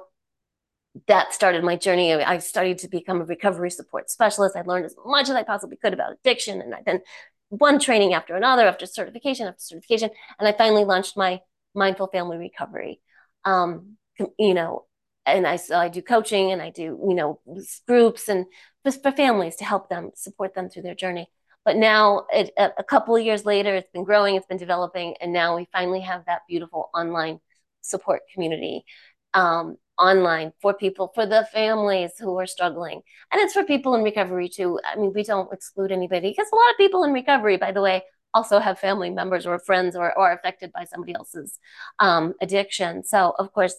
that 1.07 1.33
started 1.33 1.63
my 1.63 1.75
journey. 1.75 2.13
I 2.13 2.39
started 2.39 2.79
to 2.79 2.87
become 2.87 3.21
a 3.21 3.25
recovery 3.25 3.69
support 3.69 4.09
specialist. 4.09 4.55
I 4.55 4.61
learned 4.61 4.85
as 4.85 4.95
much 5.05 5.29
as 5.29 5.35
I 5.35 5.43
possibly 5.43 5.77
could 5.77 5.93
about 5.93 6.13
addiction, 6.13 6.61
and 6.61 6.73
I 6.73 6.81
then 6.85 7.01
one 7.49 7.79
training 7.79 8.13
after 8.13 8.35
another, 8.35 8.67
after 8.67 8.85
certification 8.85 9.47
after 9.47 9.61
certification, 9.61 10.09
and 10.39 10.47
I 10.47 10.51
finally 10.51 10.85
launched 10.85 11.17
my 11.17 11.41
mindful 11.75 12.07
family 12.07 12.37
recovery. 12.37 13.01
Um, 13.45 13.97
you 14.37 14.53
know, 14.53 14.85
and 15.25 15.45
I 15.47 15.57
so 15.57 15.77
I 15.77 15.89
do 15.89 16.01
coaching 16.01 16.51
and 16.51 16.61
I 16.61 16.71
do 16.71 16.99
you 17.07 17.13
know 17.13 17.39
groups 17.87 18.27
and 18.27 18.45
just 18.85 19.03
for 19.03 19.11
families 19.11 19.57
to 19.57 19.65
help 19.65 19.89
them 19.89 20.11
support 20.15 20.55
them 20.55 20.69
through 20.69 20.83
their 20.83 20.95
journey. 20.95 21.29
But 21.65 21.75
now, 21.75 22.25
it, 22.31 22.51
a 22.57 22.83
couple 22.83 23.15
of 23.15 23.23
years 23.23 23.45
later, 23.45 23.75
it's 23.75 23.91
been 23.91 24.03
growing, 24.03 24.35
it's 24.35 24.47
been 24.47 24.57
developing, 24.57 25.15
and 25.21 25.33
now 25.33 25.57
we 25.57 25.67
finally 25.71 26.01
have 26.01 26.25
that 26.25 26.41
beautiful 26.47 26.89
online 26.93 27.39
support 27.81 28.21
community. 28.33 28.85
Um, 29.33 29.77
online 29.99 30.53
for 30.61 30.73
people, 30.73 31.11
for 31.13 31.25
the 31.25 31.47
families 31.51 32.11
who 32.17 32.39
are 32.39 32.47
struggling. 32.47 33.01
And 33.31 33.41
it's 33.41 33.53
for 33.53 33.63
people 33.63 33.93
in 33.95 34.03
recovery 34.03 34.49
too. 34.49 34.79
I 34.83 34.95
mean, 34.95 35.11
we 35.13 35.23
don't 35.23 35.51
exclude 35.53 35.91
anybody 35.91 36.29
because 36.29 36.47
a 36.51 36.55
lot 36.55 36.71
of 36.71 36.77
people 36.77 37.03
in 37.03 37.11
recovery, 37.11 37.57
by 37.57 37.71
the 37.71 37.81
way, 37.81 38.03
also 38.33 38.59
have 38.59 38.79
family 38.79 39.09
members 39.09 39.45
or 39.45 39.59
friends 39.59 39.95
or, 39.95 40.17
or 40.17 40.31
affected 40.31 40.71
by 40.71 40.85
somebody 40.85 41.13
else's 41.13 41.59
um, 41.99 42.33
addiction. 42.41 43.03
So, 43.03 43.33
of 43.37 43.51
course, 43.51 43.75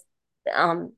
um, 0.55 0.93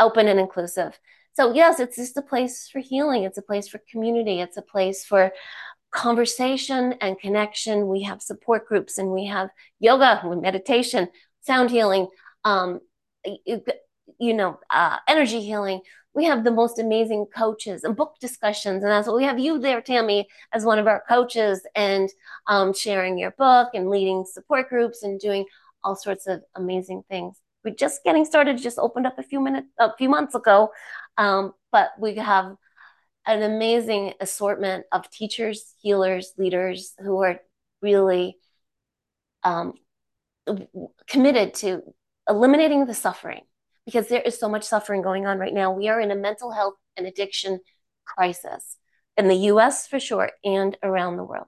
open 0.00 0.28
and 0.28 0.40
inclusive. 0.40 0.98
So, 1.34 1.52
yes, 1.52 1.80
it's 1.80 1.96
just 1.96 2.16
a 2.16 2.22
place 2.22 2.68
for 2.68 2.78
healing. 2.78 3.24
It's 3.24 3.38
a 3.38 3.42
place 3.42 3.68
for 3.68 3.80
community. 3.90 4.40
It's 4.40 4.56
a 4.56 4.62
place 4.62 5.04
for 5.04 5.32
conversation 5.90 6.94
and 7.00 7.18
connection. 7.18 7.88
We 7.88 8.02
have 8.02 8.22
support 8.22 8.66
groups 8.66 8.98
and 8.98 9.10
we 9.10 9.26
have 9.26 9.50
yoga, 9.80 10.22
meditation, 10.40 11.08
sound 11.40 11.70
healing, 11.70 12.08
um, 12.44 12.80
you 13.24 14.34
know, 14.34 14.58
uh, 14.70 14.98
energy 15.08 15.40
healing. 15.40 15.80
We 16.14 16.24
have 16.24 16.44
the 16.44 16.52
most 16.52 16.78
amazing 16.78 17.26
coaches 17.34 17.82
and 17.82 17.96
book 17.96 18.14
discussions. 18.20 18.84
And 18.84 18.92
that's 18.92 19.08
what 19.08 19.16
we 19.16 19.24
have 19.24 19.38
you 19.38 19.58
there, 19.58 19.80
Tammy, 19.80 20.28
as 20.52 20.64
one 20.64 20.78
of 20.78 20.86
our 20.86 21.02
coaches 21.08 21.66
and 21.74 22.08
um, 22.46 22.72
sharing 22.72 23.18
your 23.18 23.32
book 23.32 23.70
and 23.74 23.90
leading 23.90 24.24
support 24.24 24.68
groups 24.68 25.02
and 25.02 25.18
doing 25.18 25.44
all 25.82 25.96
sorts 25.96 26.28
of 26.28 26.42
amazing 26.54 27.02
things. 27.08 27.36
We're 27.64 27.74
just 27.74 28.04
getting 28.04 28.24
started, 28.24 28.58
just 28.58 28.78
opened 28.78 29.06
up 29.06 29.18
a 29.18 29.22
few 29.22 29.40
minutes, 29.40 29.68
a 29.78 29.96
few 29.96 30.08
months 30.08 30.34
ago. 30.34 30.70
Um, 31.16 31.52
but 31.72 31.90
we 31.98 32.16
have 32.16 32.56
an 33.26 33.42
amazing 33.42 34.14
assortment 34.20 34.84
of 34.92 35.10
teachers, 35.10 35.74
healers, 35.80 36.32
leaders 36.36 36.92
who 36.98 37.22
are 37.22 37.40
really 37.80 38.36
um, 39.42 39.74
committed 41.08 41.54
to 41.54 41.82
eliminating 42.28 42.86
the 42.86 42.94
suffering 42.94 43.42
because 43.86 44.08
there 44.08 44.22
is 44.22 44.38
so 44.38 44.48
much 44.48 44.64
suffering 44.64 45.02
going 45.02 45.26
on 45.26 45.38
right 45.38 45.52
now. 45.52 45.72
We 45.72 45.88
are 45.88 46.00
in 46.00 46.10
a 46.10 46.16
mental 46.16 46.50
health 46.50 46.74
and 46.96 47.06
addiction 47.06 47.60
crisis 48.04 48.76
in 49.16 49.28
the 49.28 49.34
US 49.34 49.86
for 49.86 50.00
sure 50.00 50.30
and 50.44 50.76
around 50.82 51.16
the 51.16 51.24
world. 51.24 51.46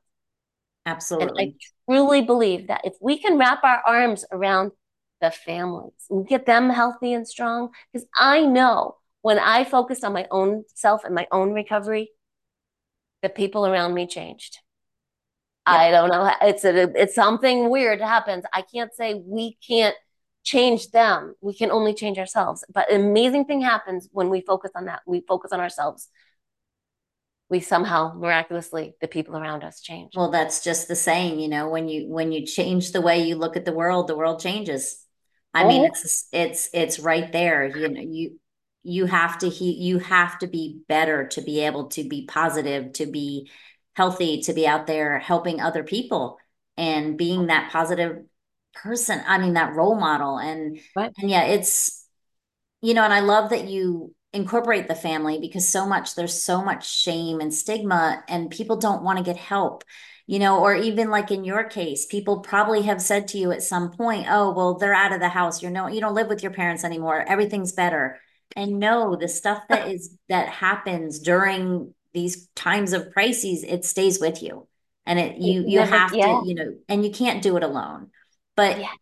Absolutely. 0.84 1.42
And 1.42 1.54
I 1.54 1.92
truly 1.92 2.22
believe 2.22 2.68
that 2.68 2.82
if 2.84 2.94
we 3.00 3.18
can 3.18 3.38
wrap 3.38 3.64
our 3.64 3.82
arms 3.86 4.24
around 4.30 4.72
the 5.20 5.30
families 5.30 5.92
and 6.10 6.26
get 6.28 6.46
them 6.46 6.70
healthy 6.70 7.12
and 7.12 7.26
strong, 7.26 7.70
because 7.92 8.06
I 8.16 8.44
know 8.44 8.96
when 9.22 9.38
I 9.38 9.64
focused 9.64 10.04
on 10.04 10.12
my 10.12 10.26
own 10.30 10.64
self 10.74 11.04
and 11.04 11.14
my 11.14 11.26
own 11.32 11.52
recovery, 11.52 12.10
the 13.22 13.28
people 13.28 13.66
around 13.66 13.94
me 13.94 14.06
changed. 14.06 14.58
Yeah. 15.66 15.74
I 15.74 15.90
don't 15.90 16.10
know. 16.10 16.30
It's 16.42 16.64
a, 16.64 16.92
it's 16.94 17.14
something 17.14 17.70
weird 17.70 18.00
happens. 18.00 18.44
I 18.52 18.62
can't 18.62 18.94
say 18.94 19.14
we 19.14 19.58
can't 19.66 19.96
change 20.44 20.92
them. 20.92 21.34
We 21.40 21.54
can 21.54 21.72
only 21.72 21.92
change 21.92 22.18
ourselves. 22.18 22.64
But 22.72 22.88
an 22.92 23.00
amazing 23.00 23.46
thing 23.46 23.62
happens 23.62 24.08
when 24.12 24.30
we 24.30 24.42
focus 24.42 24.70
on 24.76 24.84
that. 24.84 25.00
We 25.06 25.24
focus 25.26 25.50
on 25.50 25.58
ourselves. 25.58 26.08
We 27.48 27.60
somehow 27.60 28.14
miraculously 28.14 28.94
the 29.00 29.08
people 29.08 29.36
around 29.36 29.64
us 29.64 29.80
change. 29.80 30.12
Well, 30.14 30.30
that's 30.30 30.62
just 30.62 30.86
the 30.86 30.94
saying, 30.94 31.40
you 31.40 31.48
know, 31.48 31.68
when 31.68 31.88
you 31.88 32.08
when 32.08 32.32
you 32.32 32.46
change 32.46 32.92
the 32.92 33.00
way 33.00 33.22
you 33.22 33.34
look 33.36 33.56
at 33.56 33.64
the 33.64 33.72
world, 33.72 34.06
the 34.06 34.16
world 34.16 34.40
changes. 34.40 35.04
I 35.56 35.64
oh. 35.64 35.68
mean, 35.68 35.84
it's 35.86 36.28
it's 36.32 36.68
it's 36.74 36.98
right 36.98 37.32
there. 37.32 37.66
You 37.66 37.88
know, 37.88 38.00
you 38.00 38.38
you 38.82 39.06
have 39.06 39.38
to 39.38 39.48
he 39.48 39.72
you 39.72 39.98
have 39.98 40.38
to 40.40 40.46
be 40.46 40.80
better 40.86 41.28
to 41.28 41.40
be 41.40 41.60
able 41.60 41.88
to 41.88 42.04
be 42.04 42.26
positive, 42.26 42.92
to 42.94 43.06
be 43.06 43.50
healthy, 43.94 44.42
to 44.42 44.52
be 44.52 44.66
out 44.66 44.86
there 44.86 45.18
helping 45.18 45.60
other 45.60 45.82
people 45.82 46.36
and 46.76 47.16
being 47.16 47.46
that 47.46 47.72
positive 47.72 48.18
person. 48.74 49.22
I 49.26 49.38
mean, 49.38 49.54
that 49.54 49.74
role 49.74 49.98
model. 49.98 50.36
And 50.36 50.78
right. 50.94 51.12
and 51.16 51.30
yeah, 51.30 51.44
it's 51.44 52.06
you 52.82 52.92
know, 52.92 53.02
and 53.02 53.14
I 53.14 53.20
love 53.20 53.50
that 53.50 53.66
you 53.66 54.14
incorporate 54.34 54.88
the 54.88 54.94
family 54.94 55.38
because 55.40 55.66
so 55.66 55.86
much 55.86 56.14
there's 56.14 56.42
so 56.42 56.62
much 56.62 56.86
shame 56.86 57.40
and 57.40 57.54
stigma 57.54 58.22
and 58.28 58.50
people 58.50 58.76
don't 58.76 59.02
want 59.02 59.16
to 59.16 59.24
get 59.24 59.38
help 59.38 59.84
you 60.26 60.40
know, 60.40 60.60
or 60.60 60.74
even 60.74 61.10
like 61.10 61.30
in 61.30 61.44
your 61.44 61.64
case, 61.64 62.04
people 62.04 62.40
probably 62.40 62.82
have 62.82 63.00
said 63.00 63.28
to 63.28 63.38
you 63.38 63.52
at 63.52 63.62
some 63.62 63.92
point, 63.92 64.26
oh, 64.28 64.52
well, 64.52 64.74
they're 64.74 64.94
out 64.94 65.12
of 65.12 65.20
the 65.20 65.28
house. 65.28 65.62
You're 65.62 65.70
no, 65.70 65.86
you 65.86 66.00
don't 66.00 66.14
live 66.14 66.28
with 66.28 66.42
your 66.42 66.52
parents 66.52 66.82
anymore. 66.82 67.24
Everything's 67.26 67.72
better. 67.72 68.18
And 68.56 68.78
no, 68.78 69.16
the 69.16 69.28
stuff 69.28 69.62
that 69.68 69.88
is 69.88 70.16
that 70.28 70.48
happens 70.48 71.20
during 71.20 71.94
these 72.12 72.48
times 72.56 72.92
of 72.92 73.12
crises, 73.12 73.62
it 73.62 73.84
stays 73.84 74.20
with 74.20 74.42
you. 74.42 74.66
And 75.04 75.18
it 75.18 75.36
you 75.36 75.64
you 75.66 75.78
Never, 75.78 75.96
have 75.96 76.14
yeah. 76.14 76.26
to, 76.26 76.42
you 76.44 76.54
know, 76.54 76.74
and 76.88 77.04
you 77.04 77.12
can't 77.12 77.42
do 77.42 77.56
it 77.56 77.62
alone. 77.62 78.10
But 78.56 78.80
yeah. 78.80 78.92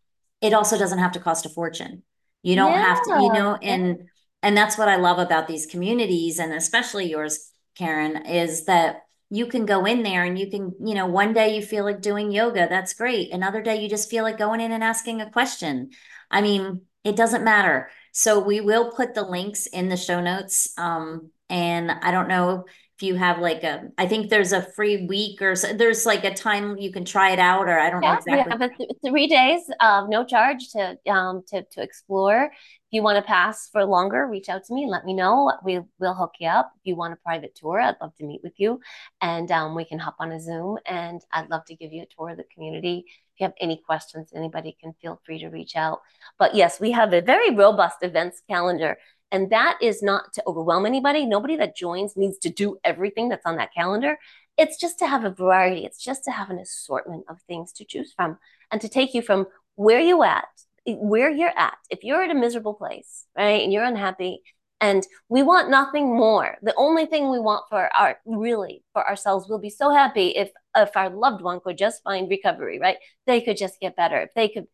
it 0.42 0.52
also 0.52 0.76
doesn't 0.76 0.98
have 0.98 1.12
to 1.12 1.20
cost 1.20 1.46
a 1.46 1.48
fortune. 1.48 2.02
You 2.42 2.56
don't 2.56 2.72
yeah. 2.72 2.82
have 2.82 3.02
to, 3.04 3.22
you 3.22 3.32
know, 3.32 3.54
and 3.54 4.08
and 4.42 4.54
that's 4.54 4.76
what 4.76 4.88
I 4.88 4.96
love 4.96 5.18
about 5.18 5.48
these 5.48 5.64
communities 5.64 6.38
and 6.38 6.52
especially 6.52 7.08
yours, 7.08 7.50
Karen, 7.76 8.26
is 8.26 8.66
that 8.66 9.03
you 9.34 9.46
can 9.46 9.66
go 9.66 9.84
in 9.84 10.04
there 10.04 10.22
and 10.22 10.38
you 10.38 10.48
can, 10.48 10.72
you 10.84 10.94
know, 10.94 11.06
one 11.06 11.32
day 11.32 11.56
you 11.56 11.60
feel 11.60 11.84
like 11.84 12.00
doing 12.00 12.30
yoga, 12.30 12.68
that's 12.68 12.94
great. 12.94 13.32
Another 13.32 13.60
day 13.60 13.82
you 13.82 13.88
just 13.88 14.08
feel 14.08 14.22
like 14.22 14.38
going 14.38 14.60
in 14.60 14.70
and 14.70 14.84
asking 14.84 15.20
a 15.20 15.30
question. 15.30 15.90
I 16.30 16.40
mean, 16.40 16.82
it 17.02 17.16
doesn't 17.16 17.42
matter. 17.42 17.90
So 18.12 18.38
we 18.38 18.60
will 18.60 18.92
put 18.92 19.12
the 19.12 19.24
links 19.24 19.66
in 19.66 19.88
the 19.88 19.96
show 19.96 20.20
notes. 20.20 20.72
Um, 20.78 21.32
and 21.50 21.90
I 21.90 22.12
don't 22.12 22.28
know 22.28 22.66
if 22.96 23.02
you 23.02 23.16
have 23.16 23.38
like 23.40 23.64
a, 23.64 23.88
I 23.98 24.06
think 24.06 24.30
there's 24.30 24.52
a 24.52 24.62
free 24.62 25.06
week 25.06 25.42
or 25.42 25.56
so, 25.56 25.72
there's 25.72 26.06
like 26.06 26.24
a 26.24 26.32
time 26.34 26.76
you 26.78 26.92
can 26.92 27.04
try 27.04 27.32
it 27.32 27.38
out, 27.40 27.68
or 27.68 27.78
I 27.78 27.90
don't 27.90 28.02
yeah, 28.02 28.12
know 28.12 28.18
exactly. 28.18 28.54
We 28.56 28.62
have 28.62 28.70
th- 28.78 28.90
three 29.04 29.26
days 29.26 29.62
of 29.80 30.08
no 30.08 30.24
charge 30.24 30.68
to 30.72 30.96
um 31.10 31.42
to 31.48 31.64
to 31.72 31.82
explore 31.82 32.44
If 32.44 32.50
you 32.90 33.02
want 33.02 33.16
to 33.16 33.22
pass 33.22 33.68
for 33.72 33.84
longer, 33.84 34.26
reach 34.28 34.48
out 34.48 34.64
to 34.66 34.74
me. 34.74 34.86
Let 34.88 35.04
me 35.04 35.14
know. 35.14 35.52
We 35.64 35.80
will 35.98 36.14
hook 36.14 36.34
you 36.38 36.48
up. 36.48 36.72
If 36.76 36.82
you 36.84 36.96
want 36.96 37.12
a 37.14 37.16
private 37.16 37.54
tour, 37.56 37.80
I'd 37.80 37.96
love 38.00 38.14
to 38.16 38.24
meet 38.24 38.42
with 38.44 38.54
you, 38.58 38.80
and 39.20 39.50
um, 39.50 39.74
we 39.74 39.84
can 39.84 39.98
hop 39.98 40.16
on 40.20 40.30
a 40.32 40.40
Zoom. 40.40 40.78
And 40.86 41.20
I'd 41.32 41.50
love 41.50 41.64
to 41.66 41.74
give 41.74 41.92
you 41.92 42.02
a 42.02 42.06
tour 42.14 42.30
of 42.30 42.36
the 42.36 42.44
community. 42.54 43.04
If 43.08 43.40
you 43.40 43.44
have 43.46 43.54
any 43.60 43.82
questions, 43.84 44.30
anybody 44.34 44.76
can 44.80 44.94
feel 45.02 45.20
free 45.26 45.40
to 45.40 45.48
reach 45.48 45.74
out. 45.74 46.00
But 46.38 46.54
yes, 46.54 46.78
we 46.78 46.92
have 46.92 47.12
a 47.12 47.20
very 47.20 47.50
robust 47.54 47.96
events 48.02 48.42
calendar. 48.48 48.96
And 49.34 49.50
that 49.50 49.78
is 49.82 50.00
not 50.00 50.32
to 50.34 50.42
overwhelm 50.46 50.86
anybody. 50.86 51.26
Nobody 51.26 51.56
that 51.56 51.76
joins 51.76 52.16
needs 52.16 52.38
to 52.38 52.50
do 52.50 52.78
everything 52.84 53.28
that's 53.28 53.44
on 53.44 53.56
that 53.56 53.74
calendar. 53.74 54.16
It's 54.56 54.80
just 54.80 55.00
to 55.00 55.08
have 55.08 55.24
a 55.24 55.30
variety. 55.30 55.84
It's 55.84 56.00
just 56.00 56.22
to 56.24 56.30
have 56.30 56.50
an 56.50 56.60
assortment 56.60 57.24
of 57.28 57.38
things 57.48 57.72
to 57.72 57.84
choose 57.84 58.12
from 58.14 58.38
and 58.70 58.80
to 58.80 58.88
take 58.88 59.12
you 59.12 59.22
from 59.22 59.48
where 59.74 59.98
you 59.98 60.22
at 60.22 60.46
where 60.86 61.30
you're 61.30 61.58
at, 61.58 61.76
if 61.90 62.04
you're 62.04 62.22
at 62.22 62.30
a 62.30 62.34
miserable 62.34 62.74
place, 62.74 63.24
right, 63.36 63.62
and 63.62 63.72
you're 63.72 63.84
unhappy, 63.84 64.42
and 64.80 65.06
we 65.28 65.42
want 65.42 65.70
nothing 65.70 66.14
more. 66.14 66.56
The 66.62 66.74
only 66.76 67.06
thing 67.06 67.30
we 67.30 67.38
want 67.38 67.64
for 67.70 67.88
our 67.96 68.18
really 68.26 68.84
for 68.92 69.08
ourselves, 69.08 69.46
we'll 69.48 69.58
be 69.58 69.70
so 69.70 69.90
happy 69.90 70.28
if 70.28 70.50
if 70.76 70.94
our 70.96 71.08
loved 71.08 71.42
one 71.42 71.60
could 71.60 71.78
just 71.78 72.02
find 72.02 72.28
recovery, 72.28 72.78
right? 72.78 72.98
They 73.26 73.40
could 73.40 73.56
just 73.56 73.80
get 73.80 73.96
better. 73.96 74.20
If 74.20 74.34
they 74.34 74.48
could, 74.48 74.66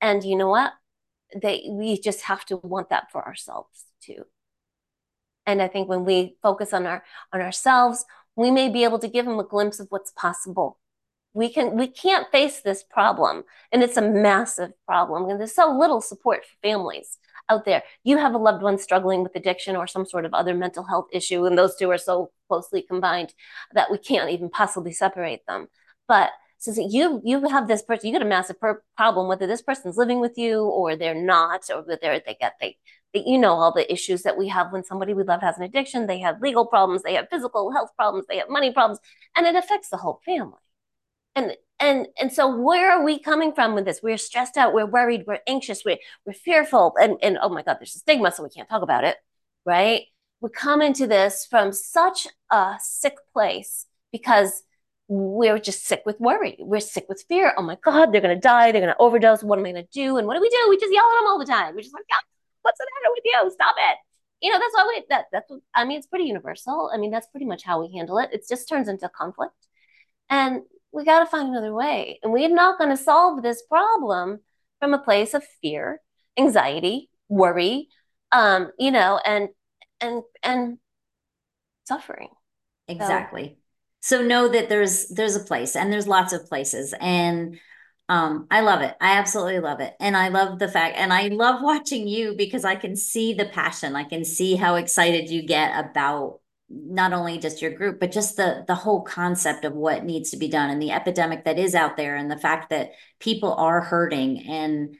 and 0.00 0.22
you 0.22 0.36
know 0.36 0.48
what? 0.48 0.72
They 1.34 1.66
we 1.68 2.00
just 2.00 2.22
have 2.22 2.44
to 2.46 2.58
want 2.58 2.90
that 2.90 3.10
for 3.10 3.26
ourselves 3.26 3.86
too. 4.06 4.24
And 5.46 5.62
I 5.62 5.68
think 5.68 5.88
when 5.88 6.04
we 6.04 6.36
focus 6.42 6.72
on 6.72 6.86
our 6.86 7.04
on 7.32 7.40
ourselves, 7.40 8.04
we 8.36 8.50
may 8.50 8.68
be 8.68 8.84
able 8.84 8.98
to 8.98 9.08
give 9.08 9.24
them 9.24 9.38
a 9.38 9.44
glimpse 9.44 9.80
of 9.80 9.86
what's 9.90 10.12
possible. 10.12 10.78
We 11.34 11.52
can 11.52 11.76
we 11.76 11.88
can't 11.88 12.30
face 12.32 12.60
this 12.60 12.82
problem 12.82 13.44
and 13.72 13.82
it's 13.82 13.96
a 13.96 14.02
massive 14.02 14.72
problem 14.86 15.28
and 15.28 15.38
there's 15.38 15.54
so 15.54 15.70
little 15.70 16.00
support 16.00 16.44
for 16.44 16.56
families 16.62 17.18
out 17.48 17.64
there. 17.64 17.82
You 18.04 18.16
have 18.18 18.34
a 18.34 18.38
loved 18.38 18.62
one 18.62 18.78
struggling 18.78 19.22
with 19.22 19.36
addiction 19.36 19.76
or 19.76 19.86
some 19.86 20.06
sort 20.06 20.24
of 20.24 20.34
other 20.34 20.54
mental 20.54 20.84
health 20.84 21.08
issue 21.12 21.44
and 21.44 21.56
those 21.56 21.76
two 21.76 21.90
are 21.90 21.98
so 21.98 22.30
closely 22.48 22.82
combined 22.82 23.34
that 23.74 23.90
we 23.90 23.98
can't 23.98 24.30
even 24.30 24.48
possibly 24.48 24.92
separate 24.92 25.42
them. 25.46 25.68
But 26.08 26.30
since 26.58 26.78
you 26.78 27.20
you 27.24 27.46
have 27.48 27.68
this 27.68 27.82
person 27.82 28.06
you 28.08 28.12
got 28.14 28.22
a 28.22 28.28
massive 28.28 28.58
per- 28.60 28.82
problem 28.96 29.28
whether 29.28 29.46
this 29.46 29.62
person's 29.62 29.96
living 29.96 30.20
with 30.20 30.38
you 30.38 30.62
or 30.64 30.96
they're 30.96 31.14
not 31.14 31.68
or 31.70 31.82
whether 31.82 32.20
they 32.24 32.36
get 32.40 32.54
they, 32.60 32.78
they 33.14 33.24
you 33.26 33.38
know 33.38 33.54
all 33.54 33.72
the 33.72 33.90
issues 33.92 34.22
that 34.22 34.36
we 34.36 34.48
have 34.48 34.72
when 34.72 34.84
somebody 34.84 35.14
we 35.14 35.22
love 35.22 35.40
has 35.40 35.56
an 35.56 35.64
addiction 35.64 36.06
they 36.06 36.18
have 36.20 36.40
legal 36.40 36.66
problems 36.66 37.02
they 37.02 37.14
have 37.14 37.28
physical 37.30 37.72
health 37.72 37.90
problems 37.96 38.26
they 38.28 38.38
have 38.38 38.48
money 38.48 38.72
problems 38.72 38.98
and 39.36 39.46
it 39.46 39.54
affects 39.54 39.88
the 39.88 39.96
whole 39.96 40.20
family. 40.24 40.58
And 41.34 41.52
and 41.78 42.06
and 42.18 42.32
so 42.32 42.56
where 42.56 42.90
are 42.90 43.04
we 43.04 43.18
coming 43.18 43.52
from 43.52 43.74
with 43.74 43.84
this? 43.84 44.00
We're 44.02 44.16
stressed 44.16 44.56
out 44.56 44.72
we're 44.72 44.86
worried 44.86 45.24
we're 45.26 45.40
anxious 45.46 45.84
we're, 45.84 45.98
we're 46.24 46.32
fearful 46.32 46.94
and 47.00 47.18
and 47.22 47.38
oh 47.40 47.50
my 47.50 47.62
god 47.62 47.76
there's 47.78 47.94
a 47.94 47.98
stigma 47.98 48.32
so 48.32 48.42
we 48.42 48.48
can't 48.48 48.68
talk 48.68 48.82
about 48.82 49.04
it 49.04 49.16
right? 49.66 50.02
We 50.40 50.50
come 50.50 50.80
into 50.80 51.06
this 51.06 51.46
from 51.48 51.72
such 51.72 52.28
a 52.50 52.76
sick 52.80 53.16
place 53.32 53.86
because 54.12 54.62
we're 55.08 55.58
just 55.58 55.86
sick 55.86 56.02
with 56.06 56.18
worry 56.20 56.56
we're 56.58 56.80
sick 56.80 57.06
with 57.08 57.24
fear. 57.28 57.52
Oh 57.58 57.62
my 57.62 57.76
god 57.84 58.12
they're 58.12 58.22
going 58.22 58.34
to 58.34 58.40
die 58.40 58.72
they're 58.72 58.80
going 58.80 58.94
to 58.94 59.00
overdose 59.00 59.42
what 59.42 59.58
am 59.58 59.66
i 59.66 59.72
going 59.72 59.84
to 59.84 59.90
do? 59.92 60.16
And 60.16 60.26
what 60.26 60.34
do 60.34 60.40
we 60.40 60.48
do? 60.48 60.66
We 60.70 60.78
just 60.78 60.92
yell 60.92 61.04
at 61.04 61.20
them 61.20 61.26
all 61.28 61.38
the 61.38 61.44
time. 61.44 61.74
We're 61.74 61.82
just 61.82 61.94
like 61.94 62.04
oh, 62.10 62.35
what's 62.66 62.78
the 62.78 62.86
matter 63.02 63.14
with 63.14 63.24
you 63.24 63.50
stop 63.52 63.76
it 63.78 63.96
you 64.42 64.52
know 64.52 64.58
that's 64.58 64.74
why 64.74 64.84
we 64.88 65.04
that 65.08 65.26
that's 65.32 65.50
i 65.74 65.84
mean 65.84 65.96
it's 65.96 66.08
pretty 66.08 66.26
universal 66.26 66.90
i 66.92 66.98
mean 66.98 67.10
that's 67.10 67.28
pretty 67.28 67.46
much 67.46 67.62
how 67.62 67.80
we 67.80 67.94
handle 67.94 68.18
it 68.18 68.28
it 68.32 68.44
just 68.48 68.68
turns 68.68 68.88
into 68.88 69.08
conflict 69.16 69.54
and 70.28 70.62
we 70.96 71.04
got 71.04 71.20
to 71.20 71.26
find 71.26 71.48
another 71.48 71.74
way. 71.74 72.18
And 72.22 72.32
we're 72.32 72.48
not 72.48 72.78
going 72.78 72.90
to 72.90 72.96
solve 72.96 73.42
this 73.42 73.62
problem 73.62 74.40
from 74.80 74.94
a 74.94 74.98
place 74.98 75.34
of 75.34 75.44
fear, 75.62 76.00
anxiety, 76.38 77.10
worry, 77.28 77.88
um, 78.32 78.72
you 78.78 78.90
know, 78.90 79.20
and 79.24 79.48
and 80.00 80.22
and 80.42 80.78
suffering. 81.84 82.28
Exactly. 82.88 83.58
So, 84.00 84.18
so 84.18 84.26
know 84.26 84.48
that 84.48 84.68
there's 84.68 85.08
there's 85.08 85.36
a 85.36 85.40
place 85.44 85.76
and 85.76 85.92
there's 85.92 86.08
lots 86.08 86.32
of 86.32 86.46
places 86.46 86.94
and 87.00 87.58
um 88.08 88.46
i 88.50 88.60
love 88.60 88.82
it. 88.82 88.94
I 89.00 89.12
absolutely 89.18 89.60
love 89.60 89.80
it. 89.80 89.94
And 90.00 90.16
i 90.16 90.28
love 90.28 90.58
the 90.58 90.68
fact 90.68 90.96
and 90.96 91.12
i 91.12 91.28
love 91.28 91.62
watching 91.62 92.06
you 92.06 92.34
because 92.36 92.64
i 92.64 92.76
can 92.76 92.96
see 92.96 93.34
the 93.34 93.46
passion. 93.46 93.96
I 93.96 94.04
can 94.04 94.24
see 94.24 94.56
how 94.56 94.76
excited 94.76 95.30
you 95.30 95.42
get 95.46 95.78
about 95.78 96.40
not 96.68 97.12
only 97.12 97.38
just 97.38 97.62
your 97.62 97.70
group 97.70 98.00
but 98.00 98.10
just 98.12 98.36
the 98.36 98.64
the 98.66 98.74
whole 98.74 99.02
concept 99.02 99.64
of 99.64 99.72
what 99.72 100.04
needs 100.04 100.30
to 100.30 100.36
be 100.36 100.48
done 100.48 100.70
and 100.70 100.82
the 100.82 100.90
epidemic 100.90 101.44
that 101.44 101.58
is 101.58 101.74
out 101.74 101.96
there 101.96 102.16
and 102.16 102.30
the 102.30 102.38
fact 102.38 102.70
that 102.70 102.90
people 103.20 103.54
are 103.54 103.80
hurting 103.80 104.44
and 104.48 104.96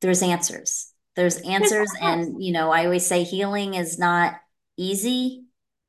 there's 0.00 0.22
answers. 0.22 0.92
There's 1.16 1.38
answers 1.48 1.90
and 2.00 2.42
you 2.42 2.52
know 2.52 2.70
i 2.70 2.84
always 2.84 3.06
say 3.06 3.24
healing 3.24 3.74
is 3.74 3.98
not 3.98 4.34
easy 4.76 5.44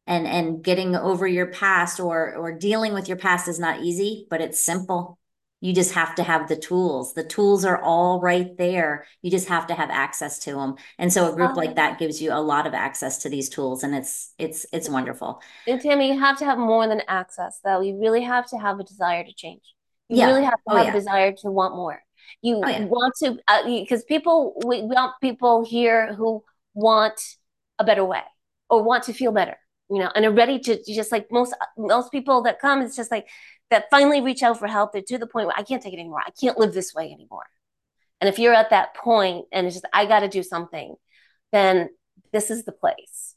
and 0.08 0.26
and 0.26 0.64
getting 0.64 0.96
over 0.96 1.28
your 1.28 1.48
past 1.48 2.00
or 2.00 2.36
or 2.36 2.58
dealing 2.58 2.94
with 2.94 3.08
your 3.08 3.18
past 3.18 3.48
is 3.48 3.60
not 3.60 3.82
easy 3.82 4.26
but 4.30 4.42
it's 4.42 4.64
simple 4.64 5.19
you 5.62 5.74
just 5.74 5.94
have 5.94 6.16
to 6.16 6.24
have 6.24 6.48
the 6.48 6.56
tools. 6.56 7.14
The 7.14 7.24
tools 7.24 7.66
are 7.66 7.82
all 7.82 8.22
right 8.22 8.56
there. 8.58 9.06
You 9.22 9.30
just 9.30 9.50
have 9.50 9.68
to 9.68 9.74
have 9.74 9.90
access 9.90 10.40
to 10.40 10.54
them. 10.54 10.76
And 10.98 11.12
so 11.12 11.32
a 11.32 11.36
group 11.36 11.58
like 11.58 11.76
that 11.76 12.00
gives 12.00 12.22
you 12.22 12.32
a 12.32 12.40
lot 12.40 12.66
of 12.66 12.74
access 12.74 13.20
to 13.20 13.30
these 13.30 13.50
tools 13.50 13.84
and 13.84 13.94
it's 13.94 14.34
it's 14.38 14.66
it's 14.72 14.90
wonderful. 14.90 15.42
And 15.68 15.82
Tammy, 15.82 16.08
you 16.08 16.20
have 16.20 16.38
to 16.40 16.46
have 16.46 16.58
more 16.58 16.88
than 16.88 17.02
access 17.08 17.60
though. 17.64 17.82
You 17.82 18.00
really 18.00 18.22
have 18.22 18.48
to 18.50 18.58
have 18.58 18.80
a 18.80 18.84
desire 18.84 19.24
to 19.24 19.34
change. 19.34 19.64
You 20.08 20.18
yeah. 20.18 20.28
really 20.28 20.44
have 20.44 20.54
to 20.54 20.60
oh, 20.70 20.76
have 20.78 20.86
yeah. 20.86 20.92
a 20.92 20.96
desire 20.96 21.34
to 21.42 21.52
want 21.52 21.76
more. 21.76 22.02
You 22.42 22.62
oh, 22.64 22.68
yeah. 22.68 22.86
want 22.86 23.16
to 23.24 23.38
because 23.66 24.02
uh, 24.02 24.08
people 24.08 24.62
we 24.66 24.82
want 24.82 25.14
people 25.20 25.66
here 25.66 26.14
who 26.14 26.44
want 26.74 27.20
a 27.80 27.84
better 27.84 28.06
way 28.06 28.24
or 28.70 28.84
want 28.84 29.04
to 29.06 29.14
feel 29.14 29.32
better 29.32 29.58
you 29.90 30.00
know, 30.00 30.12
and 30.16 30.26
are 30.26 30.32
ready 30.32 30.60
to 30.60 30.84
just 30.86 31.12
like 31.12 31.32
most 31.32 31.54
most 31.78 32.12
people 32.12 32.44
that 32.44 32.60
come, 32.60 32.82
it's 32.82 32.96
just 32.96 33.12
like 33.12 33.28
that 33.70 33.86
finally 33.90 34.22
reach 34.22 34.44
out 34.44 34.60
for 34.60 34.68
help. 34.68 34.94
They're 34.94 35.02
to 35.02 35.18
the 35.18 35.28
point 35.28 35.48
where 35.48 35.58
I 35.58 35.64
can't 35.64 35.82
take 35.82 35.94
it 35.94 36.00
anymore. 36.00 36.22
I 36.26 36.32
can't 36.32 36.58
live 36.58 36.74
this 36.74 36.94
way 36.94 37.12
anymore. 37.12 37.46
And 38.22 38.28
if 38.28 38.38
you're 38.40 38.54
at 38.54 38.72
that 38.72 38.96
point 38.96 39.46
and 39.52 39.66
it's 39.66 39.76
just 39.76 39.86
I 39.94 40.06
got 40.06 40.22
to 40.22 40.28
do 40.28 40.44
something, 40.44 40.96
then 41.52 41.90
this 42.32 42.52
is 42.52 42.66
the 42.66 42.72
place 42.72 43.36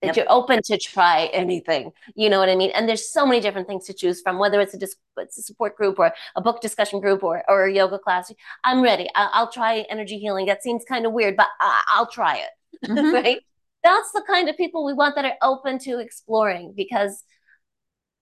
that 0.00 0.08
yep. 0.08 0.16
you're 0.16 0.32
open 0.32 0.62
to 0.62 0.78
try 0.78 1.26
anything. 1.32 1.90
You 2.14 2.30
know 2.30 2.38
what 2.38 2.48
I 2.48 2.54
mean? 2.54 2.70
And 2.70 2.88
there's 2.88 3.10
so 3.10 3.26
many 3.26 3.40
different 3.40 3.66
things 3.66 3.86
to 3.86 3.92
choose 3.92 4.20
from, 4.20 4.38
whether 4.38 4.60
it's 4.60 4.74
a, 4.74 4.78
dis- 4.78 4.94
it's 5.16 5.38
a 5.38 5.42
support 5.42 5.76
group 5.76 5.98
or 5.98 6.14
a 6.36 6.40
book 6.40 6.60
discussion 6.60 7.00
group 7.00 7.24
or, 7.24 7.42
or 7.48 7.64
a 7.64 7.72
yoga 7.72 7.98
class. 7.98 8.32
I'm 8.62 8.80
ready. 8.80 9.08
I- 9.16 9.40
will 9.40 9.50
try 9.50 9.84
energy 9.90 10.18
healing. 10.18 10.46
That 10.46 10.62
seems 10.62 10.84
kind 10.84 11.04
of 11.04 11.12
weird, 11.12 11.36
but 11.36 11.48
I- 11.60 11.82
will 11.98 12.06
try 12.06 12.36
it. 12.36 12.50
Mm-hmm. 12.86 13.12
right? 13.12 13.40
That's 13.88 14.12
the 14.12 14.22
kind 14.26 14.50
of 14.50 14.56
people 14.56 14.84
we 14.84 14.92
want 14.92 15.14
that 15.14 15.24
are 15.24 15.36
open 15.42 15.78
to 15.80 15.98
exploring 15.98 16.74
because 16.76 17.22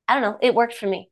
I 0.06 0.14
don't 0.14 0.22
know, 0.22 0.38
it 0.40 0.54
worked 0.54 0.74
for 0.74 0.86
me. 0.86 1.10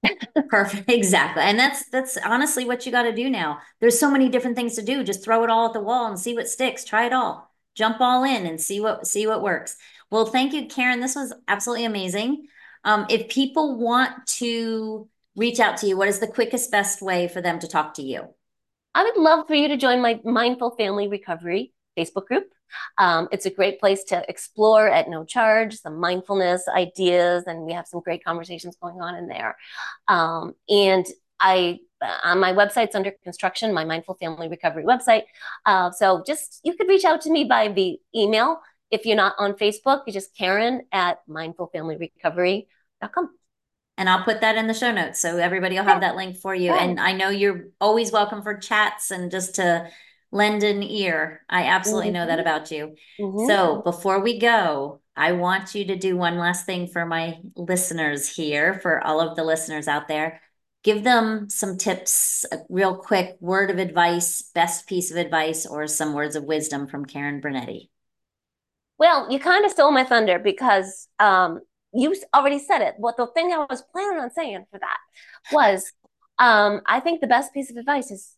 Perfect. 0.48 0.88
Exactly. 0.88 1.42
And 1.42 1.58
that's 1.58 1.88
that's 1.90 2.16
honestly 2.18 2.64
what 2.64 2.86
you 2.86 2.92
got 2.92 3.02
to 3.02 3.12
do 3.12 3.28
now. 3.28 3.58
There's 3.80 3.98
so 3.98 4.08
many 4.08 4.28
different 4.28 4.54
things 4.54 4.76
to 4.76 4.82
do. 4.82 5.02
Just 5.02 5.24
throw 5.24 5.42
it 5.42 5.50
all 5.50 5.66
at 5.66 5.72
the 5.72 5.80
wall 5.80 6.06
and 6.06 6.18
see 6.18 6.34
what 6.34 6.48
sticks. 6.48 6.84
Try 6.84 7.06
it 7.06 7.12
all. 7.12 7.50
Jump 7.74 8.00
all 8.00 8.22
in 8.22 8.46
and 8.46 8.60
see 8.60 8.80
what 8.80 9.08
see 9.08 9.26
what 9.26 9.42
works. 9.42 9.76
Well, 10.08 10.26
thank 10.26 10.52
you, 10.52 10.66
Karen. 10.66 11.00
This 11.00 11.16
was 11.16 11.34
absolutely 11.48 11.84
amazing. 11.84 12.46
Um, 12.84 13.06
if 13.10 13.28
people 13.28 13.76
want 13.76 14.26
to 14.38 15.08
reach 15.34 15.58
out 15.58 15.78
to 15.78 15.86
you, 15.88 15.96
what 15.96 16.06
is 16.06 16.20
the 16.20 16.28
quickest, 16.28 16.70
best 16.70 17.02
way 17.02 17.26
for 17.26 17.40
them 17.40 17.58
to 17.58 17.66
talk 17.66 17.94
to 17.94 18.02
you? 18.02 18.28
I 18.94 19.02
would 19.02 19.16
love 19.16 19.48
for 19.48 19.54
you 19.54 19.68
to 19.68 19.76
join 19.76 20.00
my 20.00 20.20
Mindful 20.24 20.76
Family 20.76 21.08
Recovery 21.08 21.72
Facebook 21.98 22.26
group. 22.26 22.44
Um, 22.98 23.28
it's 23.32 23.46
a 23.46 23.50
great 23.50 23.80
place 23.80 24.04
to 24.04 24.24
explore 24.28 24.88
at 24.88 25.08
no 25.08 25.24
charge 25.24 25.76
some 25.76 26.00
mindfulness 26.00 26.68
ideas, 26.68 27.44
and 27.46 27.62
we 27.62 27.72
have 27.72 27.86
some 27.86 28.00
great 28.00 28.24
conversations 28.24 28.76
going 28.80 29.00
on 29.00 29.16
in 29.16 29.28
there. 29.28 29.56
Um, 30.08 30.54
and 30.68 31.06
I 31.40 31.80
on 32.24 32.40
my 32.40 32.52
website's 32.52 32.94
under 32.94 33.12
construction, 33.24 33.72
my 33.72 33.84
Mindful 33.84 34.14
Family 34.14 34.48
Recovery 34.48 34.84
website. 34.84 35.22
Uh, 35.64 35.90
so 35.90 36.22
just 36.26 36.60
you 36.62 36.74
could 36.74 36.88
reach 36.88 37.04
out 37.04 37.22
to 37.22 37.30
me 37.30 37.44
by 37.44 37.68
the 37.68 37.98
email. 38.14 38.60
If 38.90 39.06
you're 39.06 39.16
not 39.16 39.34
on 39.38 39.54
Facebook, 39.54 40.02
you 40.06 40.12
just 40.12 40.36
Karen 40.36 40.82
at 40.92 41.26
mindfulfamilyrecovery.com. 41.28 43.30
And 43.98 44.10
I'll 44.10 44.24
put 44.24 44.42
that 44.42 44.56
in 44.56 44.66
the 44.66 44.74
show 44.74 44.92
notes 44.92 45.20
so 45.20 45.38
everybody 45.38 45.76
will 45.76 45.84
have 45.84 46.02
that 46.02 46.16
link 46.16 46.36
for 46.36 46.54
you. 46.54 46.72
And 46.72 47.00
I 47.00 47.12
know 47.12 47.30
you're 47.30 47.68
always 47.80 48.12
welcome 48.12 48.42
for 48.42 48.54
chats 48.54 49.10
and 49.10 49.30
just 49.30 49.54
to 49.54 49.88
lend 50.32 50.62
an 50.62 50.82
ear. 50.82 51.42
I 51.48 51.64
absolutely 51.64 52.08
mm-hmm. 52.08 52.14
know 52.14 52.26
that 52.26 52.38
mm-hmm. 52.38 52.48
about 52.48 52.70
you. 52.70 52.94
Mm-hmm. 53.20 53.46
So 53.46 53.82
before 53.82 54.20
we 54.20 54.38
go, 54.38 55.00
I 55.16 55.32
want 55.32 55.74
you 55.74 55.86
to 55.86 55.96
do 55.96 56.16
one 56.16 56.38
last 56.38 56.66
thing 56.66 56.88
for 56.88 57.06
my 57.06 57.38
listeners 57.56 58.28
here, 58.28 58.74
for 58.80 59.04
all 59.04 59.20
of 59.20 59.36
the 59.36 59.44
listeners 59.44 59.88
out 59.88 60.08
there. 60.08 60.40
Give 60.84 61.02
them 61.02 61.48
some 61.48 61.78
tips, 61.78 62.44
a 62.52 62.58
real 62.68 62.96
quick 62.96 63.36
word 63.40 63.70
of 63.70 63.78
advice, 63.78 64.50
best 64.54 64.86
piece 64.86 65.10
of 65.10 65.16
advice, 65.16 65.66
or 65.66 65.86
some 65.86 66.12
words 66.12 66.36
of 66.36 66.44
wisdom 66.44 66.86
from 66.86 67.06
Karen 67.06 67.40
Bernetti. 67.40 67.88
Well, 68.98 69.30
you 69.30 69.40
kind 69.40 69.64
of 69.64 69.72
stole 69.72 69.90
my 69.90 70.04
thunder 70.04 70.38
because 70.38 71.08
um, 71.18 71.60
you 71.92 72.14
already 72.34 72.58
said 72.58 72.82
it. 72.82 72.94
What 72.98 73.16
the 73.16 73.26
thing 73.26 73.52
I 73.52 73.66
was 73.68 73.82
planning 73.90 74.20
on 74.20 74.30
saying 74.30 74.66
for 74.70 74.78
that 74.78 74.98
was 75.50 75.92
um, 76.38 76.82
I 76.86 77.00
think 77.00 77.20
the 77.20 77.26
best 77.26 77.52
piece 77.54 77.70
of 77.70 77.76
advice 77.76 78.10
is 78.10 78.35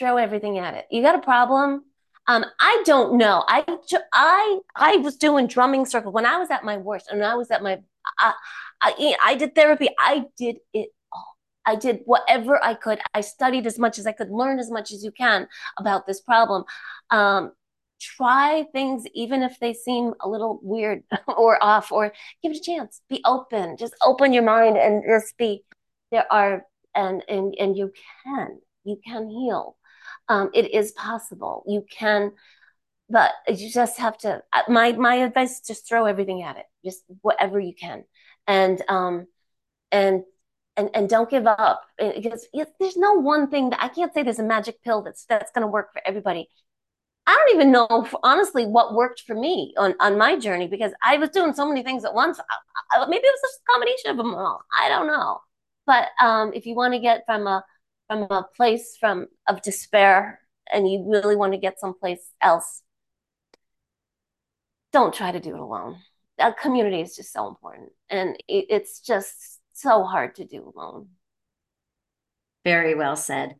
throw 0.00 0.16
everything 0.16 0.58
at 0.58 0.74
it. 0.74 0.86
You 0.90 1.02
got 1.02 1.14
a 1.14 1.20
problem? 1.20 1.84
Um, 2.26 2.44
I 2.58 2.82
don't 2.86 3.18
know. 3.18 3.44
I 3.46 3.64
I 4.12 4.58
I 4.74 4.96
was 4.96 5.16
doing 5.16 5.46
drumming 5.46 5.84
circles 5.86 6.14
when 6.14 6.26
I 6.26 6.38
was 6.38 6.50
at 6.50 6.64
my 6.64 6.78
worst, 6.78 7.08
and 7.10 7.22
I 7.24 7.34
was 7.34 7.50
at 7.50 7.62
my 7.62 7.80
I, 8.18 8.32
I 8.80 9.16
I 9.22 9.34
did 9.36 9.54
therapy. 9.54 9.88
I 9.98 10.24
did 10.38 10.56
it 10.72 10.88
all. 11.12 11.36
I 11.66 11.76
did 11.76 12.00
whatever 12.04 12.62
I 12.62 12.74
could. 12.74 13.00
I 13.14 13.20
studied 13.20 13.66
as 13.66 13.78
much 13.78 13.98
as 13.98 14.06
I 14.06 14.12
could, 14.12 14.30
learn 14.30 14.58
as 14.58 14.70
much 14.70 14.90
as 14.92 15.04
you 15.04 15.12
can 15.12 15.48
about 15.78 16.06
this 16.06 16.20
problem. 16.20 16.64
Um, 17.10 17.52
try 18.00 18.64
things 18.72 19.04
even 19.14 19.42
if 19.42 19.58
they 19.60 19.74
seem 19.74 20.14
a 20.20 20.28
little 20.28 20.60
weird 20.62 21.02
or 21.26 21.62
off, 21.62 21.92
or 21.92 22.12
give 22.42 22.52
it 22.52 22.58
a 22.58 22.62
chance. 22.62 23.02
Be 23.10 23.20
open. 23.26 23.76
Just 23.76 23.94
open 24.02 24.32
your 24.32 24.44
mind 24.44 24.76
and 24.78 25.02
just 25.06 25.36
be. 25.36 25.64
There 26.10 26.26
are 26.32 26.64
and 26.94 27.22
and 27.28 27.54
and 27.58 27.76
you 27.76 27.92
can 28.24 28.60
you 28.84 29.00
can 29.06 29.28
heal 29.28 29.76
um, 30.30 30.48
it 30.54 30.72
is 30.72 30.92
possible. 30.92 31.64
You 31.66 31.84
can, 31.90 32.30
but 33.10 33.32
you 33.48 33.68
just 33.68 33.98
have 33.98 34.16
to. 34.18 34.42
Uh, 34.52 34.62
my 34.68 34.92
my 34.92 35.16
advice 35.16 35.56
is 35.56 35.66
just 35.66 35.88
throw 35.88 36.06
everything 36.06 36.42
at 36.42 36.56
it, 36.56 36.66
just 36.84 37.02
whatever 37.22 37.58
you 37.58 37.74
can, 37.74 38.04
and 38.46 38.80
um, 38.88 39.26
and 39.90 40.22
and 40.76 40.88
and 40.94 41.08
don't 41.08 41.28
give 41.28 41.48
up 41.48 41.82
because 41.98 42.46
there's 42.78 42.96
no 42.96 43.14
one 43.14 43.50
thing 43.50 43.70
that 43.70 43.82
I 43.82 43.88
can't 43.88 44.14
say 44.14 44.22
there's 44.22 44.38
a 44.38 44.44
magic 44.44 44.82
pill 44.84 45.02
that's 45.02 45.24
that's 45.24 45.50
going 45.50 45.62
to 45.62 45.68
work 45.68 45.92
for 45.92 46.00
everybody. 46.06 46.48
I 47.26 47.34
don't 47.34 47.56
even 47.56 47.72
know 47.72 48.08
honestly 48.22 48.66
what 48.66 48.94
worked 48.94 49.22
for 49.26 49.34
me 49.34 49.74
on 49.76 49.94
on 49.98 50.16
my 50.16 50.38
journey 50.38 50.68
because 50.68 50.92
I 51.02 51.16
was 51.18 51.30
doing 51.30 51.54
so 51.54 51.66
many 51.68 51.82
things 51.82 52.04
at 52.04 52.14
once. 52.14 52.38
I, 52.38 53.02
I, 53.02 53.06
maybe 53.06 53.24
it 53.26 53.34
was 53.34 53.50
just 53.50 53.60
a 53.66 53.72
combination 53.72 54.10
of 54.12 54.16
them 54.16 54.32
all. 54.34 54.62
I 54.78 54.88
don't 54.88 55.08
know. 55.08 55.40
But 55.86 56.08
um, 56.20 56.52
if 56.54 56.66
you 56.66 56.76
want 56.76 56.94
to 56.94 57.00
get 57.00 57.24
from 57.26 57.48
a 57.48 57.64
from 58.10 58.22
a 58.22 58.44
place 58.56 58.96
from 58.98 59.28
of 59.46 59.62
despair 59.62 60.40
and 60.72 60.90
you 60.90 61.04
really 61.06 61.36
want 61.36 61.52
to 61.52 61.58
get 61.58 61.78
someplace 61.78 62.32
else 62.42 62.82
don't 64.92 65.14
try 65.14 65.30
to 65.30 65.38
do 65.38 65.54
it 65.54 65.60
alone. 65.60 65.96
A 66.40 66.52
community 66.52 67.00
is 67.00 67.14
just 67.14 67.32
so 67.32 67.46
important 67.46 67.90
and 68.08 68.36
it, 68.48 68.66
it's 68.68 68.98
just 68.98 69.60
so 69.74 70.02
hard 70.02 70.34
to 70.34 70.44
do 70.44 70.72
alone. 70.74 71.10
Very 72.64 72.96
well 72.96 73.14
said. 73.14 73.54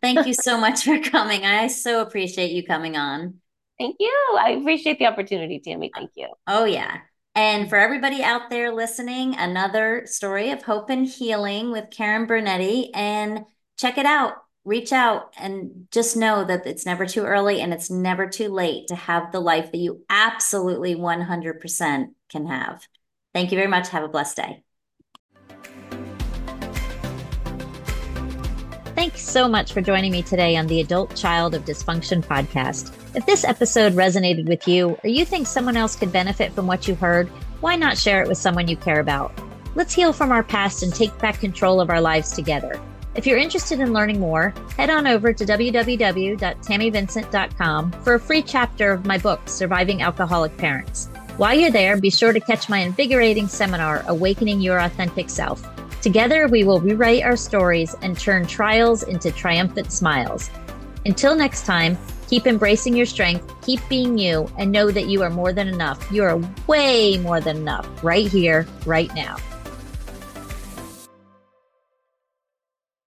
Thank 0.00 0.24
you 0.24 0.34
so 0.34 0.56
much 0.60 0.84
for 0.84 1.00
coming. 1.00 1.44
I 1.44 1.66
so 1.66 2.00
appreciate 2.00 2.52
you 2.52 2.64
coming 2.64 2.96
on. 2.96 3.40
Thank 3.80 3.96
you. 3.98 4.36
I 4.38 4.50
appreciate 4.50 5.00
the 5.00 5.06
opportunity 5.06 5.58
tammy. 5.58 5.90
Thank 5.92 6.12
you. 6.14 6.28
Oh 6.46 6.64
yeah. 6.64 6.98
And 7.34 7.68
for 7.68 7.76
everybody 7.76 8.22
out 8.22 8.50
there 8.50 8.72
listening, 8.72 9.34
another 9.34 10.04
story 10.06 10.52
of 10.52 10.62
hope 10.62 10.90
and 10.90 11.06
healing 11.06 11.72
with 11.72 11.90
Karen 11.90 12.28
Bernetti. 12.28 12.90
And 12.94 13.44
check 13.76 13.98
it 13.98 14.06
out, 14.06 14.34
reach 14.64 14.92
out, 14.92 15.34
and 15.38 15.86
just 15.90 16.16
know 16.16 16.44
that 16.44 16.66
it's 16.66 16.86
never 16.86 17.06
too 17.06 17.24
early 17.24 17.60
and 17.60 17.72
it's 17.72 17.90
never 17.90 18.28
too 18.28 18.48
late 18.48 18.88
to 18.88 18.94
have 18.94 19.32
the 19.32 19.40
life 19.40 19.70
that 19.72 19.78
you 19.78 20.04
absolutely 20.08 20.94
100% 20.94 22.08
can 22.30 22.46
have. 22.46 22.82
Thank 23.34 23.52
you 23.52 23.56
very 23.56 23.68
much. 23.68 23.88
Have 23.90 24.02
a 24.02 24.08
blessed 24.08 24.36
day. 24.36 24.62
Thanks 28.94 29.22
so 29.22 29.46
much 29.46 29.74
for 29.74 29.82
joining 29.82 30.10
me 30.10 30.22
today 30.22 30.56
on 30.56 30.66
the 30.66 30.80
Adult 30.80 31.14
Child 31.14 31.54
of 31.54 31.66
Dysfunction 31.66 32.24
podcast. 32.24 32.92
If 33.14 33.26
this 33.26 33.44
episode 33.44 33.92
resonated 33.92 34.48
with 34.48 34.66
you 34.66 34.98
or 35.04 35.10
you 35.10 35.26
think 35.26 35.46
someone 35.46 35.76
else 35.76 35.96
could 35.96 36.10
benefit 36.10 36.52
from 36.54 36.66
what 36.66 36.88
you 36.88 36.94
heard, 36.94 37.28
why 37.60 37.76
not 37.76 37.98
share 37.98 38.22
it 38.22 38.28
with 38.28 38.38
someone 38.38 38.68
you 38.68 38.76
care 38.76 39.00
about? 39.00 39.38
Let's 39.74 39.92
heal 39.92 40.14
from 40.14 40.32
our 40.32 40.42
past 40.42 40.82
and 40.82 40.94
take 40.94 41.16
back 41.18 41.38
control 41.40 41.78
of 41.78 41.90
our 41.90 42.00
lives 42.00 42.32
together. 42.32 42.80
If 43.16 43.26
you're 43.26 43.38
interested 43.38 43.80
in 43.80 43.94
learning 43.94 44.20
more, 44.20 44.52
head 44.76 44.90
on 44.90 45.06
over 45.06 45.32
to 45.32 45.46
www.tammyvincent.com 45.46 47.92
for 47.92 48.14
a 48.14 48.20
free 48.20 48.42
chapter 48.42 48.92
of 48.92 49.06
my 49.06 49.16
book, 49.16 49.40
Surviving 49.46 50.02
Alcoholic 50.02 50.54
Parents. 50.58 51.06
While 51.38 51.54
you're 51.54 51.70
there, 51.70 51.98
be 51.98 52.10
sure 52.10 52.34
to 52.34 52.40
catch 52.40 52.68
my 52.68 52.80
invigorating 52.80 53.48
seminar, 53.48 54.04
Awakening 54.06 54.60
Your 54.60 54.80
Authentic 54.80 55.30
Self. 55.30 55.66
Together, 56.02 56.46
we 56.46 56.64
will 56.64 56.78
rewrite 56.78 57.22
our 57.22 57.38
stories 57.38 57.96
and 58.02 58.18
turn 58.18 58.46
trials 58.46 59.02
into 59.02 59.32
triumphant 59.32 59.92
smiles. 59.92 60.50
Until 61.06 61.34
next 61.34 61.64
time, 61.64 61.96
keep 62.28 62.46
embracing 62.46 62.94
your 62.94 63.06
strength, 63.06 63.50
keep 63.62 63.80
being 63.88 64.18
you, 64.18 64.46
and 64.58 64.70
know 64.70 64.90
that 64.90 65.08
you 65.08 65.22
are 65.22 65.30
more 65.30 65.54
than 65.54 65.68
enough. 65.68 66.06
You 66.12 66.22
are 66.24 66.38
way 66.66 67.16
more 67.16 67.40
than 67.40 67.56
enough 67.56 67.88
right 68.04 68.28
here, 68.28 68.66
right 68.84 69.08
now. 69.14 69.38